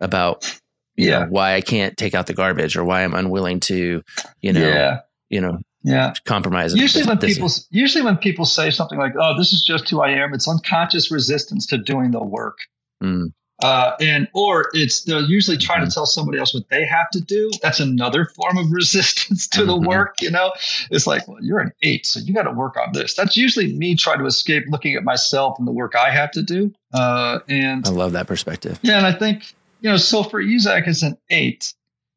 about 0.00 0.60
yeah 0.96 1.20
know, 1.20 1.26
why 1.30 1.54
I 1.54 1.60
can't 1.60 1.96
take 1.96 2.14
out 2.14 2.26
the 2.26 2.34
garbage 2.34 2.76
or 2.76 2.84
why 2.84 3.02
I'm 3.02 3.14
unwilling 3.14 3.60
to, 3.60 4.02
you 4.40 4.52
know, 4.52 4.68
yeah. 4.68 5.00
you 5.30 5.40
know, 5.40 5.58
yeah 5.84 6.14
compromise 6.24 6.74
usually 6.74 7.04
when 7.04 7.18
people 7.18 7.50
usually 7.70 8.02
when 8.02 8.16
people 8.16 8.46
say 8.46 8.70
something 8.70 8.98
like 8.98 9.12
oh 9.20 9.36
this 9.36 9.52
is 9.52 9.62
just 9.62 9.88
who 9.90 10.00
i 10.00 10.08
am 10.08 10.32
it's 10.32 10.48
unconscious 10.48 11.10
resistance 11.10 11.66
to 11.66 11.76
doing 11.76 12.10
the 12.10 12.24
work 12.24 12.56
mm. 13.02 13.30
Uh, 13.62 13.92
and 14.00 14.28
or 14.34 14.68
it's 14.72 15.02
they're 15.02 15.20
usually 15.20 15.56
trying 15.56 15.78
mm-hmm. 15.80 15.88
to 15.88 15.94
tell 15.94 16.06
somebody 16.06 16.38
else 16.38 16.52
what 16.52 16.68
they 16.70 16.84
have 16.84 17.08
to 17.10 17.20
do. 17.20 17.50
That's 17.62 17.80
another 17.80 18.26
form 18.26 18.58
of 18.58 18.66
resistance 18.72 19.46
to 19.48 19.60
mm-hmm. 19.60 19.68
the 19.68 19.88
work 19.88 20.20
you 20.20 20.30
know? 20.30 20.52
It's 20.90 21.06
like 21.06 21.26
well 21.28 21.38
you're 21.40 21.60
an 21.60 21.72
eight 21.82 22.04
so 22.04 22.20
you 22.20 22.34
got 22.34 22.42
to 22.42 22.52
work 22.52 22.76
on 22.76 22.92
this. 22.92 23.14
That's 23.14 23.36
usually 23.36 23.72
me 23.72 23.94
trying 23.94 24.18
to 24.18 24.26
escape 24.26 24.64
looking 24.68 24.94
at 24.96 25.04
myself 25.04 25.58
and 25.58 25.68
the 25.68 25.72
work 25.72 25.94
i 25.94 26.10
have 26.10 26.32
to 26.32 26.42
do. 26.42 26.72
Uh, 26.92 27.40
and 27.48 27.86
i 27.86 27.90
love 27.90 28.12
that 28.12 28.26
perspective. 28.26 28.78
Yeah 28.82 28.98
and 28.98 29.06
i 29.06 29.12
think 29.12 29.54
you 29.80 29.90
know 29.90 29.96
so 29.96 30.24
for 30.24 30.42
Zach 30.58 30.88
as 30.88 31.02
an 31.02 31.16
eight 31.30 31.74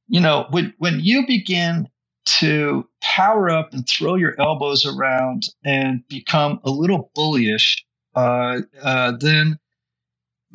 you 0.08 0.20
know 0.20 0.48
when 0.50 0.74
when 0.80 1.00
you 1.00 1.28
begin 1.28 1.88
to 2.28 2.88
power 3.02 3.50
up 3.50 3.74
and 3.74 3.88
throw 3.88 4.16
your 4.16 4.36
elbows 4.40 4.86
around 4.86 5.48
and 5.64 6.06
become 6.10 6.60
a 6.66 6.70
little 6.70 7.10
bullyish, 7.18 7.82
uh, 8.16 8.62
uh, 8.82 9.14
then 9.18 9.58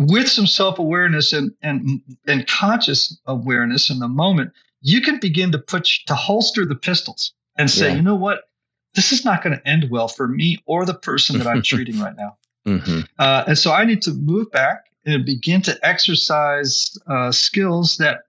with 0.09 0.29
some 0.29 0.47
self 0.47 0.79
awareness 0.79 1.33
and, 1.33 1.53
and, 1.63 2.01
and 2.27 2.47
conscious 2.47 3.19
awareness 3.27 3.91
in 3.91 3.99
the 3.99 4.09
moment, 4.09 4.53
you 4.81 5.01
can 5.01 5.19
begin 5.21 5.53
to 5.53 5.59
put 5.59 5.85
to 6.07 6.15
holster 6.15 6.65
the 6.65 6.75
pistols 6.75 7.33
and 7.57 7.71
say, 7.71 7.91
yeah. 7.91 7.97
you 7.97 8.03
know 8.03 8.15
what, 8.15 8.43
this 8.95 9.13
is 9.13 9.25
not 9.25 9.43
going 9.43 9.57
to 9.57 9.69
end 9.69 9.89
well 9.91 10.09
for 10.09 10.29
me 10.29 10.59
or 10.67 10.85
the 10.85 10.95
person 10.95 11.39
that 11.39 11.47
I'm 11.47 11.63
treating 11.63 11.99
right 11.99 12.17
now. 12.17 12.37
Mm-hmm. 12.67 13.01
Uh, 13.19 13.45
and 13.49 13.59
so 13.59 13.73
I 13.73 13.85
need 13.85 14.03
to 14.03 14.13
move 14.13 14.51
back 14.51 14.87
and 15.05 15.25
begin 15.25 15.63
to 15.63 15.79
exercise 15.87 16.97
uh, 17.07 17.33
skills 17.33 17.97
that 17.97 18.23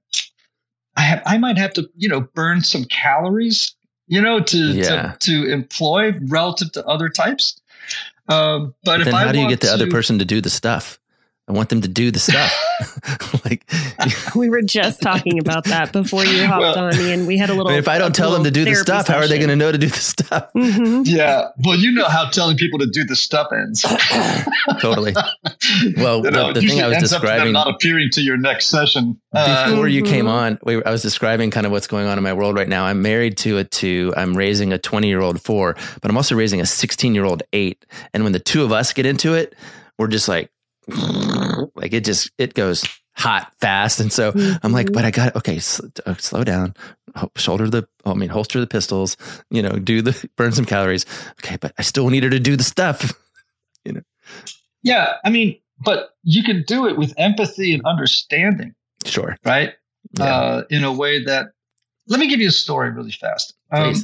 I 0.96 1.02
have 1.02 1.24
I 1.26 1.38
might 1.38 1.58
have 1.58 1.74
to 1.74 1.90
you 1.96 2.10
know 2.10 2.22
burn 2.22 2.62
some 2.62 2.86
calories 2.86 3.76
you 4.08 4.22
know 4.22 4.40
to 4.40 4.58
yeah. 4.58 5.16
to, 5.20 5.32
to 5.32 5.52
employ 5.52 6.14
relative 6.28 6.72
to 6.74 6.86
other 6.86 7.10
types. 7.10 7.60
Um, 8.30 8.74
but, 8.84 9.00
but 9.00 9.04
then 9.06 9.14
how 9.14 9.32
do 9.32 9.40
you 9.40 9.50
get 9.50 9.60
the 9.60 9.68
to, 9.68 9.74
other 9.74 9.90
person 9.90 10.20
to 10.20 10.26
do 10.26 10.40
the 10.40 10.50
stuff? 10.50 11.00
I 11.48 11.52
want 11.52 11.70
them 11.70 11.82
to 11.82 11.88
do 11.88 12.10
the 12.10 12.20
stuff. 12.20 12.52
like 13.46 13.70
we 14.36 14.50
were 14.50 14.62
just 14.62 15.02
talking 15.02 15.40
about 15.40 15.66
that 15.66 15.92
before 15.92 16.26
you 16.26 16.46
hopped 16.46 16.62
well, 16.62 16.78
on, 16.86 16.96
and 16.96 17.28
we 17.28 17.38
had 17.38 17.50
a 17.50 17.54
little. 17.54 17.72
if 17.72 17.88
I 17.88 17.98
don't 17.98 18.16
tell 18.16 18.32
them 18.32 18.44
to 18.44 18.52
do 18.52 18.66
the 18.66 18.76
stuff, 18.76 19.08
session. 19.08 19.20
how 19.20 19.26
are 19.26 19.28
they 19.28 19.38
going 19.38 19.50
to 19.50 19.56
know 19.56 19.72
to 19.72 19.78
do 19.78 19.88
the 19.88 20.00
stuff? 20.00 20.50
Mm-hmm. 20.56 21.02
Yeah, 21.06 21.50
well, 21.66 21.78
you 21.78 21.92
know 21.92 22.08
how 22.08 22.30
telling 22.30 22.58
people 22.58 22.80
to 22.80 22.86
do 22.86 23.04
the 23.04 23.16
stuff 23.16 23.52
ends. 23.52 23.86
totally. 24.80 25.14
Well, 25.98 26.24
you 26.24 26.32
know, 26.32 26.54
the, 26.54 26.62
the 26.62 26.68
thing 26.68 26.82
I 26.82 26.88
was 26.88 26.98
describing, 26.98 27.54
not 27.54 27.68
appearing 27.68 28.10
to 28.14 28.22
your 28.22 28.38
next 28.38 28.68
session 28.68 29.20
uh, 29.34 29.70
before 29.70 29.88
you 29.88 30.04
came 30.04 30.26
mm-hmm. 30.26 30.28
on. 30.28 30.60
We, 30.64 30.84
I 30.84 30.92
was 30.92 31.02
describing 31.02 31.52
kind 31.52 31.66
of 31.66 31.72
what's 31.72 31.88
going 31.88 32.08
on 32.08 32.18
in 32.18 32.24
my 32.24 32.34
world 32.34 32.56
right 32.56 32.70
now. 32.70 32.86
I'm 32.86 33.02
married 33.02 33.38
to 33.40 33.58
a 33.58 33.64
two. 33.64 34.14
I'm 34.16 34.36
raising 34.36 34.74
a 34.74 34.78
20 34.78 35.08
year 35.08 35.22
old 35.22 35.42
four, 35.42 35.76
but 36.02 36.10
I'm 36.10 36.18
also 36.18 36.36
raising 36.36 36.62
a 36.62 36.66
16 36.66 37.14
year 37.14 37.26
old 37.26 37.44
eight. 37.54 37.86
And 38.14 38.24
when 38.24 38.34
the 38.34 38.40
two 38.40 38.64
of 38.64 38.72
us 38.72 38.94
get 38.94 39.06
into 39.06 39.34
it, 39.34 39.56
we're 39.98 40.08
just 40.08 40.28
like 40.28 40.50
like 41.76 41.94
it 41.94 42.06
just 42.06 42.32
it 42.38 42.54
goes 42.54 42.84
hot 43.16 43.54
fast. 43.60 44.00
And 44.00 44.12
so 44.12 44.32
mm-hmm. 44.32 44.66
i'm 44.66 44.72
like 44.72 44.92
but 44.92 45.06
i 45.06 45.12
got 45.12 45.36
okay 45.36 45.60
sl- 45.60 45.88
uh, 46.06 46.16
slow 46.16 46.44
down. 46.44 46.74
Shoulder 47.36 47.70
the 47.70 47.88
i 48.06 48.14
mean 48.14 48.30
holster 48.30 48.60
the 48.60 48.68
pistols 48.68 49.18
you 49.50 49.62
know 49.62 49.72
do 49.72 50.02
the 50.02 50.30
burn 50.36 50.52
some 50.52 50.66
calories. 50.66 51.06
Okay 51.44 51.58
but 51.58 51.74
i 51.78 51.82
still 51.82 52.10
need 52.10 52.24
her 52.24 52.30
to 52.30 52.40
do 52.40 52.56
the 52.56 52.64
stuff 52.64 53.14
you 53.86 53.94
know. 53.94 54.02
Yeah 54.82 55.14
i 55.24 55.30
mean 55.30 55.58
but 55.80 56.12
you 56.24 56.44
can 56.44 56.64
do 56.66 56.88
it 56.88 56.98
with 56.98 57.14
empathy 57.18 57.74
and 57.74 57.86
understanding. 57.86 58.74
Sure. 59.06 59.36
Right? 59.44 59.74
Yeah. 60.18 60.26
uh, 60.26 60.64
in 60.70 60.84
a 60.84 60.94
way 60.94 61.24
that 61.24 61.48
let 62.08 62.20
me 62.20 62.28
give 62.28 62.40
you 62.40 62.50
a 62.50 62.52
story 62.52 62.92
really 62.92 63.12
fast 63.12 63.54
um, 63.72 63.96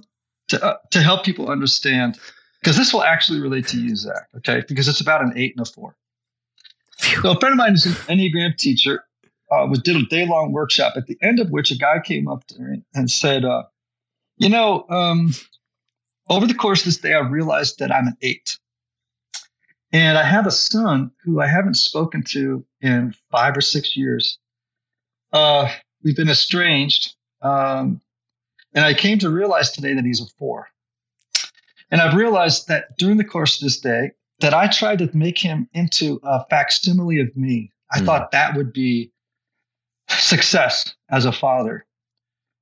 to, 0.47 0.63
uh, 0.63 0.77
to 0.91 1.01
help 1.01 1.23
people 1.23 1.49
understand 1.49 2.17
because 2.61 2.77
this 2.77 2.93
will 2.93 3.03
actually 3.03 3.39
relate 3.39 3.67
to 3.67 3.79
you 3.79 3.95
zach 3.95 4.27
okay? 4.37 4.63
Because 4.67 4.87
it's 4.87 5.01
about 5.01 5.21
an 5.21 5.33
eight 5.35 5.55
and 5.57 5.67
a 5.67 5.69
four 5.69 5.95
so 7.21 7.31
a 7.31 7.39
friend 7.39 7.53
of 7.53 7.57
mine 7.57 7.73
is 7.73 7.85
an 7.85 7.93
Enneagram 8.17 8.57
teacher. 8.57 9.03
Uh, 9.51 9.65
was 9.67 9.81
did 9.81 9.95
a 9.95 10.03
day 10.03 10.27
long 10.27 10.51
workshop 10.51 10.93
at 10.95 11.07
the 11.07 11.17
end 11.21 11.39
of 11.39 11.49
which 11.49 11.71
a 11.71 11.75
guy 11.75 11.99
came 12.03 12.27
up 12.27 12.45
to 12.47 12.59
me 12.59 12.83
and 12.93 13.09
said, 13.09 13.43
uh, 13.43 13.63
"You 14.37 14.49
know, 14.49 14.85
um, 14.89 15.33
over 16.29 16.45
the 16.45 16.53
course 16.53 16.81
of 16.81 16.85
this 16.85 16.97
day, 16.97 17.13
I 17.13 17.19
realized 17.19 17.79
that 17.79 17.91
I'm 17.91 18.07
an 18.07 18.17
eight, 18.21 18.59
and 19.91 20.17
I 20.17 20.23
have 20.23 20.45
a 20.45 20.51
son 20.51 21.11
who 21.23 21.41
I 21.41 21.47
haven't 21.47 21.75
spoken 21.75 22.23
to 22.29 22.63
in 22.81 23.15
five 23.31 23.57
or 23.57 23.61
six 23.61 23.97
years. 23.97 24.37
Uh, 25.33 25.71
we've 26.03 26.15
been 26.15 26.29
estranged, 26.29 27.15
um, 27.41 28.01
and 28.73 28.85
I 28.85 28.93
came 28.93 29.17
to 29.19 29.31
realize 29.31 29.71
today 29.71 29.93
that 29.95 30.05
he's 30.05 30.21
a 30.21 30.27
four. 30.37 30.67
And 31.91 32.01
I've 32.01 32.15
realized 32.15 32.67
that 32.67 32.97
during 32.97 33.17
the 33.17 33.23
course 33.23 33.59
of 33.59 33.65
this 33.65 33.79
day, 33.79 34.11
that 34.39 34.53
I 34.53 34.67
tried 34.67 34.99
to 34.99 35.09
make 35.15 35.37
him 35.37 35.67
into 35.73 36.19
a 36.23 36.45
facsimile 36.49 37.19
of 37.19 37.35
me. 37.35 37.71
I 37.91 37.99
mm. 37.99 38.05
thought 38.05 38.31
that 38.31 38.55
would 38.55 38.73
be 38.73 39.11
success 40.07 40.95
as 41.09 41.25
a 41.25 41.31
father. 41.31 41.85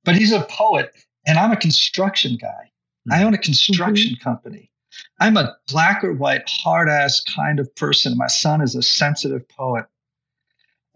But 0.04 0.16
he's 0.16 0.32
a 0.32 0.42
poet 0.42 0.92
and 1.26 1.38
I'm 1.38 1.52
a 1.52 1.56
construction 1.56 2.38
guy. 2.40 2.70
Mm. 3.08 3.14
I 3.14 3.22
own 3.24 3.34
a 3.34 3.38
construction 3.38 4.12
mm-hmm. 4.12 4.22
company. 4.22 4.70
I'm 5.20 5.36
a 5.36 5.56
black 5.68 6.02
or 6.02 6.12
white, 6.12 6.48
hard 6.48 6.88
ass 6.88 7.22
kind 7.22 7.60
of 7.60 7.74
person. 7.76 8.16
My 8.16 8.26
son 8.26 8.60
is 8.60 8.74
a 8.74 8.82
sensitive 8.82 9.48
poet. 9.48 9.86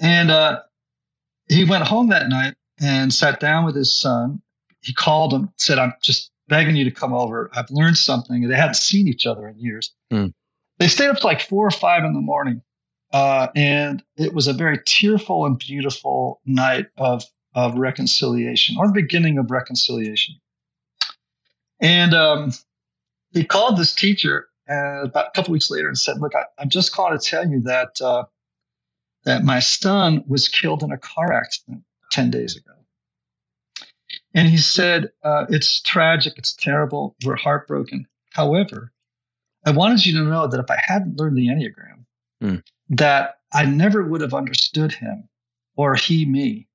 And 0.00 0.30
uh, 0.30 0.60
he 1.48 1.64
went 1.64 1.84
home 1.84 2.08
that 2.08 2.28
night 2.28 2.54
and 2.80 3.12
sat 3.12 3.38
down 3.38 3.64
with 3.64 3.76
his 3.76 3.92
son. 3.92 4.42
He 4.80 4.92
called 4.92 5.32
him, 5.32 5.50
said, 5.58 5.78
I'm 5.78 5.92
just 6.02 6.32
begging 6.48 6.74
you 6.74 6.84
to 6.84 6.90
come 6.90 7.12
over. 7.12 7.50
I've 7.54 7.70
learned 7.70 7.98
something. 7.98 8.48
They 8.48 8.56
hadn't 8.56 8.74
seen 8.74 9.06
each 9.06 9.26
other 9.26 9.46
in 9.46 9.58
years. 9.58 9.92
Mm. 10.12 10.32
They 10.78 10.88
stayed 10.88 11.08
up 11.08 11.18
to 11.18 11.26
like 11.26 11.40
four 11.40 11.66
or 11.66 11.70
five 11.70 12.04
in 12.04 12.14
the 12.14 12.20
morning. 12.20 12.62
Uh, 13.12 13.48
and 13.54 14.02
it 14.16 14.32
was 14.32 14.46
a 14.46 14.54
very 14.54 14.78
tearful 14.86 15.44
and 15.44 15.58
beautiful 15.58 16.40
night 16.46 16.86
of, 16.96 17.24
of 17.54 17.76
reconciliation 17.76 18.76
or 18.78 18.86
the 18.86 18.92
beginning 18.94 19.38
of 19.38 19.50
reconciliation. 19.50 20.36
And 21.78 22.14
um, 22.14 22.52
he 23.32 23.44
called 23.44 23.76
this 23.76 23.94
teacher 23.94 24.48
uh, 24.70 25.02
about 25.02 25.28
a 25.28 25.30
couple 25.32 25.52
weeks 25.52 25.70
later 25.70 25.88
and 25.88 25.98
said, 25.98 26.18
"Look, 26.20 26.34
I, 26.34 26.44
am 26.62 26.70
just 26.70 26.92
calling 26.92 27.18
to 27.18 27.24
tell 27.24 27.46
you 27.46 27.60
that 27.62 28.00
uh, 28.00 28.24
that 29.24 29.42
my 29.42 29.58
son 29.58 30.24
was 30.26 30.48
killed 30.48 30.82
in 30.82 30.92
a 30.92 30.98
car 30.98 31.32
accident 31.32 31.82
ten 32.12 32.30
days 32.30 32.56
ago." 32.56 32.72
And 34.32 34.48
he 34.48 34.58
said, 34.58 35.10
uh, 35.24 35.46
"It's 35.48 35.82
tragic. 35.82 36.34
It's 36.36 36.54
terrible. 36.54 37.16
We're 37.24 37.36
heartbroken. 37.36 38.06
However, 38.30 38.92
I 39.64 39.70
wanted 39.70 40.04
you 40.04 40.18
to 40.18 40.24
know 40.24 40.46
that 40.46 40.60
if 40.60 40.70
I 40.70 40.78
hadn't 40.80 41.18
learned 41.18 41.36
the 41.36 41.48
enneagram, 41.48 42.04
mm. 42.42 42.62
that 42.90 43.38
I 43.52 43.64
never 43.64 44.02
would 44.02 44.20
have 44.20 44.34
understood 44.34 44.92
him 44.92 45.28
or 45.76 45.94
he 45.94 46.24
me, 46.24 46.68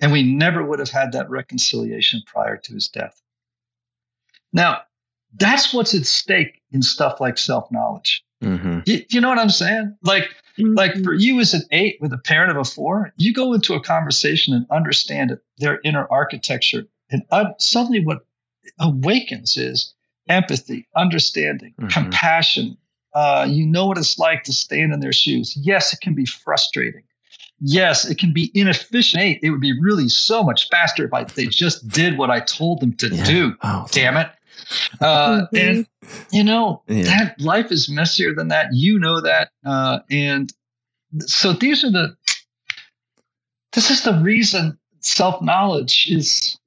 and 0.00 0.12
we 0.12 0.22
never 0.22 0.64
would 0.64 0.78
have 0.78 0.90
had 0.90 1.12
that 1.12 1.30
reconciliation 1.30 2.22
prior 2.26 2.56
to 2.56 2.74
his 2.74 2.88
death." 2.88 3.20
Now, 4.52 4.82
that's 5.34 5.72
what's 5.72 5.94
at 5.94 6.06
stake 6.06 6.60
in 6.70 6.82
stuff 6.82 7.20
like 7.20 7.38
self 7.38 7.70
knowledge. 7.70 8.24
Mm-hmm. 8.42 8.80
You, 8.86 9.04
you, 9.08 9.20
know 9.20 9.28
what 9.28 9.38
I'm 9.38 9.50
saying? 9.50 9.96
Like, 10.02 10.24
mm-hmm. 10.58 10.74
like 10.74 11.02
for 11.04 11.14
you 11.14 11.38
as 11.40 11.54
an 11.54 11.62
eight 11.70 11.98
with 12.00 12.12
a 12.12 12.18
parent 12.18 12.50
of 12.50 12.56
a 12.56 12.64
four, 12.64 13.12
you 13.16 13.32
go 13.32 13.52
into 13.52 13.74
a 13.74 13.82
conversation 13.82 14.52
and 14.52 14.66
understand 14.70 15.38
their 15.58 15.80
inner 15.84 16.06
architecture, 16.10 16.86
and 17.10 17.22
uh, 17.30 17.52
suddenly 17.58 18.04
what 18.04 18.26
awakens 18.78 19.56
is 19.56 19.94
empathy, 20.28 20.86
understanding, 20.96 21.74
mm-hmm. 21.80 21.88
compassion. 21.88 22.76
Uh, 23.14 23.46
you 23.48 23.66
know 23.66 23.86
what 23.86 23.98
it's 23.98 24.18
like 24.18 24.42
to 24.44 24.52
stand 24.52 24.92
in 24.92 25.00
their 25.00 25.12
shoes. 25.12 25.56
Yes, 25.60 25.92
it 25.92 26.00
can 26.00 26.14
be 26.14 26.24
frustrating. 26.24 27.02
Yes, 27.60 28.08
it 28.08 28.18
can 28.18 28.32
be 28.32 28.50
inefficient. 28.54 29.22
Hey, 29.22 29.38
it 29.42 29.50
would 29.50 29.60
be 29.60 29.78
really 29.80 30.08
so 30.08 30.42
much 30.42 30.68
faster 30.70 31.04
if 31.04 31.12
I, 31.14 31.24
they 31.24 31.46
just 31.46 31.86
did 31.88 32.18
what 32.18 32.30
I 32.30 32.40
told 32.40 32.80
them 32.80 32.92
to 32.96 33.08
yeah. 33.08 33.24
do. 33.24 33.54
Oh, 33.62 33.86
damn 33.90 34.16
it. 34.16 34.28
Uh, 35.00 35.42
Mm-hmm. 35.52 35.56
and 35.56 35.86
you 36.30 36.42
know 36.44 36.82
Yeah. 36.88 37.02
that 37.04 37.40
life 37.40 37.70
is 37.70 37.88
messier 37.88 38.34
than 38.34 38.48
that. 38.48 38.68
You 38.72 38.98
know 38.98 39.20
that, 39.20 39.50
uh, 39.64 40.00
and 40.10 40.52
so 41.20 41.52
these 41.52 41.84
are 41.84 41.90
the. 41.90 42.16
This 43.72 43.90
is 43.90 44.02
the 44.02 44.14
reason 44.14 44.78
self 45.00 45.40
knowledge 45.42 46.06
is 46.10 46.58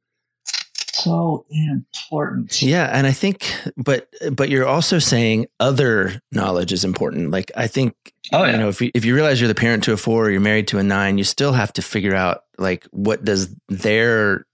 so 1.05 1.45
important. 1.49 2.61
Yeah, 2.61 2.85
and 2.91 3.07
I 3.07 3.11
think, 3.11 3.53
but 3.77 4.07
but 4.31 4.49
you're 4.49 4.67
also 4.67 4.99
saying 4.99 5.47
other 5.59 6.21
knowledge 6.31 6.73
is 6.73 6.83
important. 6.83 7.31
Like 7.31 7.51
I 7.55 7.67
think, 7.67 7.95
Oh, 8.33 8.43
yeah. 8.43 8.51
you 8.53 8.57
know, 8.57 8.69
if 8.69 8.81
you, 8.81 8.91
if 8.93 9.05
you 9.05 9.13
realize 9.15 9.39
you're 9.39 9.47
the 9.47 9.55
parent 9.55 9.83
to 9.85 9.93
a 9.93 9.97
four, 9.97 10.25
or 10.25 10.31
you're 10.31 10.41
married 10.41 10.67
to 10.69 10.79
a 10.79 10.83
nine, 10.83 11.17
you 11.17 11.23
still 11.23 11.53
have 11.53 11.71
to 11.73 11.81
figure 11.81 12.15
out 12.15 12.41
like 12.57 12.85
what 12.91 13.23
does 13.23 13.55
their 13.69 14.45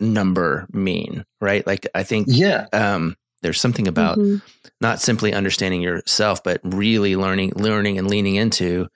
number 0.00 0.66
mean, 0.72 1.24
right? 1.40 1.66
Like 1.66 1.86
I 1.94 2.02
think, 2.02 2.26
Yeah. 2.30 2.66
um, 2.72 3.16
there's 3.42 3.60
something 3.60 3.88
about 3.88 4.18
Mhm. 4.18 4.42
not 4.80 5.00
simply 5.00 5.32
understanding 5.32 5.80
yourself, 5.82 6.42
but 6.42 6.60
really 6.64 7.16
learning, 7.16 7.52
learning 7.56 7.98
and 7.98 8.08
leaning 8.08 8.34
into, 8.36 8.88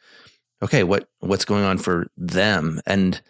okay, 0.63 0.83
what 0.85 1.09
what's 1.21 1.45
going 1.45 1.65
on 1.65 1.79
for 1.79 2.07
them, 2.17 2.81
and 2.87 3.21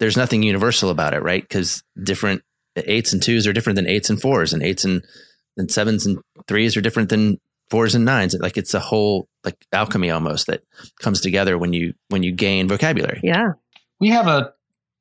there's 0.00 0.16
nothing 0.16 0.42
universal 0.42 0.90
about 0.90 1.14
it, 1.14 1.22
right? 1.22 1.42
Because 1.42 1.82
different 2.02 2.42
eights 2.76 3.12
and 3.12 3.22
twos 3.22 3.46
are 3.46 3.52
different 3.52 3.76
than 3.76 3.86
eights 3.86 4.10
and 4.10 4.20
fours, 4.20 4.52
and 4.52 4.62
eights 4.62 4.84
and, 4.84 5.04
and 5.56 5.70
sevens 5.70 6.06
and 6.06 6.18
threes 6.46 6.76
are 6.76 6.80
different 6.80 7.08
than 7.08 7.38
fours 7.70 7.94
and 7.94 8.04
nines. 8.04 8.34
Like 8.38 8.56
it's 8.56 8.74
a 8.74 8.80
whole 8.80 9.28
like 9.44 9.56
alchemy 9.72 10.10
almost 10.10 10.46
that 10.46 10.62
comes 11.00 11.20
together 11.20 11.58
when 11.58 11.72
you 11.72 11.94
when 12.08 12.22
you 12.22 12.32
gain 12.32 12.68
vocabulary. 12.68 13.20
Yeah. 13.22 13.52
We 14.00 14.08
have 14.10 14.26
a, 14.26 14.52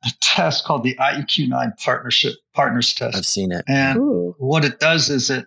a 0.06 0.10
test 0.22 0.66
called 0.66 0.84
the 0.84 0.96
IEQ 0.96 1.50
nine 1.50 1.74
partnership 1.78 2.36
partners 2.54 2.94
test. 2.94 3.18
I've 3.18 3.26
seen 3.26 3.52
it. 3.52 3.66
And 3.68 3.98
Ooh. 3.98 4.36
what 4.38 4.66
it 4.66 4.80
does 4.80 5.10
is 5.10 5.30
it, 5.30 5.46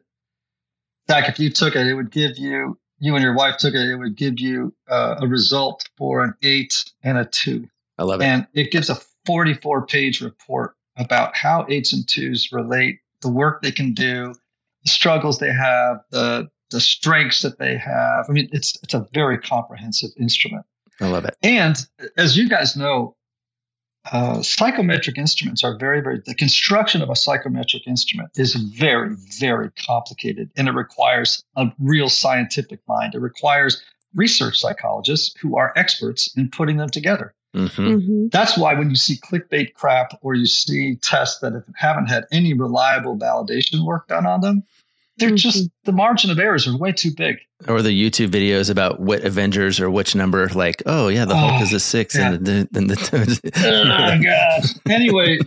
Zach, 1.08 1.28
if 1.28 1.38
you 1.38 1.50
took 1.50 1.76
it, 1.76 1.86
it 1.86 1.94
would 1.94 2.10
give 2.10 2.38
you, 2.38 2.78
you 2.98 3.14
and 3.14 3.22
your 3.22 3.34
wife 3.34 3.58
took 3.58 3.74
it, 3.74 3.88
it 3.88 3.96
would 3.96 4.16
give 4.16 4.40
you 4.40 4.74
uh, 4.88 5.16
a 5.20 5.26
result 5.26 5.88
for 5.96 6.24
an 6.24 6.34
eight 6.42 6.92
and 7.02 7.18
a 7.18 7.24
two. 7.24 7.68
I 7.98 8.02
love 8.02 8.20
it. 8.20 8.24
And 8.24 8.46
it 8.54 8.70
gives 8.70 8.90
a 8.90 8.96
44 9.26 9.86
page 9.86 10.20
report 10.20 10.74
about 10.96 11.36
how 11.36 11.66
eights 11.68 11.92
and 11.92 12.06
twos 12.08 12.50
relate, 12.52 13.00
the 13.20 13.28
work 13.28 13.62
they 13.62 13.72
can 13.72 13.92
do, 13.94 14.34
the 14.84 14.90
struggles 14.90 15.38
they 15.38 15.52
have, 15.52 16.00
the, 16.10 16.48
the 16.70 16.80
strengths 16.80 17.42
that 17.42 17.58
they 17.58 17.76
have. 17.76 18.26
I 18.28 18.32
mean, 18.32 18.48
it's, 18.52 18.78
it's 18.82 18.94
a 18.94 19.06
very 19.12 19.38
comprehensive 19.38 20.10
instrument. 20.18 20.64
I 21.00 21.08
love 21.08 21.24
it. 21.24 21.36
And 21.42 21.76
as 22.16 22.36
you 22.36 22.48
guys 22.48 22.76
know, 22.76 23.16
uh, 24.12 24.40
psychometric 24.40 25.18
instruments 25.18 25.64
are 25.64 25.76
very, 25.76 26.00
very, 26.00 26.22
the 26.24 26.34
construction 26.34 27.02
of 27.02 27.10
a 27.10 27.16
psychometric 27.16 27.86
instrument 27.86 28.30
is 28.36 28.54
very, 28.54 29.16
very 29.38 29.70
complicated 29.72 30.50
and 30.56 30.68
it 30.68 30.72
requires 30.72 31.44
a 31.56 31.66
real 31.78 32.08
scientific 32.08 32.80
mind. 32.86 33.14
It 33.14 33.20
requires 33.20 33.82
research 34.14 34.58
psychologists 34.58 35.34
who 35.40 35.56
are 35.56 35.72
experts 35.76 36.34
in 36.36 36.50
putting 36.50 36.76
them 36.76 36.88
together. 36.88 37.34
Hmm 37.56 37.66
Mhm. 37.66 38.30
That's 38.30 38.56
why 38.58 38.74
when 38.74 38.90
you 38.90 38.96
see 38.96 39.16
clickbait 39.16 39.72
crap 39.74 40.12
or 40.22 40.34
you 40.34 40.46
see 40.46 40.96
tests 41.02 41.38
that 41.40 41.64
haven't 41.76 42.06
had 42.06 42.24
any 42.30 42.52
reliable 42.54 43.16
validation 43.16 43.84
work 43.84 44.08
done 44.08 44.26
on 44.26 44.40
them, 44.42 44.62
they're 45.18 45.30
just, 45.30 45.70
the 45.84 45.92
margin 45.92 46.30
of 46.30 46.38
errors 46.38 46.68
are 46.68 46.76
way 46.76 46.92
too 46.92 47.10
big. 47.16 47.36
Or 47.66 47.80
the 47.80 47.88
YouTube 47.90 48.28
videos 48.28 48.68
about 48.70 49.00
what 49.00 49.24
Avengers 49.24 49.80
or 49.80 49.88
which 49.90 50.14
number, 50.14 50.46
like, 50.50 50.82
oh 50.84 51.08
yeah, 51.08 51.24
the 51.24 51.34
Hulk 51.34 51.54
Oh, 51.60 51.62
is 51.62 51.72
a 51.72 51.80
six, 51.80 52.14
yeah. 52.14 52.32
and 52.34 52.44
the, 52.46 52.68
and 52.74 52.90
the 52.90 53.40
oh 53.64 54.22
gosh. 54.22 54.74
Anyway, 54.94 55.38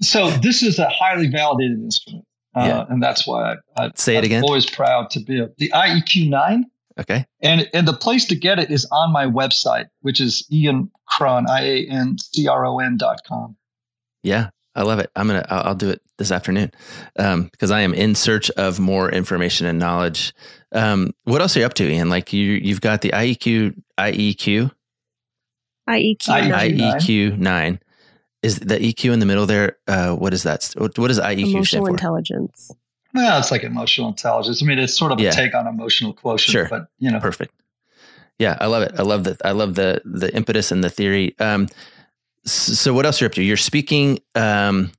so 0.00 0.30
this 0.30 0.62
is 0.62 0.78
a 0.78 0.88
highly 0.88 1.28
validated 1.28 1.78
instrument, 1.80 2.24
uh, 2.56 2.64
Yeah. 2.66 2.84
and 2.88 3.02
that's 3.02 3.26
why 3.26 3.52
I, 3.76 3.84
I 3.84 3.90
Say 3.96 4.14
it 4.16 4.20
I'm 4.20 4.24
again. 4.24 4.42
Always 4.44 4.64
proud 4.64 5.10
to 5.10 5.20
be 5.20 5.40
a, 5.40 5.48
the 5.58 5.70
IEQ 5.74 6.30
nine, 6.30 6.64
okay, 6.98 7.26
and 7.40 7.68
and 7.72 7.86
the 7.86 7.92
place 7.94 8.26
to 8.26 8.34
get 8.36 8.58
it 8.58 8.70
is 8.70 8.86
on 8.90 9.12
my 9.12 9.26
website, 9.26 9.86
which 10.00 10.20
is 10.20 10.46
Ian 10.52 10.90
Cron, 11.06 11.48
I 11.48 11.62
A 11.64 11.86
N 11.88 12.16
C 12.18 12.48
R 12.48 12.64
O 12.66 12.78
N 12.78 12.96
dot 12.96 13.20
com. 13.26 13.56
yeah, 14.22 14.50
I 14.74 14.82
love 14.82 14.98
it. 14.98 15.10
I'm 15.16 15.26
gonna, 15.26 15.44
I'll, 15.48 15.68
I'll 15.68 15.74
do 15.74 15.90
it 15.90 16.00
this 16.18 16.30
afternoon 16.30 16.70
um, 17.18 17.44
because 17.44 17.70
I 17.70 17.80
am 17.80 17.94
in 17.94 18.14
search 18.14 18.50
of 18.50 18.78
more 18.80 19.10
information 19.10 19.66
and 19.66 19.78
knowledge. 19.78 20.32
Um, 20.72 21.12
what 21.24 21.40
else 21.40 21.56
are 21.56 21.60
you 21.60 21.66
up 21.66 21.74
to, 21.74 21.88
Ian? 21.90 22.08
Like 22.08 22.32
you, 22.32 22.52
you've 22.52 22.80
got 22.80 23.00
the 23.02 23.08
E 23.08 23.34
IEQ, 23.36 23.74
IEQ, 23.98 24.70
IEQ. 25.88 26.16
IEQ. 26.18 27.38
nine. 27.38 27.80
Is 28.42 28.58
the 28.58 28.76
EQ 28.76 29.12
in 29.12 29.20
the 29.20 29.26
middle 29.26 29.46
there? 29.46 29.76
Uh, 29.86 30.14
what 30.14 30.32
is 30.34 30.42
that? 30.44 30.72
What 30.76 30.98
what 30.98 31.08
does 31.08 31.18
IEQ 31.20 31.38
stand 31.38 31.54
Emotional 31.54 31.84
for? 31.86 31.90
intelligence. 31.90 32.70
Well, 33.14 33.38
it's 33.38 33.50
like 33.50 33.62
emotional 33.62 34.08
intelligence. 34.08 34.62
I 34.62 34.66
mean, 34.66 34.78
it's 34.78 34.96
sort 34.96 35.12
of 35.12 35.20
Yeah. 35.20 35.30
a 35.30 35.32
take 35.32 35.54
on 35.54 35.66
emotional 35.66 36.12
quotient, 36.14 36.52
Sure. 36.52 36.68
but 36.68 36.88
you 36.98 37.10
know, 37.10 37.20
Perfect. 37.20 37.54
Yeah, 38.38 38.56
I 38.60 38.66
love 38.66 38.82
it. 38.82 38.92
I 38.98 39.02
love 39.02 39.24
the 39.24 39.36
I 39.44 39.52
love 39.52 39.74
the 39.74 40.00
the 40.04 40.34
impetus 40.34 40.72
and 40.72 40.82
the 40.82 40.88
theory. 40.90 41.34
Um, 41.38 41.68
so 42.44 42.92
what 42.92 43.06
else 43.06 43.20
are 43.20 43.24
you 43.24 43.26
up 43.26 43.34
to? 43.34 43.42
You're 43.42 43.56
speaking 43.56 44.18
um, 44.34 44.90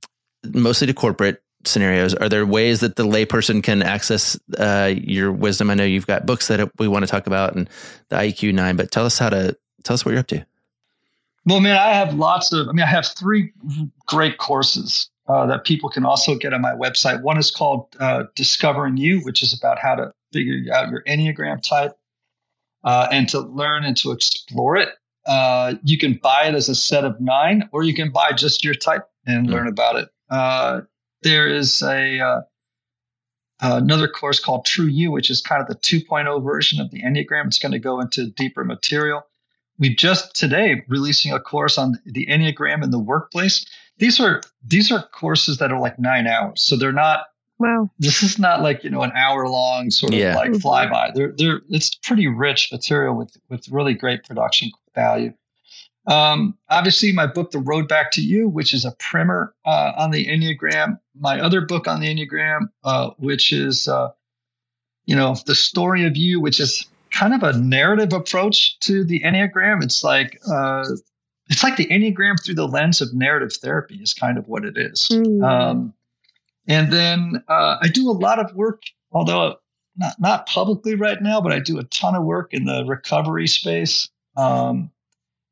mostly 0.44 0.86
to 0.86 0.94
corporate 0.94 1.42
scenarios. 1.66 2.14
Are 2.14 2.28
there 2.28 2.46
ways 2.46 2.80
that 2.80 2.96
the 2.96 3.04
layperson 3.04 3.62
can 3.62 3.82
access 3.82 4.38
uh, 4.56 4.94
your 4.96 5.30
wisdom? 5.32 5.68
I 5.68 5.74
know 5.74 5.84
you've 5.84 6.06
got 6.06 6.24
books 6.26 6.48
that 6.48 6.70
we 6.78 6.88
want 6.88 7.04
to 7.04 7.10
talk 7.10 7.26
about 7.26 7.54
and 7.54 7.68
the 8.08 8.16
IQ 8.16 8.54
nine, 8.54 8.76
but 8.76 8.90
tell 8.90 9.04
us 9.04 9.18
how 9.18 9.28
to 9.28 9.56
tell 9.82 9.94
us 9.94 10.04
what 10.04 10.12
you're 10.12 10.20
up 10.20 10.26
to. 10.28 10.46
Well, 11.44 11.60
man, 11.60 11.76
I 11.76 11.92
have 11.94 12.14
lots 12.14 12.52
of. 12.52 12.68
I 12.68 12.72
mean, 12.72 12.84
I 12.84 12.88
have 12.88 13.06
three 13.06 13.52
great 14.06 14.38
courses 14.38 15.10
uh, 15.28 15.46
that 15.46 15.64
people 15.64 15.88
can 15.88 16.04
also 16.04 16.36
get 16.36 16.52
on 16.52 16.60
my 16.60 16.72
website. 16.72 17.22
One 17.22 17.38
is 17.38 17.50
called 17.50 17.86
uh, 17.98 18.24
Discovering 18.34 18.96
You, 18.96 19.20
which 19.20 19.42
is 19.42 19.52
about 19.58 19.78
how 19.78 19.94
to 19.94 20.12
figure 20.32 20.72
out 20.74 20.90
your 20.90 21.02
Enneagram 21.04 21.62
type 21.62 21.92
uh, 22.82 23.08
and 23.10 23.28
to 23.30 23.40
learn 23.40 23.84
and 23.84 23.96
to 23.98 24.10
explore 24.12 24.76
it. 24.76 24.90
Uh, 25.26 25.74
you 25.82 25.96
can 25.96 26.20
buy 26.22 26.44
it 26.48 26.54
as 26.54 26.68
a 26.68 26.74
set 26.74 27.04
of 27.04 27.20
nine, 27.20 27.68
or 27.72 27.82
you 27.82 27.94
can 27.94 28.10
buy 28.10 28.32
just 28.32 28.62
your 28.64 28.74
type 28.74 29.08
and 29.26 29.48
Mm. 29.48 29.52
learn 29.52 29.68
about 29.68 29.96
it. 29.96 30.08
Uh, 30.28 30.82
there 31.22 31.46
is 31.48 31.82
a 31.82 32.20
uh, 32.20 32.40
another 33.60 34.08
course 34.08 34.40
called 34.40 34.66
True 34.66 34.86
You, 34.86 35.10
which 35.10 35.30
is 35.30 35.40
kind 35.40 35.62
of 35.62 35.68
the 35.68 35.76
2.0 35.76 36.44
version 36.44 36.80
of 36.80 36.90
the 36.90 37.02
Enneagram. 37.02 37.46
It's 37.46 37.58
going 37.58 37.72
to 37.72 37.78
go 37.78 38.00
into 38.00 38.26
deeper 38.26 38.64
material. 38.64 39.22
We 39.78 39.94
just 39.94 40.36
today 40.36 40.82
releasing 40.88 41.32
a 41.32 41.40
course 41.40 41.78
on 41.78 41.98
the 42.04 42.26
Enneagram 42.26 42.82
in 42.84 42.90
the 42.90 42.98
workplace. 42.98 43.64
These 43.98 44.20
are 44.20 44.42
these 44.66 44.90
are 44.92 45.02
courses 45.02 45.58
that 45.58 45.70
are 45.72 45.78
like 45.80 45.98
nine 45.98 46.26
hours, 46.26 46.62
so 46.62 46.76
they're 46.76 46.92
not 46.92 47.26
Wow. 47.56 47.88
This 48.00 48.24
is 48.24 48.36
not 48.36 48.62
like, 48.62 48.82
you 48.82 48.90
know, 48.90 49.02
an 49.02 49.12
hour 49.14 49.48
long 49.48 49.88
sort 49.88 50.12
of 50.12 50.18
Yeah. 50.18 50.34
like 50.34 50.50
Mhm. 50.50 50.60
flyby. 50.60 51.14
They're, 51.14 51.32
they're, 51.36 51.60
it's 51.70 51.94
pretty 51.94 52.26
rich 52.26 52.70
material 52.72 53.14
with, 53.14 53.36
with 53.48 53.68
really 53.68 53.94
great 53.94 54.24
production 54.24 54.72
value. 54.92 55.32
Um, 56.08 56.58
obviously, 56.68 57.12
my 57.12 57.28
book, 57.28 57.52
The 57.52 57.60
Road 57.60 57.86
Back 57.86 58.10
to 58.12 58.20
You, 58.22 58.48
which 58.48 58.74
is 58.74 58.84
a 58.84 58.90
primer 58.98 59.54
uh, 59.64 59.92
on 59.96 60.10
the 60.10 60.26
Enneagram. 60.26 60.98
My 61.18 61.40
other 61.40 61.60
book 61.60 61.86
on 61.86 62.00
the 62.00 62.08
Enneagram, 62.12 62.70
uh, 62.82 63.10
which 63.18 63.52
is, 63.52 63.86
uh, 63.86 64.10
you 65.06 65.14
know, 65.14 65.36
The 65.46 65.54
Story 65.54 66.04
of 66.06 66.16
You, 66.16 66.40
which 66.40 66.58
is 66.58 66.86
kind 67.12 67.34
of 67.34 67.44
a 67.44 67.56
narrative 67.56 68.12
approach 68.12 68.80
to 68.80 69.04
the 69.04 69.22
Enneagram. 69.22 69.82
It's 69.84 70.02
like, 70.02 70.40
uh, 70.50 70.84
it's 71.48 71.62
like 71.62 71.76
the 71.76 71.86
Enneagram 71.86 72.42
through 72.42 72.54
the 72.54 72.68
lens 72.68 73.00
of 73.00 73.12
narrative 73.12 73.52
therapy 73.54 73.96
is 73.96 74.14
kind 74.14 74.38
of 74.38 74.48
what 74.48 74.64
it 74.64 74.76
is. 74.76 75.08
Mm. 75.10 75.44
Um, 75.44 75.94
and 76.66 76.92
then 76.92 77.44
uh, 77.48 77.76
I 77.82 77.88
do 77.88 78.08
a 78.08 78.12
lot 78.12 78.38
of 78.38 78.54
work, 78.54 78.82
although 79.12 79.56
not 79.96 80.14
not 80.18 80.46
publicly 80.46 80.94
right 80.94 81.20
now, 81.20 81.40
but 81.40 81.52
I 81.52 81.58
do 81.58 81.78
a 81.78 81.84
ton 81.84 82.14
of 82.14 82.24
work 82.24 82.54
in 82.54 82.64
the 82.64 82.84
recovery 82.84 83.46
space, 83.46 84.08
um, 84.36 84.90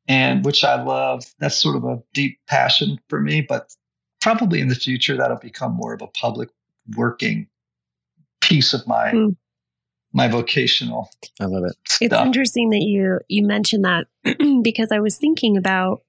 and 0.07 0.43
which 0.43 0.63
I 0.63 0.81
love. 0.81 1.23
That's 1.39 1.55
sort 1.55 1.75
of 1.75 1.83
a 1.83 2.01
deep 2.13 2.39
passion 2.47 2.99
for 3.09 3.21
me. 3.21 3.41
But 3.41 3.75
probably 4.21 4.59
in 4.59 4.69
the 4.69 4.75
future, 4.75 5.15
that'll 5.15 5.37
become 5.37 5.73
more 5.73 5.93
of 5.93 6.01
a 6.01 6.07
public 6.07 6.49
working 6.97 7.47
piece 8.41 8.73
of 8.73 8.85
my 8.87 9.11
Hmm. 9.11 9.29
My 10.13 10.27
vocational 10.27 11.09
I 11.39 11.45
love 11.45 11.63
it. 11.65 11.75
It's 11.99 12.13
interesting 12.13 12.69
that 12.69 12.81
you 12.81 13.19
you 13.27 13.45
mentioned 13.45 13.85
that 13.85 14.05
because 14.63 14.91
I 14.91 14.99
was 14.99 15.17
thinking 15.17 15.57
about 15.57 16.03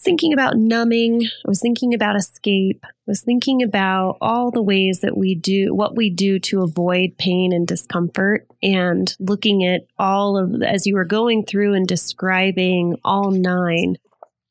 thinking 0.00 0.32
about 0.32 0.56
numbing. 0.56 1.22
I 1.24 1.48
was 1.48 1.60
thinking 1.60 1.94
about 1.94 2.16
escape. 2.16 2.84
I 2.84 2.90
was 3.06 3.22
thinking 3.22 3.62
about 3.62 4.18
all 4.20 4.50
the 4.50 4.62
ways 4.62 5.00
that 5.00 5.16
we 5.16 5.34
do 5.34 5.74
what 5.74 5.96
we 5.96 6.10
do 6.10 6.38
to 6.40 6.62
avoid 6.62 7.16
pain 7.16 7.52
and 7.52 7.66
discomfort 7.66 8.46
and 8.62 9.14
looking 9.18 9.64
at 9.64 9.86
all 9.98 10.36
of 10.36 10.62
as 10.62 10.86
you 10.86 10.94
were 10.94 11.04
going 11.04 11.44
through 11.44 11.74
and 11.74 11.86
describing 11.86 12.96
all 13.04 13.30
nine. 13.30 13.96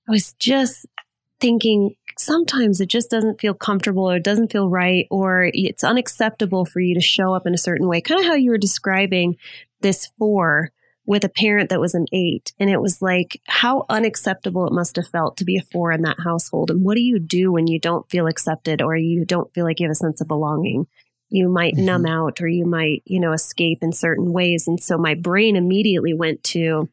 I 0.07 0.11
was 0.11 0.33
just 0.33 0.85
thinking 1.39 1.95
sometimes 2.17 2.79
it 2.81 2.87
just 2.89 3.09
doesn't 3.09 3.39
feel 3.41 3.53
comfortable 3.53 4.09
or 4.09 4.17
it 4.17 4.23
doesn't 4.23 4.51
feel 4.51 4.69
right 4.69 5.07
or 5.09 5.49
it's 5.53 5.83
unacceptable 5.83 6.65
for 6.65 6.79
you 6.79 6.95
to 6.95 7.01
show 7.01 7.33
up 7.33 7.45
in 7.47 7.53
a 7.53 7.57
certain 7.57 7.87
way. 7.87 8.01
Kind 8.01 8.21
of 8.21 8.27
how 8.27 8.35
you 8.35 8.51
were 8.51 8.57
describing 8.57 9.37
this 9.81 10.09
four 10.17 10.71
with 11.05 11.25
a 11.25 11.29
parent 11.29 11.69
that 11.69 11.81
was 11.81 11.93
an 11.95 12.05
eight. 12.13 12.53
And 12.59 12.69
it 12.69 12.79
was 12.81 13.01
like 13.01 13.41
how 13.45 13.85
unacceptable 13.89 14.65
it 14.67 14.73
must 14.73 14.95
have 14.95 15.07
felt 15.07 15.37
to 15.37 15.45
be 15.45 15.57
a 15.57 15.61
four 15.61 15.91
in 15.91 16.03
that 16.03 16.19
household. 16.23 16.71
And 16.71 16.83
what 16.83 16.95
do 16.95 17.01
you 17.01 17.19
do 17.19 17.51
when 17.51 17.67
you 17.67 17.77
don't 17.79 18.09
feel 18.09 18.27
accepted 18.27 18.81
or 18.81 18.95
you 18.95 19.25
don't 19.25 19.53
feel 19.53 19.65
like 19.65 19.79
you 19.79 19.87
have 19.87 19.91
a 19.91 19.95
sense 19.95 20.21
of 20.21 20.27
belonging? 20.29 20.87
You 21.29 21.49
might 21.49 21.75
Mhm. 21.75 21.83
numb 21.85 22.05
out 22.05 22.41
or 22.41 22.47
you 22.47 22.65
might, 22.65 23.01
you 23.05 23.19
know, 23.19 23.33
escape 23.33 23.79
in 23.81 23.91
certain 23.91 24.31
ways. 24.31 24.67
And 24.67 24.81
so 24.81 24.97
my 24.97 25.13
brain 25.15 25.55
immediately 25.57 26.13
went 26.13 26.41
to 26.45 26.87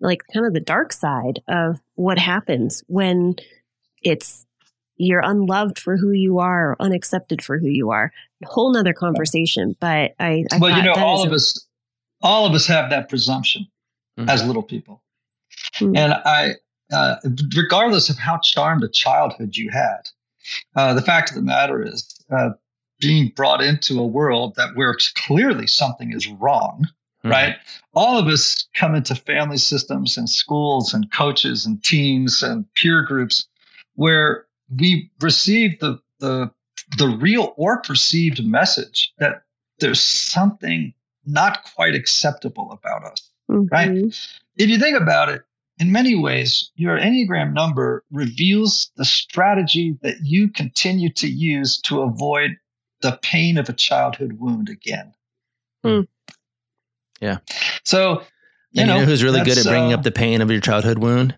like 0.00 0.22
kind 0.32 0.44
of 0.44 0.52
the 0.52 0.60
dark 0.60 0.92
side 0.92 1.40
of 1.48 1.80
what 1.94 2.18
happens 2.18 2.82
when 2.86 3.36
it's 4.02 4.44
you're 4.96 5.22
unloved 5.24 5.78
for 5.78 5.96
who 5.96 6.12
you 6.12 6.38
are 6.38 6.70
or 6.70 6.76
unaccepted 6.80 7.42
for 7.42 7.58
who 7.58 7.68
you 7.68 7.90
are. 7.90 8.12
whole 8.46 8.70
nother 8.72 8.92
conversation. 8.92 9.74
But 9.80 10.14
I, 10.20 10.44
I 10.52 10.58
well, 10.58 10.76
you 10.76 10.82
know, 10.82 10.92
all 10.92 11.24
of 11.24 11.32
a- 11.32 11.36
us, 11.36 11.66
all 12.22 12.44
of 12.46 12.52
us 12.52 12.66
have 12.66 12.90
that 12.90 13.08
presumption 13.08 13.66
Mhm. 14.18 14.28
as 14.28 14.44
little 14.44 14.62
people, 14.62 15.02
Hmm. 15.76 15.96
and 15.96 16.12
I, 16.12 16.56
uh, 16.92 17.16
regardless 17.56 18.10
of 18.10 18.18
how 18.18 18.36
charmed 18.38 18.84
a 18.84 18.88
childhood 18.88 19.56
you 19.56 19.70
had, 19.70 20.10
uh, 20.76 20.92
the 20.94 21.00
fact 21.00 21.30
of 21.30 21.36
the 21.36 21.42
matter 21.42 21.82
is, 21.82 22.06
uh, 22.30 22.50
being 23.00 23.32
brought 23.34 23.62
into 23.62 23.98
a 23.98 24.06
world 24.06 24.54
that 24.56 24.76
where 24.76 24.94
clearly 25.14 25.66
something 25.66 26.12
is 26.12 26.26
wrong, 26.28 26.86
Mhm. 27.24 27.30
right? 27.30 27.56
All 27.94 28.18
of 28.18 28.26
us 28.26 28.68
come 28.74 28.94
into 28.94 29.14
family 29.14 29.56
systems 29.58 30.16
and 30.18 30.28
schools 30.28 30.92
and 30.92 31.10
coaches 31.10 31.64
and 31.64 31.82
teams 31.82 32.42
and 32.42 32.66
peer 32.74 33.02
groups 33.02 33.46
where 33.94 34.44
we 34.68 35.10
receive 35.20 35.80
the 35.80 35.98
the 36.20 36.50
the 36.98 37.08
real 37.08 37.54
or 37.56 37.80
perceived 37.80 38.44
message 38.44 39.12
that 39.18 39.42
there's 39.78 40.00
something 40.00 40.92
not 41.26 41.64
quite 41.74 41.94
acceptable 41.94 42.70
about 42.72 43.04
us. 43.04 43.30
right? 43.48 43.90
Mhm. 43.90 44.38
If 44.56 44.70
you 44.70 44.78
think 44.78 44.96
about 44.98 45.28
it, 45.28 45.42
in 45.78 45.92
many 45.92 46.14
ways, 46.14 46.70
your 46.76 46.98
Enneagram 46.98 47.52
number 47.52 48.04
reveals 48.10 48.90
the 48.96 49.04
strategy 49.04 49.98
that 50.02 50.16
you 50.22 50.48
continue 50.48 51.12
to 51.14 51.28
use 51.28 51.78
to 51.82 52.02
avoid 52.02 52.56
the 53.02 53.18
pain 53.22 53.58
of 53.58 53.68
a 53.68 53.72
childhood 53.72 54.34
wound 54.34 54.68
again. 54.68 55.12
Hmm. 55.82 56.00
Yeah. 57.20 57.38
So, 57.82 58.22
you 58.70 58.82
and 58.82 58.88
know, 58.88 58.94
you 58.94 59.00
know 59.00 59.06
who's 59.06 59.22
really 59.22 59.42
good 59.42 59.58
at 59.58 59.64
bringing 59.64 59.92
uh, 59.92 59.96
up 59.96 60.04
the 60.04 60.12
pain 60.12 60.40
of 60.40 60.50
your 60.50 60.60
childhood 60.60 60.98
wound? 60.98 61.36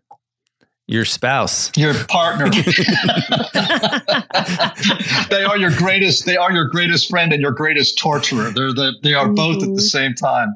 Your 0.88 1.04
spouse. 1.04 1.76
your 1.76 1.94
partner. 2.04 2.48
they 5.30 5.42
are 5.42 5.58
your 5.58 5.76
greatest. 5.76 6.26
They 6.26 6.36
are 6.36 6.52
your 6.52 6.68
greatest 6.68 7.10
friend 7.10 7.32
and 7.32 7.42
your 7.42 7.52
greatest 7.52 7.98
torturer. 7.98 8.50
They're 8.50 8.72
the. 8.72 8.94
They 9.02 9.14
are 9.14 9.28
both 9.28 9.56
at 9.56 9.60
the 9.62 9.66
mm-hmm. 9.66 9.78
same 9.78 10.14
time. 10.14 10.54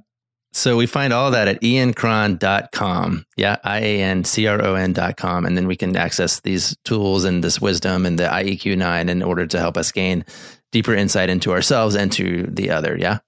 So 0.53 0.77
we 0.77 0.87
find 0.87 1.13
all 1.13 1.33
that 1.33 1.49
at 1.49 1.61
iancron.com. 1.63 3.27
Yeah, 3.37 3.57
I 3.65 3.81
A 3.81 4.03
N 4.03 4.25
C 4.25 4.47
R 4.47 4.63
O 4.63 4.75
N.com. 4.75 5.47
And 5.47 5.57
then 5.57 5.67
we 5.67 5.77
can 5.77 5.97
access 5.97 6.41
these 6.41 6.77
tools 6.85 7.25
and 7.25 7.43
this 7.43 7.61
wisdom 7.61 8.07
and 8.07 8.19
the 8.19 8.25
IEQ9 8.25 9.09
in 9.09 9.23
order 9.23 9.47
to 9.47 9.59
help 9.59 9.77
us 9.77 9.93
gain 9.93 10.25
deeper 10.73 10.95
insight 10.95 11.31
into 11.31 11.53
ourselves 11.53 11.97
and 11.97 12.13
to 12.13 12.47
the 12.49 12.71
other. 12.71 12.97
Yeah, 12.99 13.19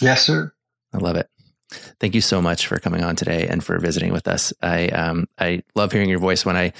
Yes, 0.00 0.24
sir. 0.24 0.52
I 0.92 0.98
love 0.98 1.16
it. 1.16 1.28
Thank 2.00 2.14
you 2.14 2.20
so 2.20 2.40
much 2.40 2.66
for 2.66 2.78
coming 2.78 3.02
on 3.04 3.14
today 3.16 3.46
and 3.48 3.62
for 3.62 3.78
visiting 3.78 4.12
with 4.12 4.26
us. 4.28 4.52
I 4.62 4.88
um 4.88 5.28
I 5.38 5.62
love 5.74 5.92
hearing 5.92 6.08
your 6.08 6.18
voice 6.18 6.44
when 6.46 6.56
I 6.56 6.72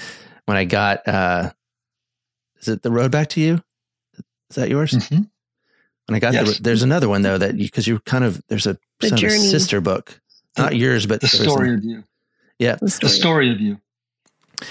when 0.45 0.57
I 0.57 0.65
got 0.65 1.07
uh 1.07 1.51
is 2.61 2.67
it 2.67 2.81
the 2.81 2.91
road 2.91 3.11
back 3.11 3.29
to 3.29 3.41
you? 3.41 3.61
Is 4.49 4.55
that 4.55 4.69
yours? 4.69 4.91
Mhm. 4.91 5.29
When 6.07 6.15
I 6.15 6.19
got 6.19 6.33
Yes. 6.33 6.57
the, 6.57 6.63
there's 6.63 6.81
another 6.83 7.07
one 7.07 7.21
though 7.21 7.37
that 7.37 7.55
you 7.55 7.65
because 7.65 7.87
you 7.87 7.97
are 7.97 7.99
kind 7.99 8.23
of 8.23 8.41
there's 8.49 8.65
a, 8.65 8.77
The 8.99 9.09
kind 9.11 9.23
of 9.23 9.29
a 9.31 9.37
sister 9.37 9.79
book, 9.79 10.19
not 10.57 10.75
yours, 10.75 11.05
but 11.05 11.21
The 11.21 11.27
story 11.27 11.67
some- 11.69 11.75
of 11.77 11.83
you. 11.83 12.03
yeah, 12.57 12.75
The 12.75 12.85
The 12.85 12.89
story. 12.89 13.11
story 13.13 13.51
of 13.51 13.61
you. 13.61 13.79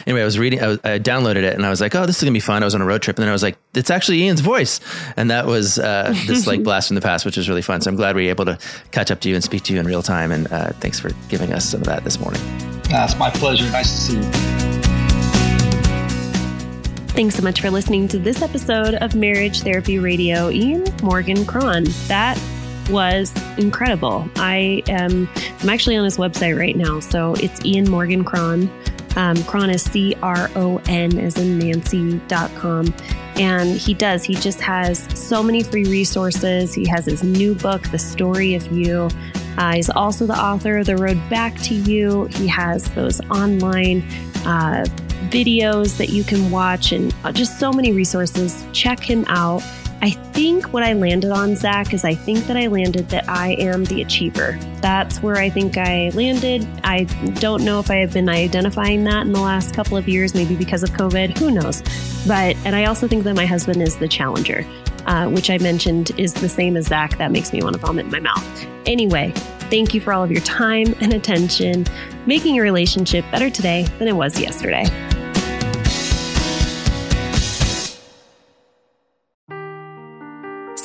Anyway, 0.06 0.22
I 0.22 0.24
was 0.24 0.38
reading, 0.38 0.62
I, 0.62 0.68
was, 0.68 0.78
I 0.84 0.98
downloaded 0.98 1.42
it 1.42 1.54
and 1.54 1.64
I 1.64 1.70
was 1.70 1.80
like, 1.80 1.94
oh, 1.94 2.06
this 2.06 2.16
is 2.16 2.22
going 2.22 2.32
to 2.32 2.36
be 2.36 2.40
fun. 2.40 2.62
I 2.62 2.66
was 2.66 2.74
on 2.74 2.80
a 2.80 2.86
road 2.86 3.02
trip 3.02 3.16
and 3.16 3.22
then 3.22 3.28
I 3.28 3.32
was 3.32 3.42
like, 3.42 3.56
it's 3.74 3.90
actually 3.90 4.22
Ian's 4.22 4.40
voice. 4.40 4.80
And 5.16 5.30
that 5.30 5.46
was 5.46 5.78
uh, 5.78 6.14
this 6.26 6.46
like 6.46 6.62
blast 6.64 6.88
from 6.88 6.94
the 6.94 7.00
past, 7.00 7.24
which 7.24 7.36
was 7.36 7.48
really 7.48 7.62
fun. 7.62 7.80
So 7.80 7.90
I'm 7.90 7.96
glad 7.96 8.16
we 8.16 8.24
were 8.24 8.30
able 8.30 8.44
to 8.46 8.58
catch 8.90 9.10
up 9.10 9.20
to 9.20 9.28
you 9.28 9.34
and 9.34 9.44
speak 9.44 9.62
to 9.64 9.74
you 9.74 9.80
in 9.80 9.86
real 9.86 10.02
time. 10.02 10.32
And 10.32 10.50
uh, 10.52 10.70
thanks 10.74 11.00
for 11.00 11.10
giving 11.28 11.52
us 11.52 11.68
some 11.68 11.80
of 11.80 11.86
that 11.86 12.04
this 12.04 12.18
morning. 12.20 12.40
It's 12.90 13.18
my 13.18 13.30
pleasure. 13.30 13.70
Nice 13.70 13.90
to 13.90 13.96
see 13.96 14.16
you. 14.16 14.58
Thanks 17.08 17.34
so 17.34 17.42
much 17.42 17.60
for 17.60 17.70
listening 17.70 18.06
to 18.08 18.18
this 18.18 18.42
episode 18.42 18.94
of 18.94 19.16
Marriage 19.16 19.62
Therapy 19.62 19.98
Radio. 19.98 20.50
Ian 20.50 20.84
Morgan 21.02 21.44
Cron. 21.44 21.84
That 22.06 22.40
was 22.88 23.32
incredible. 23.58 24.28
I 24.36 24.82
am 24.88 25.28
I'm 25.60 25.68
actually 25.68 25.96
on 25.96 26.04
his 26.04 26.16
website 26.16 26.56
right 26.58 26.76
now. 26.76 27.00
So 27.00 27.34
it's 27.34 27.64
Ian 27.64 27.90
Morgan 27.90 28.24
Cron. 28.24 28.70
Um, 29.16 29.42
Cron 29.44 29.70
is 29.70 29.82
C 29.82 30.14
R 30.22 30.50
O 30.56 30.80
N 30.88 31.18
as 31.18 31.38
in 31.38 31.58
Nancy.com. 31.58 32.94
And 33.36 33.76
he 33.76 33.94
does, 33.94 34.24
he 34.24 34.34
just 34.34 34.60
has 34.60 35.06
so 35.18 35.42
many 35.42 35.62
free 35.62 35.84
resources. 35.84 36.74
He 36.74 36.86
has 36.88 37.06
his 37.06 37.22
new 37.22 37.54
book, 37.54 37.82
The 37.90 37.98
Story 37.98 38.54
of 38.54 38.70
You. 38.72 39.08
Uh, 39.56 39.74
he's 39.74 39.90
also 39.90 40.26
the 40.26 40.38
author 40.38 40.78
of 40.78 40.86
The 40.86 40.96
Road 40.96 41.20
Back 41.30 41.54
to 41.62 41.74
You. 41.74 42.26
He 42.26 42.46
has 42.48 42.90
those 42.94 43.20
online 43.30 44.02
uh, 44.44 44.84
videos 45.30 45.96
that 45.98 46.08
you 46.08 46.24
can 46.24 46.50
watch 46.50 46.92
and 46.92 47.14
uh, 47.24 47.32
just 47.32 47.58
so 47.58 47.72
many 47.72 47.92
resources. 47.92 48.64
Check 48.72 49.00
him 49.00 49.24
out. 49.28 49.62
I 50.00 50.10
think 50.10 50.72
what 50.72 50.84
I 50.84 50.92
landed 50.92 51.30
on, 51.30 51.56
Zach, 51.56 51.92
is 51.92 52.04
I 52.04 52.14
think 52.14 52.46
that 52.46 52.56
I 52.56 52.68
landed 52.68 53.08
that 53.08 53.28
I 53.28 53.54
am 53.54 53.84
the 53.84 54.02
achiever. 54.02 54.56
That's 54.80 55.20
where 55.22 55.36
I 55.36 55.50
think 55.50 55.76
I 55.76 56.10
landed. 56.14 56.66
I 56.84 57.04
don't 57.40 57.64
know 57.64 57.80
if 57.80 57.90
I 57.90 57.96
have 57.96 58.12
been 58.12 58.28
identifying 58.28 59.04
that 59.04 59.26
in 59.26 59.32
the 59.32 59.40
last 59.40 59.74
couple 59.74 59.96
of 59.96 60.08
years, 60.08 60.34
maybe 60.34 60.54
because 60.54 60.82
of 60.84 60.90
COVID. 60.90 61.36
Who 61.38 61.50
knows? 61.50 61.82
But, 62.26 62.56
and 62.64 62.76
I 62.76 62.84
also 62.84 63.08
think 63.08 63.24
that 63.24 63.34
my 63.34 63.46
husband 63.46 63.82
is 63.82 63.96
the 63.96 64.06
challenger, 64.06 64.64
uh, 65.06 65.28
which 65.30 65.50
I 65.50 65.58
mentioned 65.58 66.12
is 66.16 66.32
the 66.32 66.48
same 66.48 66.76
as 66.76 66.86
Zach. 66.86 67.18
That 67.18 67.32
makes 67.32 67.52
me 67.52 67.60
want 67.62 67.74
to 67.74 67.80
vomit 67.80 68.04
in 68.06 68.12
my 68.12 68.20
mouth. 68.20 68.66
Anyway, 68.86 69.32
thank 69.68 69.94
you 69.94 70.00
for 70.00 70.12
all 70.12 70.22
of 70.22 70.30
your 70.30 70.42
time 70.42 70.94
and 71.00 71.12
attention, 71.12 71.86
making 72.26 72.54
your 72.54 72.64
relationship 72.64 73.24
better 73.32 73.50
today 73.50 73.82
than 73.98 74.06
it 74.06 74.14
was 74.14 74.38
yesterday. 74.40 74.84